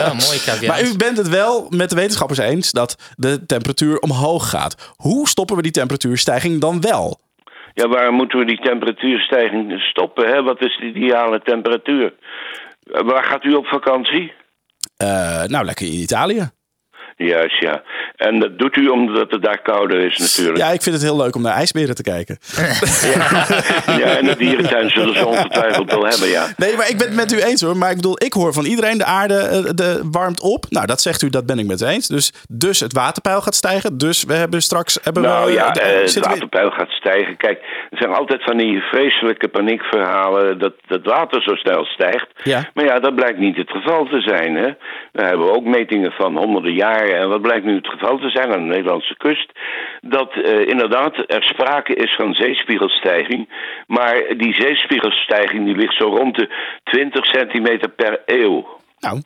Ja, 0.00 0.06
mooi 0.12 0.38
caveat. 0.44 0.66
Maar 0.66 0.82
u 0.82 0.96
bent 0.96 1.16
het 1.16 1.28
wel 1.28 1.66
met 1.70 1.90
de 1.90 1.96
wetenschappers 1.96 2.38
eens 2.38 2.72
dat 2.72 3.14
de 3.16 3.46
temperatuur 3.46 3.98
omhoog 3.98 4.50
gaat. 4.50 4.94
Hoe 4.96 5.28
stoppen 5.28 5.56
we 5.56 5.62
die 5.62 5.72
temperatuurstijging 5.72 6.60
dan 6.60 6.80
wel? 6.80 7.18
Ja, 7.74 7.88
waarom 7.88 8.14
moeten 8.14 8.38
we 8.38 8.44
die 8.44 8.60
temperatuurstijging 8.60 9.80
stoppen? 9.80 10.26
Hè? 10.28 10.42
Wat 10.42 10.60
is 10.64 10.76
de 10.80 10.86
ideale 10.86 11.40
temperatuur? 11.44 12.12
Waar 12.90 13.24
gaat 13.24 13.44
u 13.44 13.54
op 13.54 13.66
vakantie? 13.66 14.32
Eh, 14.96 15.44
nou, 15.44 15.64
lekker 15.64 15.86
in 15.86 15.92
Italië. 15.92 16.50
Juist, 17.18 17.60
ja. 17.60 17.82
En 18.16 18.38
dat 18.38 18.58
doet 18.58 18.76
u 18.76 18.88
omdat 18.88 19.30
het 19.30 19.42
daar 19.42 19.62
kouder 19.62 20.00
is 20.00 20.16
natuurlijk. 20.18 20.58
Ja, 20.58 20.70
ik 20.70 20.82
vind 20.82 20.94
het 20.94 21.04
heel 21.04 21.16
leuk 21.16 21.34
om 21.34 21.42
naar 21.42 21.54
ijsberen 21.54 21.94
te 21.94 22.02
kijken. 22.02 22.38
Ja, 23.98 24.16
en 24.16 24.24
de 24.24 24.34
dierentuin 24.38 24.90
zullen 24.90 25.16
ze 25.16 25.26
ongetwijfeld 25.26 25.90
wel 25.90 26.04
hebben, 26.06 26.28
ja. 26.28 26.46
Nee, 26.56 26.76
maar 26.76 26.88
ik 26.90 26.98
ben 26.98 27.06
het 27.06 27.16
met 27.16 27.32
u 27.32 27.38
eens 27.42 27.60
hoor. 27.60 27.76
Maar 27.76 27.90
ik 27.90 27.96
bedoel, 27.96 28.24
ik 28.24 28.32
hoor 28.32 28.52
van 28.52 28.64
iedereen 28.64 28.98
de 28.98 29.04
aarde 29.04 29.34
eh, 29.34 29.62
de, 29.74 30.00
warmt 30.10 30.40
op. 30.40 30.64
Nou, 30.68 30.86
dat 30.86 31.00
zegt 31.00 31.22
u, 31.22 31.28
dat 31.30 31.46
ben 31.46 31.58
ik 31.58 31.66
met 31.66 31.80
u 31.80 31.86
eens. 31.86 32.06
Dus, 32.08 32.32
dus 32.48 32.80
het 32.80 32.92
waterpeil 32.92 33.40
gaat 33.40 33.54
stijgen. 33.54 33.98
Dus 33.98 34.24
we 34.24 34.34
hebben 34.34 34.62
straks... 34.62 34.98
Hebben 35.02 35.22
Nou 35.22 35.46
we, 35.46 35.52
ja, 35.52 35.70
de- 35.70 35.80
eh, 35.80 36.00
het 36.00 36.12
we- 36.14 36.20
waterpeil 36.20 36.70
gaat 36.70 36.90
stijgen. 36.90 37.36
Kijk, 37.36 37.58
er 37.90 37.98
zijn 37.98 38.12
altijd 38.14 38.44
van 38.44 38.56
die 38.56 38.80
vreselijke 38.80 39.48
paniekverhalen 39.48 40.58
dat 40.58 40.72
het 40.86 41.06
water 41.06 41.42
zo 41.42 41.54
snel 41.54 41.84
stijgt. 41.84 42.26
Ja. 42.44 42.68
Maar 42.74 42.84
ja, 42.84 43.00
dat 43.00 43.14
blijkt 43.14 43.38
niet 43.38 43.56
het 43.56 43.70
geval 43.70 44.04
te 44.04 44.20
zijn. 44.20 44.54
Hè? 44.56 44.68
Daar 45.12 45.26
hebben 45.28 45.46
we 45.46 45.52
ook 45.52 45.64
metingen 45.64 46.12
van 46.12 46.36
honderden 46.36 46.74
jaren. 47.08 47.22
En 47.22 47.28
wat 47.28 47.42
blijkt 47.42 47.64
nu 47.64 47.74
het 47.74 47.88
geval 47.88 48.18
te 48.18 48.30
zijn 48.30 48.52
aan 48.52 48.68
de 48.68 48.74
Nederlandse 48.74 49.16
kust? 49.16 49.52
Dat 50.00 50.32
eh, 50.32 50.66
inderdaad 50.66 51.16
er 51.26 51.42
sprake 51.42 51.94
is 51.94 52.14
van 52.14 52.34
zeespiegelstijging. 52.34 53.48
Maar 53.86 54.22
die 54.36 54.54
zeespiegelstijging 54.54 55.64
die 55.64 55.76
ligt 55.76 55.96
zo 55.96 56.04
rond 56.04 56.36
de 56.36 56.48
20 56.84 57.26
centimeter 57.26 57.88
per 57.88 58.22
eeuw. 58.26 58.78
Nou, 58.98 59.22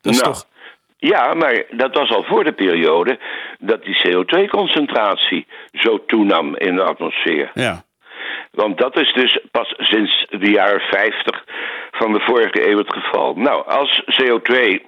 dat 0.00 0.12
is 0.12 0.20
Nou, 0.20 0.32
toch... 0.32 0.50
Ja, 0.98 1.34
maar 1.34 1.64
dat 1.70 1.94
was 1.94 2.10
al 2.10 2.24
voor 2.24 2.44
de 2.44 2.52
periode 2.52 3.18
dat 3.58 3.84
die 3.84 4.00
CO2-concentratie 4.06 5.46
zo 5.72 6.04
toenam 6.06 6.56
in 6.56 6.76
de 6.76 6.82
atmosfeer. 6.82 7.50
Ja. 7.54 7.82
Want 8.50 8.78
dat 8.78 8.98
is 8.98 9.12
dus 9.12 9.38
pas 9.50 9.74
sinds 9.76 10.26
de 10.30 10.50
jaren 10.50 10.80
50 10.80 11.44
van 11.90 12.12
de 12.12 12.20
vorige 12.20 12.68
eeuw 12.68 12.78
het 12.78 12.92
geval. 12.92 13.34
Nou, 13.34 13.66
als 13.66 14.02
CO2 14.20 14.82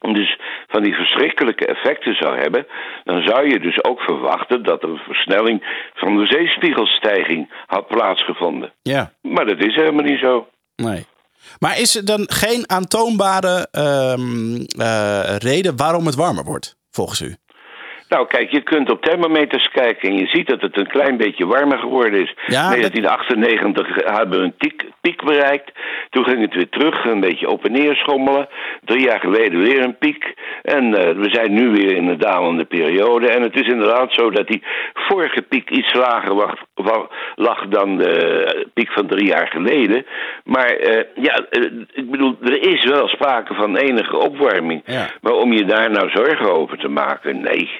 dus 0.00 0.38
van 0.68 0.82
die 0.82 0.94
verschrikkelijke 0.94 1.66
effecten 1.66 2.14
zou 2.14 2.38
hebben, 2.38 2.66
dan 3.04 3.22
zou 3.22 3.48
je 3.48 3.60
dus 3.60 3.84
ook 3.84 4.00
verwachten 4.00 4.62
dat 4.62 4.82
er 4.82 4.88
een 4.88 4.96
versnelling 5.06 5.88
van 5.94 6.16
de 6.16 6.26
zeespiegelstijging 6.26 7.50
had 7.66 7.86
plaatsgevonden. 7.86 8.72
Ja, 8.82 9.12
Maar 9.22 9.46
dat 9.46 9.58
is 9.64 9.74
helemaal 9.74 10.04
niet 10.04 10.20
zo. 10.20 10.48
nee. 10.76 11.06
Maar 11.58 11.78
is 11.80 11.96
er 11.96 12.04
dan 12.04 12.24
geen 12.32 12.64
aantoonbare 12.70 13.68
ehm, 13.70 14.54
eh, 14.78 15.36
reden 15.38 15.76
waarom 15.76 16.06
het 16.06 16.14
warmer 16.14 16.44
wordt, 16.44 16.76
volgens 16.90 17.20
u? 17.20 17.36
Nou, 18.10 18.26
kijk, 18.26 18.50
je 18.50 18.60
kunt 18.62 18.90
op 18.90 19.02
thermometers 19.02 19.68
kijken 19.68 20.08
en 20.08 20.16
je 20.16 20.26
ziet 20.26 20.46
dat 20.46 20.60
het 20.60 20.76
een 20.76 20.86
klein 20.86 21.16
beetje 21.16 21.46
warmer 21.46 21.78
geworden 21.78 22.20
is. 22.20 22.34
Ja, 22.46 22.72
In 22.72 22.80
1998 22.80 24.14
hebben 24.14 24.38
we 24.38 24.44
een 24.44 24.56
piek, 24.56 24.84
piek 25.00 25.24
bereikt. 25.24 25.72
Toen 26.08 26.24
ging 26.24 26.40
het 26.40 26.54
weer 26.54 26.68
terug, 26.68 27.04
een 27.04 27.20
beetje 27.20 27.48
op 27.48 27.64
en 27.64 27.72
neer 27.72 27.96
schommelen. 27.96 28.48
Drie 28.84 29.04
jaar 29.04 29.20
geleden 29.20 29.60
weer 29.60 29.84
een 29.84 29.98
piek. 29.98 30.34
En 30.62 30.94
eh, 30.94 31.16
we 31.16 31.30
zijn 31.30 31.52
nu 31.52 31.70
weer 31.70 31.96
in 31.96 32.08
een 32.08 32.18
dalende 32.18 32.64
periode. 32.64 33.28
En 33.28 33.42
het 33.42 33.54
is 33.54 33.66
inderdaad 33.66 34.12
zo 34.12 34.30
dat 34.30 34.46
die 34.46 34.62
vorige 34.94 35.42
piek 35.42 35.70
iets 35.70 35.94
lager 35.94 36.56
lag, 37.34 37.68
dan 37.68 37.96
de 37.96 38.66
piek 38.74 38.92
van 38.92 39.06
drie 39.06 39.26
jaar 39.26 39.48
geleden. 39.48 40.06
Maar 40.44 40.70
eh, 40.70 41.04
ja, 41.14 41.46
eh, 41.50 41.62
ik 41.92 42.10
bedoel, 42.10 42.36
er 42.42 42.62
is 42.62 42.84
wel 42.84 43.08
sprake 43.08 43.54
van 43.54 43.76
enige 43.76 44.16
opwarming. 44.16 44.82
Ja. 44.84 45.08
Maar 45.20 45.32
om 45.32 45.52
je 45.52 45.64
daar 45.64 45.90
nou 45.90 46.10
zorgen 46.10 46.52
over 46.52 46.78
te 46.78 46.88
maken, 46.88 47.40
nee. 47.40 47.70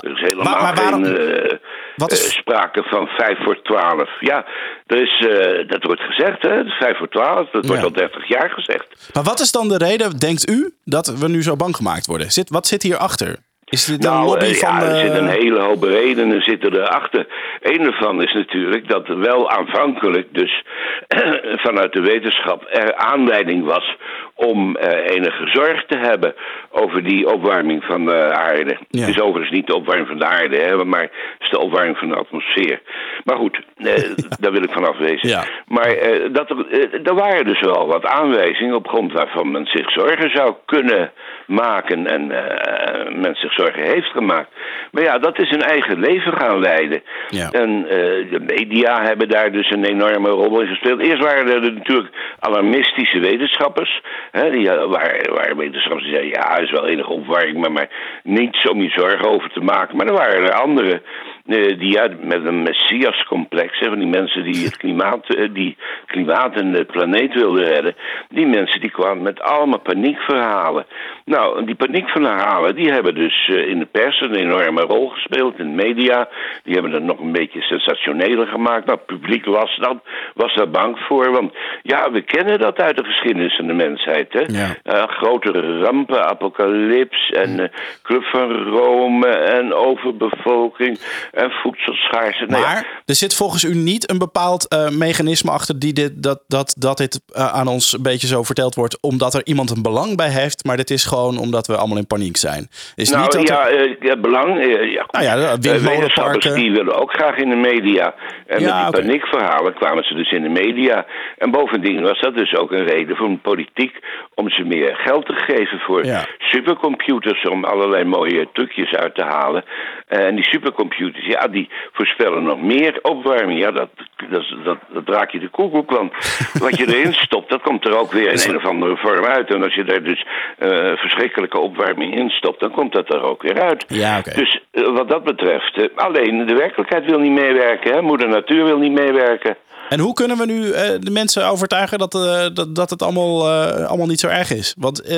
Er 0.00 0.10
is 0.10 0.20
helemaal 0.20 0.60
maar 0.62 0.74
waarom- 0.74 1.04
geen 1.04 1.16
eh, 1.16 1.56
Wat 1.96 2.12
is- 2.12 2.24
eh, 2.26 2.30
sprake 2.30 2.82
van 2.82 3.06
5 3.06 3.38
voor 3.44 3.62
12. 3.62 4.08
Ja, 4.20 4.44
er 4.86 5.02
is, 5.02 5.26
eh, 5.26 5.68
dat 5.68 5.82
wordt 5.82 6.00
gezegd, 6.00 6.42
hè? 6.42 6.64
5 6.64 6.96
voor 6.98 7.08
12, 7.08 7.50
dat 7.50 7.66
wordt 7.66 7.82
al 7.82 7.92
30 7.92 8.28
jaar 8.28 8.50
gezegd. 8.50 9.10
Maar 9.14 9.22
wat 9.22 9.40
is 9.40 9.52
dan 9.52 9.68
de 9.68 9.76
reden, 9.78 10.18
denkt 10.18 10.50
u, 10.50 10.74
dat 10.84 11.06
we 11.18 11.28
nu 11.28 11.42
zo 11.42 11.56
bang 11.56 11.76
gemaakt 11.76 12.06
worden? 12.06 12.32
Zit, 12.32 12.50
wat 12.50 12.66
zit 12.66 12.82
hierachter? 12.82 13.36
Is 13.70 13.84
dit 13.84 14.04
een 14.04 14.10
Nou, 14.10 14.26
lobby 14.26 14.44
eh, 14.44 14.54
van... 14.54 14.74
ja, 14.74 14.82
er 14.82 14.94
eh, 14.94 15.00
zitten 15.00 15.22
een 15.22 15.40
hele 15.40 15.60
hoop 15.60 15.82
redenen 15.82 16.42
zitten 16.42 16.74
erachter. 16.74 17.26
Een 17.60 17.82
daarvan 17.82 18.22
is 18.22 18.32
natuurlijk 18.32 18.88
dat 18.88 19.08
er 19.08 19.18
wel 19.18 19.50
aanvankelijk, 19.50 20.26
dus 20.32 20.64
vanuit 21.66 21.92
de 21.92 22.00
wetenschap, 22.00 22.66
er 22.70 22.94
aanleiding 22.94 23.64
was 23.64 23.96
om 24.34 24.76
eh, 24.76 25.16
enige 25.16 25.46
zorg 25.46 25.86
te 25.86 25.98
hebben 25.98 26.34
over 26.70 27.04
die 27.04 27.32
opwarming 27.32 27.84
van 27.84 28.04
de 28.04 28.32
aarde. 28.32 28.76
Ja. 28.88 29.00
Het 29.00 29.08
is 29.08 29.20
overigens 29.20 29.56
niet 29.56 29.66
de 29.66 29.74
opwarming 29.74 30.08
van 30.08 30.18
de 30.18 30.26
aarde, 30.26 30.56
hè, 30.56 30.84
maar 30.84 31.02
het 31.02 31.10
is 31.40 31.50
de 31.50 31.58
opwarming 31.58 31.98
van 31.98 32.08
de 32.08 32.14
atmosfeer. 32.14 32.80
Maar 33.24 33.36
goed, 33.36 33.60
eh, 33.76 33.94
daar 34.40 34.52
wil 34.52 34.62
ik 34.62 34.72
van 34.72 34.88
afwezen. 34.88 35.28
Ja. 35.28 35.44
Maar 35.66 35.90
eh, 35.90 36.32
dat 36.32 36.50
er, 36.50 36.66
eh, 36.70 37.06
er 37.06 37.14
waren 37.14 37.44
dus 37.44 37.60
wel 37.60 37.86
wat 37.86 38.04
aanwijzingen 38.04 38.74
op 38.74 38.88
grond 38.88 39.12
waarvan 39.12 39.50
men 39.50 39.66
zich 39.66 39.90
zorgen 39.90 40.30
zou 40.30 40.54
kunnen 40.64 41.12
maken 41.46 42.06
en 42.06 42.30
eh, 42.30 43.14
men 43.14 43.34
zich 43.34 43.52
zorgen 43.60 43.82
heeft 43.82 44.10
gemaakt. 44.10 44.50
Maar 44.90 45.02
ja, 45.02 45.18
dat 45.18 45.38
is 45.38 45.50
een 45.50 45.62
eigen 45.62 46.00
leven 46.00 46.32
gaan 46.32 46.60
leiden. 46.60 47.02
Ja. 47.28 47.50
En 47.50 47.86
eh, 47.88 48.30
de 48.30 48.40
media 48.46 49.02
hebben 49.02 49.28
daar 49.28 49.52
dus 49.52 49.70
een 49.70 49.84
enorme 49.84 50.28
rol 50.28 50.60
in 50.60 50.66
gespeeld. 50.66 51.00
Eerst 51.00 51.22
waren 51.22 51.48
er 51.48 51.72
natuurlijk 51.72 52.08
alarmistische 52.38 53.18
wetenschappers. 53.20 54.02
Hè, 54.30 54.50
die 54.50 54.70
eh, 54.70 54.90
waren, 54.90 55.34
waren 55.34 55.56
wetenschappers 55.56 56.04
die 56.04 56.14
zeiden, 56.14 56.40
ja, 56.40 56.58
is 56.58 56.70
wel 56.70 56.86
enige 56.86 57.12
opwarming, 57.12 57.58
maar, 57.58 57.72
maar 57.72 57.88
niets 58.22 58.68
om 58.68 58.82
je 58.82 58.90
zorgen 58.90 59.30
over 59.30 59.50
te 59.50 59.60
maken. 59.60 59.96
Maar 59.96 60.06
er 60.06 60.12
waren 60.12 60.42
er 60.42 60.52
anderen 60.52 61.02
die 61.50 61.92
ja, 61.92 62.08
met 62.22 62.44
een 62.44 62.62
messiascomplex, 62.62 63.78
hè, 63.78 63.88
van 63.88 63.98
die 63.98 64.08
mensen 64.08 64.44
die 64.44 64.64
het 64.64 64.76
klimaat, 64.76 65.34
eh, 65.34 65.48
die 65.52 65.76
klimaat 66.06 66.54
en 66.54 66.72
de 66.72 66.84
planeet 66.84 67.34
wilden 67.34 67.64
redden, 67.64 67.94
die 68.28 68.46
mensen 68.46 68.80
die 68.80 68.90
kwamen 68.90 69.22
met 69.22 69.40
allemaal 69.40 69.78
paniekverhalen. 69.78 70.86
Nou, 71.24 71.64
die 71.64 71.74
paniekverhalen, 71.74 72.74
die 72.74 72.92
hebben 72.92 73.14
dus 73.14 73.48
eh, 73.48 73.68
in 73.68 73.78
de 73.78 73.84
pers 73.84 74.20
een 74.20 74.34
enorme 74.34 74.80
rol 74.80 75.08
gespeeld, 75.08 75.58
in 75.58 75.76
de 75.76 75.82
media. 75.84 76.28
Die 76.62 76.74
hebben 76.74 76.92
het 76.92 77.02
nog 77.02 77.18
een 77.18 77.32
beetje 77.32 77.60
sensationeler 77.60 78.46
gemaakt. 78.46 78.86
Nou, 78.86 78.98
het 78.98 79.06
publiek 79.06 79.44
was, 79.44 79.76
dat, 79.76 79.96
was 80.34 80.54
daar 80.54 80.70
bang 80.70 80.98
voor, 80.98 81.30
want 81.32 81.52
ja, 81.82 82.10
we 82.10 82.22
kennen 82.22 82.58
dat 82.58 82.80
uit 82.80 82.96
de 82.96 83.04
geschiedenis 83.04 83.56
van 83.56 83.66
de 83.66 83.72
mensheid. 83.72 84.32
Hè? 84.32 84.44
Ja. 84.46 84.76
Eh, 84.82 85.08
grotere 85.08 85.78
rampen, 85.78 86.26
apocalyps 86.26 87.30
en 87.30 87.70
Club 88.02 88.24
van 88.24 88.52
Rome 88.52 89.26
en 89.28 89.74
overbevolking 89.74 90.98
en 91.42 91.50
voedselschaarste. 91.50 92.44
Nou 92.46 92.62
ja, 92.62 92.68
Maar 92.68 93.02
er 93.06 93.14
zit 93.14 93.34
volgens 93.34 93.64
u 93.64 93.74
niet 93.74 94.10
een 94.10 94.18
bepaald 94.18 94.68
eh, 94.68 94.88
mechanisme 94.88 95.50
achter 95.50 95.78
die 95.78 95.92
dit, 95.92 96.22
dat, 96.22 96.40
dat, 96.46 96.74
dat 96.78 96.96
dit 96.96 97.20
eh, 97.32 97.52
aan 97.54 97.66
ons 97.68 97.92
een 97.92 98.02
beetje 98.02 98.26
zo 98.26 98.42
verteld 98.42 98.74
wordt, 98.74 98.98
omdat 99.00 99.34
er 99.34 99.40
iemand 99.44 99.70
een 99.70 99.82
belang 99.82 100.16
bij 100.16 100.28
heeft, 100.30 100.64
maar 100.64 100.76
dit 100.76 100.90
is 100.90 101.04
gewoon 101.04 101.38
omdat 101.38 101.66
we 101.66 101.76
allemaal 101.76 101.96
in 101.96 102.06
paniek 102.06 102.36
zijn. 102.36 102.68
Is 102.96 103.10
nou 103.10 103.22
niet 103.22 103.32
dat 103.32 103.48
ja, 103.48 103.68
er- 103.68 103.80
eh, 103.90 103.96
ja, 104.00 104.16
belang. 104.16 104.48
ja, 104.92 105.06
Nou 105.10 105.24
ja, 105.24 105.58
windmolenparken. 105.58 106.54
die 106.54 106.72
willen 106.72 106.94
ook 106.94 107.12
graag 107.12 107.36
in 107.36 107.48
de 107.50 107.56
media. 107.56 108.14
En 108.46 108.60
Ja, 108.60 108.84
met 108.84 108.92
die 108.92 109.02
paniekverhalen 109.02 109.74
kwamen 109.74 110.04
ze 110.04 110.14
dus 110.14 110.30
in 110.32 110.42
de 110.42 110.48
media. 110.48 111.06
En 111.38 111.50
bovendien 111.50 112.02
was 112.02 112.20
dat 112.20 112.34
dus 112.34 112.54
ook 112.54 112.72
een 112.72 112.84
reden 112.84 113.16
voor 113.16 113.28
de 113.28 113.36
politiek 113.36 113.94
om 114.34 114.50
ze 114.50 114.62
meer 114.64 114.96
geld 114.96 115.26
te 115.26 115.32
geven 115.34 115.78
voor 115.78 116.04
supercomputers. 116.38 117.42
Om 117.48 117.64
allerlei 117.64 118.04
mooie 118.04 118.48
trucjes 118.52 118.92
uit 118.94 119.14
te 119.14 119.22
halen. 119.24 119.64
En 120.08 120.34
die 120.34 120.44
supercomputers, 120.44 121.19
ja, 121.26 121.48
die 121.48 121.68
voorspellen 121.92 122.42
nog 122.42 122.62
meer 122.62 122.98
opwarming. 123.02 123.60
Ja, 123.60 123.70
dat, 123.70 123.88
dat, 124.30 124.44
dat, 124.64 124.78
dat 124.88 125.08
raak 125.08 125.30
je 125.30 125.38
de 125.38 125.48
koekoek. 125.48 125.90
Want 125.90 126.12
wat 126.52 126.76
je 126.76 126.96
erin 126.96 127.12
stopt, 127.26 127.50
dat 127.50 127.62
komt 127.62 127.86
er 127.86 127.98
ook 127.98 128.12
weer 128.12 128.32
in 128.32 128.48
een 128.48 128.56
of 128.56 128.66
andere 128.66 128.96
vorm 128.96 129.24
uit. 129.24 129.54
En 129.54 129.62
als 129.62 129.74
je 129.74 129.84
daar 129.84 130.02
dus 130.02 130.26
eh, 130.58 130.68
verschrikkelijke 130.96 131.58
opwarming 131.58 132.16
in 132.16 132.30
stopt, 132.30 132.60
dan 132.60 132.70
komt 132.70 132.92
dat 132.92 133.14
er 133.14 133.22
ook 133.22 133.42
weer 133.42 133.60
uit. 133.60 133.84
Ja. 133.88 134.20
Dus 134.20 134.62
eh, 134.70 134.82
wat 134.82 135.08
dat 135.08 135.24
betreft, 135.24 135.76
eh, 135.76 135.84
alleen 135.94 136.46
de 136.46 136.54
werkelijkheid 136.54 137.04
wil 137.04 137.18
niet 137.18 137.32
meewerken. 137.32 137.92
Hè? 137.92 138.02
Moeder 138.02 138.28
Natuur 138.28 138.64
wil 138.64 138.78
niet 138.78 138.92
meewerken. 138.92 139.56
En 139.92 140.00
hoe 140.00 140.14
kunnen 140.14 140.36
we 140.36 140.46
nu 140.46 140.70
eh, 140.70 141.00
de 141.00 141.10
mensen 141.10 141.46
overtuigen 141.46 141.98
dat, 141.98 142.14
eh, 142.14 142.46
dat, 142.54 142.74
dat 142.74 142.90
het 142.90 143.02
allemaal, 143.02 143.48
eh, 143.48 143.86
allemaal 143.86 144.06
niet 144.06 144.20
zo 144.20 144.28
erg 144.28 144.50
is? 144.50 144.74
Want 144.78 145.10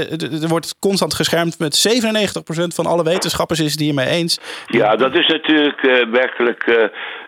er 0.42 0.48
wordt 0.48 0.76
constant 0.78 1.14
geschermd 1.14 1.58
met 1.58 1.74
97% 1.74 2.74
van 2.74 2.86
alle 2.86 3.04
wetenschappers 3.04 3.60
is 3.60 3.70
het 3.70 3.80
hiermee 3.80 4.06
eens. 4.06 4.40
Ja, 4.66 4.96
dat 4.96 5.14
is 5.14 5.26
natuurlijk 5.26 6.06
werkelijk 6.10 6.64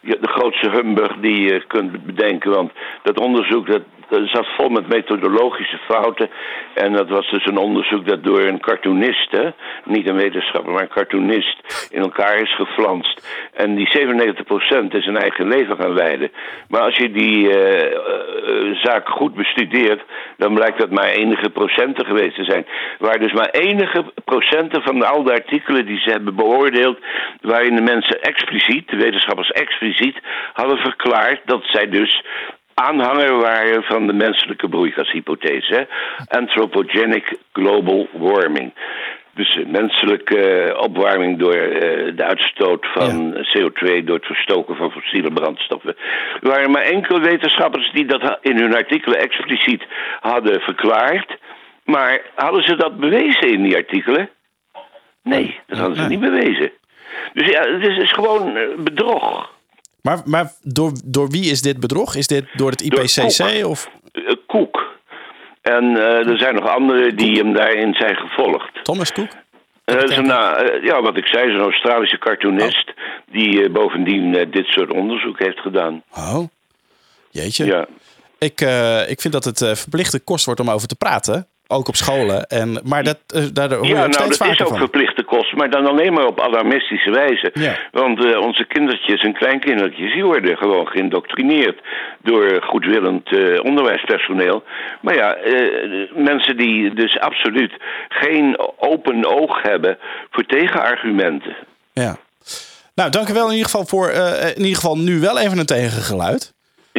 de 0.03 0.29
grootste 0.29 0.71
humbug 0.71 1.13
die 1.21 1.41
je 1.41 1.65
kunt 1.67 2.07
bedenken. 2.07 2.51
Want 2.51 2.73
dat 3.03 3.19
onderzoek, 3.19 3.67
dat, 3.67 3.83
zat 4.24 4.46
vol 4.57 4.68
met 4.68 4.88
methodologische 4.88 5.79
fouten. 5.88 6.31
En 6.74 6.92
dat 6.92 7.08
was 7.08 7.31
dus 7.31 7.46
een 7.46 7.56
onderzoek 7.56 8.06
dat 8.06 8.25
door 8.25 8.40
een 8.40 8.60
cartoonist, 8.60 9.37
niet 9.85 10.08
een 10.08 10.17
wetenschapper, 10.17 10.73
maar 10.73 10.83
een 10.83 10.88
cartoonist, 10.88 11.88
in 11.90 12.00
elkaar 12.00 12.40
is 12.40 12.54
geflanst. 12.54 13.29
En 13.52 13.75
die 13.75 13.88
97% 13.88 14.87
is 14.88 15.04
zijn 15.04 15.17
eigen 15.17 15.48
leven 15.48 15.77
gaan 15.77 15.94
leiden. 15.94 16.31
Maar 16.69 16.81
als 16.81 16.96
je 16.96 17.10
die 17.10 17.50
eh, 17.50 17.92
eh, 17.92 18.77
zaak 18.83 19.08
goed 19.08 19.35
bestudeert, 19.35 20.02
dan 20.37 20.54
blijkt 20.54 20.79
dat 20.79 20.90
maar 20.90 21.08
enige 21.08 21.50
procenten 21.50 22.06
geweest 22.06 22.35
te 22.35 22.44
zijn. 22.44 22.67
Waar 22.98 23.19
dus 23.19 23.33
maar 23.33 23.50
enige 23.50 24.04
procenten 24.25 24.83
van 24.83 25.02
al 25.02 25.23
de 25.23 25.33
artikelen 25.33 25.87
die 25.87 25.98
ze 25.98 26.10
hebben 26.10 26.35
beoordeeld, 26.35 26.98
waarin 27.40 27.77
de 27.77 27.83
mensen 27.83 28.21
expliciet, 28.21 28.88
de 28.88 28.96
wetenschappers 28.96 29.50
expliciet, 29.50 30.19
hadden 30.52 30.79
verklaard 30.79 31.40
dat 31.44 31.62
zij 31.65 31.88
dus 31.88 32.25
aanhanger 32.75 33.37
waren 33.37 33.83
van 33.83 34.06
de 34.06 34.12
menselijke 34.12 34.68
broeikashypothese. 34.68 35.88
Anthropogenic 36.29 37.37
global 37.52 38.08
warming. 38.12 38.72
Dus 39.35 39.56
eh, 39.56 39.66
menselijke 39.66 40.38
eh, 40.38 40.83
opwarming 40.83 41.38
door 41.38 41.54
eh, 41.54 42.16
de 42.16 42.25
uitstoot 42.25 42.87
van 42.87 43.35
CO2 43.35 44.04
door 44.04 44.16
het 44.16 44.27
verstoken 44.27 44.77
van 44.77 44.90
fossiele 44.90 45.33
brandstoffen. 45.33 45.96
Er 46.40 46.48
waren 46.48 46.70
maar 46.70 46.83
enkele 46.83 47.20
wetenschappers 47.20 47.92
die 47.92 48.04
dat 48.04 48.38
in 48.40 48.56
hun 48.58 48.75
artikelen 48.75 49.18
expliciet 49.18 49.83
hadden 50.20 50.60
verklaard. 50.60 51.38
Maar 51.85 52.20
hadden 52.35 52.62
ze 52.62 52.77
dat 52.77 52.96
bewezen 52.96 53.52
in 53.52 53.62
die 53.62 53.77
artikelen? 53.77 54.31
Nee, 55.22 55.60
dat 55.66 55.79
hadden 55.79 55.96
ze 55.96 56.08
niet 56.08 56.20
bewezen. 56.20 56.70
Dus 57.33 57.48
ja, 57.48 57.60
het 57.60 57.87
is, 57.87 58.12
gewoon 58.12 58.58
bedrog. 58.79 59.54
Maar, 60.05 60.23
maar 60.25 60.52
door, 60.63 60.92
door 61.05 61.31
wie 61.31 61.50
is 61.50 61.63
dit 61.63 61.81
bedrog? 61.81 62.15
Is 62.15 62.27
dit 62.27 62.44
door 62.52 62.71
het 62.71 62.90
Door 62.90 63.00
IPCC? 63.00 63.37
Koek. 63.37 63.65
Of 63.71 63.90
Eh, 64.13 64.33
Koek. 64.46 64.87
En 65.63 65.96
eh, 65.96 66.29
er 66.29 66.38
zijn 66.38 66.55
nog 66.55 66.69
anderen 66.69 67.17
die 67.17 67.38
hem 67.38 67.52
daarin 67.52 67.94
zijn 67.94 68.17
gevolgd. 68.17 68.85
Thomas 68.85 69.13
Cook? 69.13 69.29
Eh, 69.85 70.17
ja, 70.83 71.02
wat 71.02 71.17
ik 71.17 71.27
zei, 71.27 71.48
is 71.48 71.55
een 71.55 71.61
Australische 71.61 72.19
cartoonist. 72.19 72.92
Die 73.31 73.71
bovendien 73.71 74.50
dit 74.50 74.67
soort 74.67 74.92
onderzoek 74.92 75.38
heeft 75.38 75.59
gedaan. 75.59 76.02
Oh, 76.17 76.44
jeetje. 77.31 77.65
Ja. 77.65 77.87
Ik, 78.38 78.61
ik 79.09 79.21
vind 79.21 79.33
dat 79.33 79.44
het 79.44 79.79
verplichte 79.79 80.21
kost 80.21 80.44
wordt 80.44 80.61
om 80.61 80.71
over 80.71 80.88
te 80.88 80.96
praten. 80.96 81.46
Ook 81.75 81.88
op 81.88 81.96
scholen. 81.96 82.46
En, 82.46 82.81
maar 82.85 83.04
dat, 83.04 83.18
eh, 83.27 83.42
daar 83.52 83.72
hoor 83.72 83.87
Ja, 83.87 83.94
nou, 83.94 84.12
steeds 84.12 84.38
dat 84.38 84.48
is 84.48 84.60
ook 84.60 84.68
van. 84.68 84.79
verplichte 84.79 85.22
kosten, 85.22 85.58
maar 85.58 85.70
dan 85.70 85.87
alleen 85.87 86.12
maar 86.12 86.27
op 86.27 86.40
alarmistische 86.40 87.10
wijze. 87.10 87.50
Ja. 87.54 87.77
Want 87.90 88.25
eh, 88.25 88.40
onze 88.40 88.64
kindertjes 88.64 89.22
en 89.22 89.33
kleinkindertjes, 89.33 90.12
die 90.12 90.25
worden 90.25 90.56
gewoon 90.56 90.87
geïndoctrineerd 90.87 91.81
door 92.22 92.62
goedwillend 92.62 93.33
eh, 93.33 93.64
onderwijspersoneel. 93.64 94.62
Maar 95.00 95.14
ja, 95.14 95.37
mensen 96.14 96.56
die 96.56 96.94
dus 96.94 97.18
absoluut 97.18 97.72
geen 98.08 98.58
open 98.79 99.25
oog 99.25 99.62
hebben 99.62 99.98
voor 100.31 100.46
tegenargumenten. 100.46 101.56
Ja. 101.92 102.16
Nou, 102.94 103.10
dank 103.10 103.29
u 103.29 103.33
wel 103.33 103.46
in 103.46 103.56
ieder 103.56 103.70
geval 103.70 103.87
voor 103.87 104.10
in 104.56 104.62
ieder 104.62 104.75
geval 104.75 104.98
nu 104.98 105.20
wel 105.20 105.38
even 105.38 105.58
een 105.58 105.66
tegengeluid. 105.66 106.52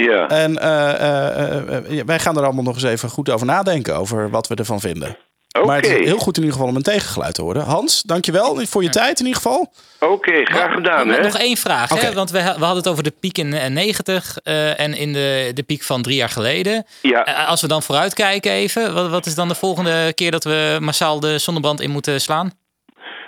Ja. 0.04 0.28
En 0.28 0.58
eh, 0.58 0.94
eh, 0.94 2.00
eh, 2.00 2.06
wij 2.06 2.20
gaan 2.20 2.38
er 2.38 2.44
allemaal 2.44 2.64
nog 2.64 2.74
eens 2.74 2.84
even 2.84 3.10
goed 3.10 3.30
over 3.30 3.46
nadenken. 3.46 3.96
Over 3.96 4.30
wat 4.30 4.48
we 4.48 4.56
ervan 4.56 4.80
vinden. 4.80 5.18
Oké, 5.58 5.66
Maar 5.66 5.76
het 5.76 5.86
is 5.86 6.06
heel 6.06 6.18
goed 6.18 6.38
in 6.38 6.44
ieder 6.44 6.58
geval 6.58 6.72
om 6.72 6.76
een 6.76 6.84
tegengeluid 6.84 7.36
te 7.36 7.42
horen. 7.42 7.64
Hans, 7.64 8.02
dankjewel 8.02 8.56
voor 8.66 8.84
je 8.84 8.90
tijd 8.90 9.20
in 9.20 9.26
ieder 9.26 9.42
geval. 9.42 9.74
Oké, 10.00 10.46
graag 10.46 10.74
gedaan, 10.74 11.08
Nog- 11.08 11.16
hè? 11.16 11.24
Nog 11.24 11.38
één 11.38 11.58
vraag, 11.58 12.02
hè? 12.02 12.14
want 12.14 12.32
we, 12.32 12.38
we 12.38 12.44
hadden 12.46 12.76
het 12.78 12.88
over 12.88 13.04
de 13.04 13.14
piek 13.20 13.38
in 13.38 13.54
eh, 13.54 13.70
90 13.70 14.38
eh, 14.44 14.80
en 14.80 14.94
in 14.98 15.14
de, 15.14 15.52
de 15.54 15.64
piek 15.64 15.84
van 15.84 16.02
drie 16.02 16.16
jaar 16.16 16.30
geleden. 16.30 16.86
Ja. 17.02 17.22
Als 17.48 17.62
we 17.62 17.68
dan 17.68 17.82
vooruitkijken 17.84 18.52
even, 18.52 18.94
wat, 18.94 19.10
wat 19.10 19.26
is 19.26 19.36
dan 19.36 19.48
de 19.48 19.56
volgende 19.56 20.14
keer 20.14 20.32
dat 20.32 20.44
we 20.44 20.78
massaal 20.82 21.20
de 21.20 21.38
zonnebrand 21.38 21.82
in 21.82 21.92
moeten 21.92 22.22
slaan? 22.22 22.52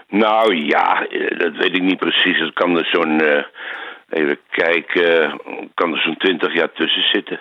Nou 0.10 0.56
ja, 0.66 1.08
dat 1.38 1.56
weet 1.56 1.76
ik 1.76 1.82
niet 1.82 1.98
precies. 1.98 2.40
Het 2.40 2.54
kan 2.54 2.78
er 2.78 2.86
zo'n, 2.92 3.22
eh, 3.22 3.44
even 4.10 4.40
kijken, 4.52 5.42
kan 5.74 5.94
er 5.94 6.02
zo'n 6.02 6.18
twintig 6.18 6.54
jaar 6.54 6.72
tussen 6.72 7.04
zitten. 7.04 7.40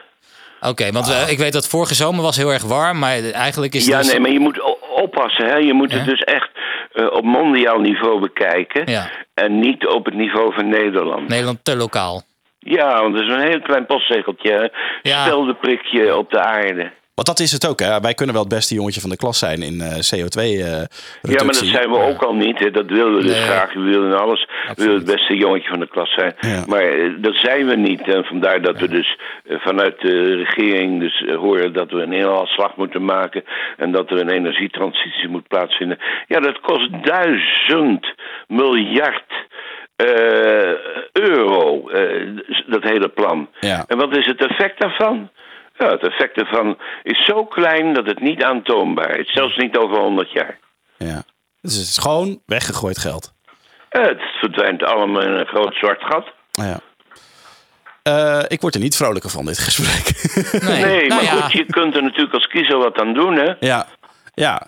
Oké, 0.60 0.92
want 0.92 1.10
eh, 1.10 1.30
ik 1.30 1.38
weet 1.38 1.52
dat 1.52 1.68
vorige 1.68 1.94
zomer 1.94 2.22
was 2.22 2.36
heel 2.36 2.52
erg 2.52 2.62
warm, 2.62 2.98
maar 2.98 3.30
eigenlijk 3.30 3.74
is 3.74 3.82
het 3.84 3.92
Ja, 3.92 3.98
dus- 3.98 4.10
nee, 4.10 4.20
maar 4.20 4.30
je 4.30 4.40
moet 4.40 4.76
oppassen. 4.94 5.46
Hè? 5.46 5.56
Je 5.56 5.72
moet 5.72 5.92
het 5.92 6.04
dus 6.04 6.20
echt 6.20 6.50
eh, 6.92 7.06
op 7.12 7.24
mondiaal 7.24 7.78
niveau 7.78 8.20
bekijken. 8.20 8.90
Ja. 8.90 9.10
En 9.34 9.58
niet 9.58 9.86
op 9.86 10.04
het 10.04 10.14
niveau 10.14 10.54
van 10.54 10.68
Nederland. 10.68 11.28
Nederland 11.28 11.58
te 11.62 11.76
lokaal. 11.76 12.22
Ja, 12.58 13.02
want 13.02 13.14
het 13.14 13.28
is 13.28 13.34
een 13.34 13.48
heel 13.48 13.60
klein 13.60 13.86
postzegeltje. 13.86 14.72
Ja. 15.02 15.24
Speldenprikje 15.24 16.16
op 16.16 16.30
de 16.30 16.40
aarde. 16.40 16.92
Want 17.16 17.28
dat 17.28 17.40
is 17.40 17.52
het 17.52 17.68
ook. 17.68 17.80
Hè? 17.80 18.00
Wij 18.00 18.14
kunnen 18.14 18.34
wel 18.34 18.44
het 18.44 18.54
beste 18.54 18.74
jongetje 18.74 19.00
van 19.00 19.10
de 19.10 19.16
klas 19.16 19.38
zijn 19.38 19.62
in 19.62 19.80
eh, 19.80 19.88
CO2-reductie. 19.92 21.32
Ja, 21.34 21.44
maar 21.44 21.54
dat 21.54 21.54
zijn 21.76 21.90
we 21.90 21.98
ook 21.98 22.22
al 22.22 22.34
niet. 22.34 22.58
Hè. 22.58 22.70
Dat 22.70 22.86
willen 22.86 23.14
we 23.16 23.22
dus 23.22 23.30
Nee. 23.32 23.40
graag. 23.42 23.72
We 23.72 23.80
willen 23.80 24.20
alles. 24.20 24.48
We 24.66 24.74
willen 24.84 24.94
het 24.94 25.04
beste 25.04 25.36
jongetje 25.36 25.68
van 25.68 25.80
de 25.80 25.88
klas 25.88 26.12
zijn. 26.14 26.34
Ja. 26.40 26.62
Maar 26.66 26.82
eh, 26.82 27.10
dat 27.18 27.34
zijn 27.34 27.66
we 27.66 27.76
niet. 27.76 28.00
En 28.08 28.24
vandaar 28.24 28.62
dat 28.62 28.80
we 28.80 28.88
dus 28.88 29.18
eh, 29.46 29.58
vanuit 29.60 30.00
de 30.00 30.34
regering 30.36 31.00
dus 31.00 31.24
eh, 31.24 31.36
horen 31.36 31.72
dat 31.72 31.90
we 31.90 32.02
een 32.02 32.12
inhaalslag 32.12 32.76
moeten 32.76 33.04
maken. 33.04 33.44
En 33.76 33.92
dat 33.92 34.10
er 34.10 34.20
een 34.20 34.30
energietransitie 34.30 35.28
moet 35.28 35.48
plaatsvinden. 35.48 35.98
Ja, 36.28 36.40
dat 36.40 36.60
kost 36.60 36.88
duizend 37.04 38.06
miljard 38.48 39.24
eh, 39.96 40.72
euro. 41.12 41.88
eh, 41.88 42.26
dat 42.66 42.82
hele 42.82 43.08
plan. 43.08 43.48
Ja. 43.60 43.84
En 43.88 43.96
wat 43.98 44.16
is 44.16 44.26
het 44.26 44.40
effect 44.46 44.80
daarvan? 44.80 45.30
Ja, 45.78 45.90
het 45.90 46.02
effect 46.02 46.36
daarvan 46.36 46.78
is 47.02 47.24
zo 47.24 47.44
klein 47.44 47.94
dat 47.94 48.06
het 48.06 48.20
niet 48.20 48.42
aantoonbaar 48.42 49.18
is. 49.18 49.32
Zelfs 49.32 49.56
niet 49.56 49.76
over 49.76 49.98
100 49.98 50.32
jaar. 50.32 50.58
Ja. 50.96 51.22
Dus 51.60 51.74
het 51.74 51.86
is 51.86 51.98
gewoon 51.98 52.42
weggegooid 52.46 52.98
geld. 52.98 53.32
Het 53.88 54.20
verdwijnt 54.40 54.82
allemaal 54.84 55.22
in 55.22 55.32
een 55.32 55.46
groot 55.46 55.74
zwart 55.74 56.02
gat. 56.02 56.26
Nou 56.52 56.68
ja. 56.68 56.80
Eh, 58.02 58.42
ik 58.48 58.60
word 58.60 58.74
er 58.74 58.80
niet 58.80 58.96
vrolijker 58.96 59.30
van, 59.30 59.44
dit 59.44 59.58
gesprek. 59.58 60.04
Nee, 60.68 60.84
Nee, 60.84 61.06
nou 61.08 61.24
maar 61.24 61.34
ja. 61.36 61.40
goed, 61.42 61.52
je 61.52 61.64
kunt 61.64 61.96
er 61.96 62.02
natuurlijk 62.02 62.34
als 62.34 62.46
kiezer 62.46 62.78
wat 62.78 62.98
aan 63.00 63.14
doen, 63.14 63.34
hè? 63.36 63.52
ja, 63.60 63.86
ja. 64.34 64.66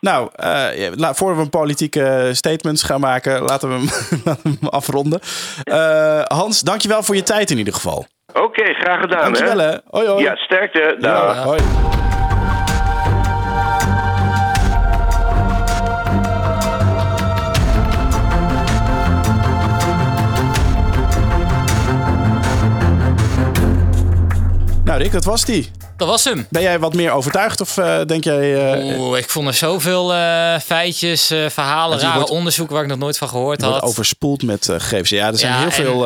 Nou, 0.00 0.28
eh, 0.32 0.78
ja, 0.78 0.90
la- 0.94 1.14
voor 1.14 1.36
we 1.36 1.42
een 1.42 1.50
politieke 1.50 2.30
statements 2.32 2.82
gaan 2.82 3.00
maken, 3.00 3.42
laten 3.42 3.68
we 3.68 3.74
hem, 3.74 3.84
laten 4.24 4.42
we 4.42 4.56
hem 4.60 4.68
afronden. 4.68 5.20
Eh, 5.62 6.22
Hans, 6.24 6.60
dankjewel 6.60 7.02
voor 7.02 7.14
je 7.14 7.22
tijd 7.22 7.50
in 7.50 7.58
ieder 7.58 7.74
geval. 7.74 8.06
Oké, 8.32 8.74
graag 8.74 9.00
gedaan, 9.00 9.22
Dankjewel 9.22 9.58
hè? 9.58 9.68
hè. 9.70 9.76
Hoi 9.90 10.06
hoi. 10.08 10.22
Ja, 10.22 10.36
sterkte. 10.36 10.78
Ja, 10.78 10.94
Dag. 11.00 11.42
hoi. 11.42 11.60
Nou 24.84 24.98
Rick, 25.02 25.12
dat 25.12 25.24
was 25.24 25.44
die. 25.44 25.70
Dat 26.04 26.12
was 26.12 26.24
hem. 26.24 26.46
Ben 26.50 26.62
jij 26.62 26.78
wat 26.78 26.94
meer 26.94 27.10
overtuigd 27.10 27.60
of 27.60 27.76
eh, 27.78 28.00
denk 28.06 28.24
jij... 28.24 28.72
eh, 28.72 28.98
Oeh, 29.00 29.18
ik 29.18 29.30
vond 29.30 29.46
er 29.48 29.54
zoveel 29.54 30.14
eh, 30.14 30.58
feitjes, 30.64 31.26
verhalen, 31.48 31.98
rare 31.98 32.14
wordt- 32.14 32.30
onderzoeken 32.30 32.74
waar 32.74 32.84
ik 32.84 32.90
nog 32.90 32.98
nooit 32.98 33.18
van 33.18 33.28
gehoord 33.28 33.60
had. 33.62 33.82
overspoeld 33.82 34.42
met 34.42 34.64
gegevens. 34.70 35.08
Ja, 35.10 35.26
er 35.26 35.38
zijn 35.38 35.52
Ja, 35.52 35.58
heel 35.58 35.70
veel... 35.70 36.04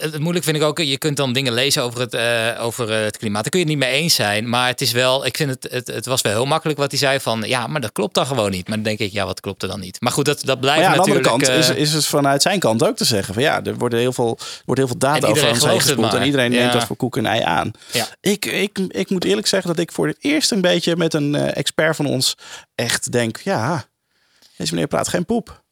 het 0.00 0.18
moeilijk 0.18 0.44
vind 0.44 0.56
ik 0.56 0.62
ook, 0.62 0.78
je 0.78 0.98
kunt 0.98 1.16
dan 1.16 1.32
dingen 1.32 1.52
lezen 1.52 1.82
over 1.82 2.00
het, 2.00 2.16
over 2.58 2.90
het 2.92 3.16
klimaat. 3.16 3.42
Daar 3.42 3.50
kun 3.50 3.60
je 3.60 3.66
het 3.66 3.74
niet 3.76 3.84
mee 3.84 4.00
eens 4.00 4.14
zijn. 4.14 4.48
Maar 4.48 4.66
het 4.68 4.80
is 4.80 4.92
wel, 4.92 5.26
ik 5.26 5.36
vind 5.36 5.50
het, 5.50 5.66
het, 5.72 5.86
het 5.86 6.06
was 6.06 6.20
wel 6.20 6.32
heel 6.32 6.46
makkelijk 6.46 6.78
wat 6.78 6.90
hij 6.90 6.98
zei 7.00 7.20
van, 7.20 7.42
ja, 7.46 7.66
maar 7.66 7.80
dat 7.80 7.92
klopt 7.92 8.14
dan 8.14 8.26
gewoon 8.26 8.50
niet. 8.50 8.68
Maar 8.68 8.76
dan 8.76 8.84
denk 8.84 8.98
ik, 8.98 9.12
ja, 9.12 9.24
wat 9.26 9.40
klopt 9.40 9.62
er 9.62 9.68
dan 9.68 9.80
niet? 9.80 10.00
Maar 10.00 10.12
goed, 10.12 10.24
dat, 10.24 10.40
dat 10.44 10.60
blijft 10.60 10.80
ja, 10.80 10.86
aan 10.86 10.92
de 10.92 10.98
andere 11.00 11.20
kant 11.20 11.48
is, 11.48 11.68
is 11.70 11.92
het 11.92 12.06
vanuit 12.06 12.42
zijn 12.42 12.58
kant 12.58 12.84
ook 12.86 12.96
te 12.96 13.04
zeggen 13.04 13.34
van 13.34 13.42
ja, 13.42 13.64
er 13.64 13.74
worden 13.76 13.98
heel 13.98 14.12
veel, 14.12 14.38
wordt 14.64 14.80
heel 14.80 14.86
veel 14.90 14.98
data 14.98 15.26
over 15.26 15.48
ons 15.48 15.64
heen 15.64 15.80
gespoeld 15.80 16.14
en 16.14 16.22
iedereen 16.24 16.50
neemt 16.50 16.72
dat 16.72 16.84
voor 16.84 16.96
koek 16.96 17.16
en 17.16 17.26
ei 17.26 17.42
aan. 17.42 17.70
Ja. 17.92 18.06
Ik, 18.20 18.44
ik, 18.46 18.78
ik 18.88 19.10
moet 19.10 19.17
eerlijk 19.24 19.46
zeggen 19.46 19.70
dat 19.70 19.78
ik 19.78 19.92
voor 19.92 20.06
het 20.06 20.16
eerst 20.20 20.50
een 20.50 20.60
beetje 20.60 20.96
met 20.96 21.14
een 21.14 21.34
eh, 21.34 21.56
expert 21.56 21.96
van 21.96 22.06
ons 22.06 22.34
echt 22.74 23.12
denk, 23.12 23.40
ja, 23.44 23.84
deze 24.56 24.72
meneer 24.72 24.88
praat 24.88 25.08
geen 25.08 25.24
poep. 25.24 25.62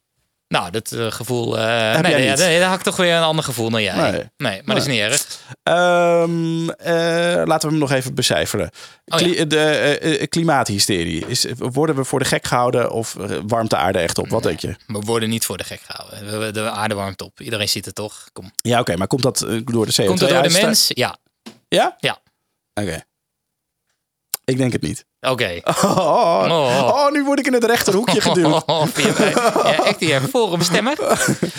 Nou, 0.47 0.71
dat 0.71 0.91
eh, 0.91 1.11
gevoel... 1.11 1.57
jij 1.57 2.01
nee, 2.01 2.35
nee, 2.35 2.59
daar 2.59 2.69
had 2.69 2.77
ik 2.77 2.83
toch 2.83 2.95
weer 2.95 3.15
een 3.15 3.23
ander 3.23 3.43
gevoel 3.43 3.69
dan 3.69 3.83
jij. 3.83 4.11
Nee. 4.11 4.23
Nee, 4.37 4.61
maar 4.63 4.75
dat 4.75 4.87
is 4.87 4.91
niet 4.91 5.01
erg. 5.01 5.39
Ehm, 5.63 6.69
eh, 6.69 7.45
laten 7.45 7.69
we 7.69 7.75
hem 7.75 7.77
nog 7.77 7.91
even 7.91 8.13
becijferen. 8.15 8.69
Oh, 9.05 9.19
ja. 9.19 9.27
Kli- 9.27 9.47
de 9.47 10.27
klimaathysterie. 10.29 11.27
Is, 11.27 11.45
worden 11.57 11.95
we 11.95 12.03
voor 12.03 12.19
de 12.19 12.25
gek 12.25 12.45
gehouden 12.45 12.91
of 12.91 13.15
warmt 13.47 13.69
de 13.69 13.75
aarde 13.75 13.99
echt 13.99 14.17
op? 14.17 14.29
Wat 14.29 14.43
denk 14.43 14.59
je? 14.59 14.75
We 14.87 14.99
worden 14.99 15.29
niet 15.29 15.45
voor 15.45 15.57
de 15.57 15.63
gek 15.63 15.81
gehouden. 15.85 16.53
De 16.53 16.69
aarde 16.69 16.95
warmt 16.95 17.21
op. 17.21 17.39
Iedereen 17.39 17.69
ziet 17.69 17.85
het 17.85 17.95
toch? 17.95 18.29
Kom. 18.33 18.51
Ja, 18.55 18.79
oké, 18.79 18.95
maar 18.95 19.07
komt 19.07 19.23
dat 19.23 19.39
door 19.63 19.85
de 19.85 19.91
CO2 20.01 20.05
Komt 20.05 20.19
het 20.19 20.29
door 20.29 20.43
de 20.43 20.59
mens? 20.61 20.87
Ja. 20.93 21.17
Ja? 21.67 21.95
Ja. 21.99 22.21
Oké. 22.73 23.01
Ik 24.47 24.57
denk 24.57 24.71
het 24.71 24.81
niet. 24.81 25.05
Oké. 25.21 25.59
Oh, 25.63 25.83
oh, 25.97 26.45
Oh. 26.49 26.87
oh, 26.93 27.11
nu 27.11 27.23
word 27.23 27.39
ik 27.39 27.47
in 27.47 27.53
het 27.53 27.63
rechterhoekje 27.63 28.21
geduwd. 28.27 28.67
Mij- 28.67 29.33
ja, 29.63 29.83
echt 29.85 29.99
die 29.99 30.19
forumstemmer. 30.19 30.95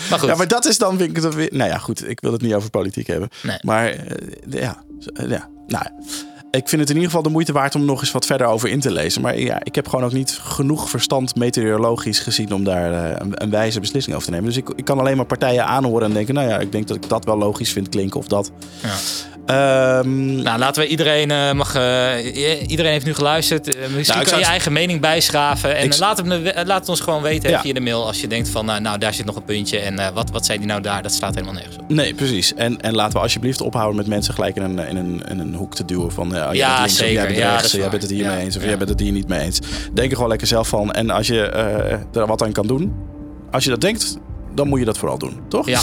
Maar 0.09 0.19
goed. 0.19 0.29
Ja, 0.29 0.35
maar 0.35 0.47
dat 0.47 0.65
is 0.65 0.77
dan 0.77 0.97
weer. 0.97 1.49
Nou 1.51 1.69
ja, 1.69 1.77
goed, 1.77 2.09
ik 2.09 2.19
wil 2.19 2.31
het 2.31 2.41
niet 2.41 2.53
over 2.53 2.69
politiek 2.69 3.07
hebben. 3.07 3.29
Nee. 3.43 3.57
Maar 3.61 3.89
eh, 3.89 4.15
ja, 4.49 4.83
eh, 5.13 5.29
ja. 5.29 5.49
Nou, 5.67 5.85
ik 6.51 6.69
vind 6.69 6.81
het 6.81 6.89
in 6.89 6.95
ieder 6.95 7.09
geval 7.09 7.23
de 7.23 7.29
moeite 7.29 7.51
waard 7.51 7.75
om 7.75 7.85
nog 7.85 8.01
eens 8.01 8.11
wat 8.11 8.25
verder 8.25 8.47
over 8.47 8.69
in 8.69 8.79
te 8.79 8.91
lezen. 8.91 9.21
Maar 9.21 9.39
ja, 9.39 9.59
ik 9.63 9.75
heb 9.75 9.87
gewoon 9.87 10.05
ook 10.05 10.11
niet 10.13 10.39
genoeg 10.41 10.89
verstand 10.89 11.35
meteorologisch 11.35 12.19
gezien 12.19 12.53
om 12.53 12.63
daar 12.63 12.93
eh, 12.93 13.15
een, 13.19 13.43
een 13.43 13.49
wijze 13.49 13.79
beslissing 13.79 14.15
over 14.15 14.27
te 14.27 14.33
nemen. 14.33 14.47
Dus 14.49 14.57
ik, 14.57 14.69
ik 14.75 14.85
kan 14.85 14.99
alleen 14.99 15.17
maar 15.17 15.25
partijen 15.25 15.65
aanhoren 15.65 16.07
en 16.07 16.13
denken, 16.13 16.33
nou 16.33 16.47
ja, 16.49 16.59
ik 16.59 16.71
denk 16.71 16.87
dat 16.87 16.97
ik 16.97 17.09
dat 17.09 17.25
wel 17.25 17.37
logisch 17.37 17.71
vind 17.71 17.89
klinken 17.89 18.19
of 18.19 18.27
dat. 18.27 18.51
Ja. 18.81 18.95
Ehm, 19.49 20.35
Nou, 20.41 20.59
laten 20.59 20.81
we 20.81 20.87
iedereen 20.87 21.31
eh, 21.31 21.51
mag. 21.51 21.75
eh, 21.75 22.67
iedereen 22.67 22.91
heeft 22.91 23.05
nu 23.05 23.13
geluisterd. 23.13 23.75
Eh, 23.75 23.81
misschien 23.81 24.03
Nou, 24.17 24.27
kan 24.29 24.33
je 24.37 24.43
het- 24.43 24.49
eigen 24.51 24.73
mening 24.73 25.01
bijschaven. 25.01 25.75
En 25.75 25.89
laat, 25.99 26.19
eh, 26.27 26.65
laat 26.65 26.79
het 26.79 26.89
ons 26.89 26.99
gewoon 26.99 27.21
weten 27.21 27.49
Ja. 27.49 27.61
via 27.61 27.73
de 27.73 27.79
mail. 27.79 28.05
Als 28.07 28.21
je 28.21 28.27
denkt 28.27 28.49
van, 28.49 28.65
nou, 28.65 28.81
nou 28.81 28.97
daar 28.97 29.13
zit 29.13 29.25
nog 29.25 29.35
een 29.35 29.43
puntje. 29.43 29.79
En 29.79 30.13
wat, 30.13 30.29
wat 30.31 30.45
zei 30.45 30.57
die 30.57 30.67
nou 30.67 30.81
daar? 30.81 31.01
Dat 31.01 31.11
staat 31.11 31.33
helemaal 31.33 31.53
nergens 31.53 31.75
op. 31.77 31.89
Nee, 31.89 32.13
precies. 32.13 32.53
En, 32.53 32.81
en 32.81 32.95
laten 32.95 33.13
we 33.13 33.19
alsjeblieft 33.19 33.61
ophouden 33.61 33.95
met 33.95 34.07
mensen 34.07 34.33
gelijk 34.33 34.55
in 34.55 34.61
een, 34.63 34.79
in 34.87 34.95
een, 34.97 35.21
in 35.29 35.39
een 35.39 35.53
hoek 35.55 35.75
te 35.75 35.85
duwen 35.85 36.11
van... 36.11 36.27
oh, 36.27 36.33
jij 36.33 36.55
Ja, 36.55 36.77
links, 36.77 36.95
zeker. 36.95 37.13
jij 37.13 37.25
bent 37.25 37.37
Ja, 37.37 37.51
rechts, 37.51 37.71
jij 37.71 37.89
bent 37.89 38.01
het 38.01 38.11
hier 38.11 38.25
mee 38.27 38.37
eens 38.37 38.57
of 38.57 38.63
jij 38.63 38.77
bent 38.77 38.89
het 38.89 38.99
hier 38.99 39.11
niet 39.11 39.27
mee 39.27 39.39
eens. 39.39 39.59
Denk 39.93 40.09
er 40.09 40.13
gewoon 40.15 40.29
lekker 40.29 40.47
zelf 40.47 40.67
van. 40.67 40.91
En 40.91 41.09
als 41.09 41.27
je 41.27 41.41
er 42.13 42.27
wat 42.27 42.43
aan 42.43 42.51
kan 42.51 42.67
doen, 42.67 42.93
als 43.51 43.63
je 43.63 43.69
dat 43.69 43.81
denkt, 43.81 44.17
dan 44.59 44.67
moet 44.67 44.79
je 44.79 44.85
dat 44.85 44.97
vooral 44.97 45.17
doen, 45.17 45.39
toch? 45.47 45.65
Ja. 45.67 45.79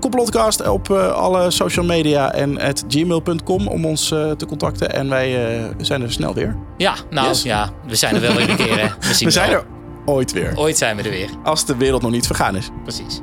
Complotcast 0.00 0.68
op 0.68 0.90
eh, 0.90 1.12
alle 1.12 1.50
social 1.50 1.84
media 1.84 2.32
en 2.32 2.60
at 2.60 2.84
gmail.com 2.88 3.66
om 3.68 3.84
ons 3.84 4.10
eh, 4.10 4.30
te 4.30 4.46
contacten. 4.46 4.92
En 4.92 5.08
wij 5.08 5.38
zijn 5.78 6.02
er 6.02 6.12
snel 6.12 6.34
weer. 6.34 6.56
Ja, 6.76 6.94
nou 7.10 7.28
Yes. 7.28 7.42
ja, 7.42 7.70
we 7.86 7.94
zijn 7.94 8.14
er 8.14 8.20
wel 8.20 8.34
weer 8.34 8.50
een 8.50 8.56
keer. 8.56 8.78
Hè. 8.80 8.86
We, 9.08 9.14
zien 9.14 9.28
We 9.28 9.34
zijn 9.34 9.50
wel. 9.50 9.58
er 9.60 9.66
ooit 10.04 10.32
weer. 10.32 10.52
Ooit 10.56 10.78
zijn 10.78 10.96
we 10.96 11.02
er 11.02 11.10
weer. 11.10 11.28
Als 11.44 11.64
de 11.66 11.76
wereld 11.76 12.02
nog 12.02 12.10
niet 12.10 12.26
vergaan 12.26 12.56
is. 12.56 12.68
Precies. 12.82 13.20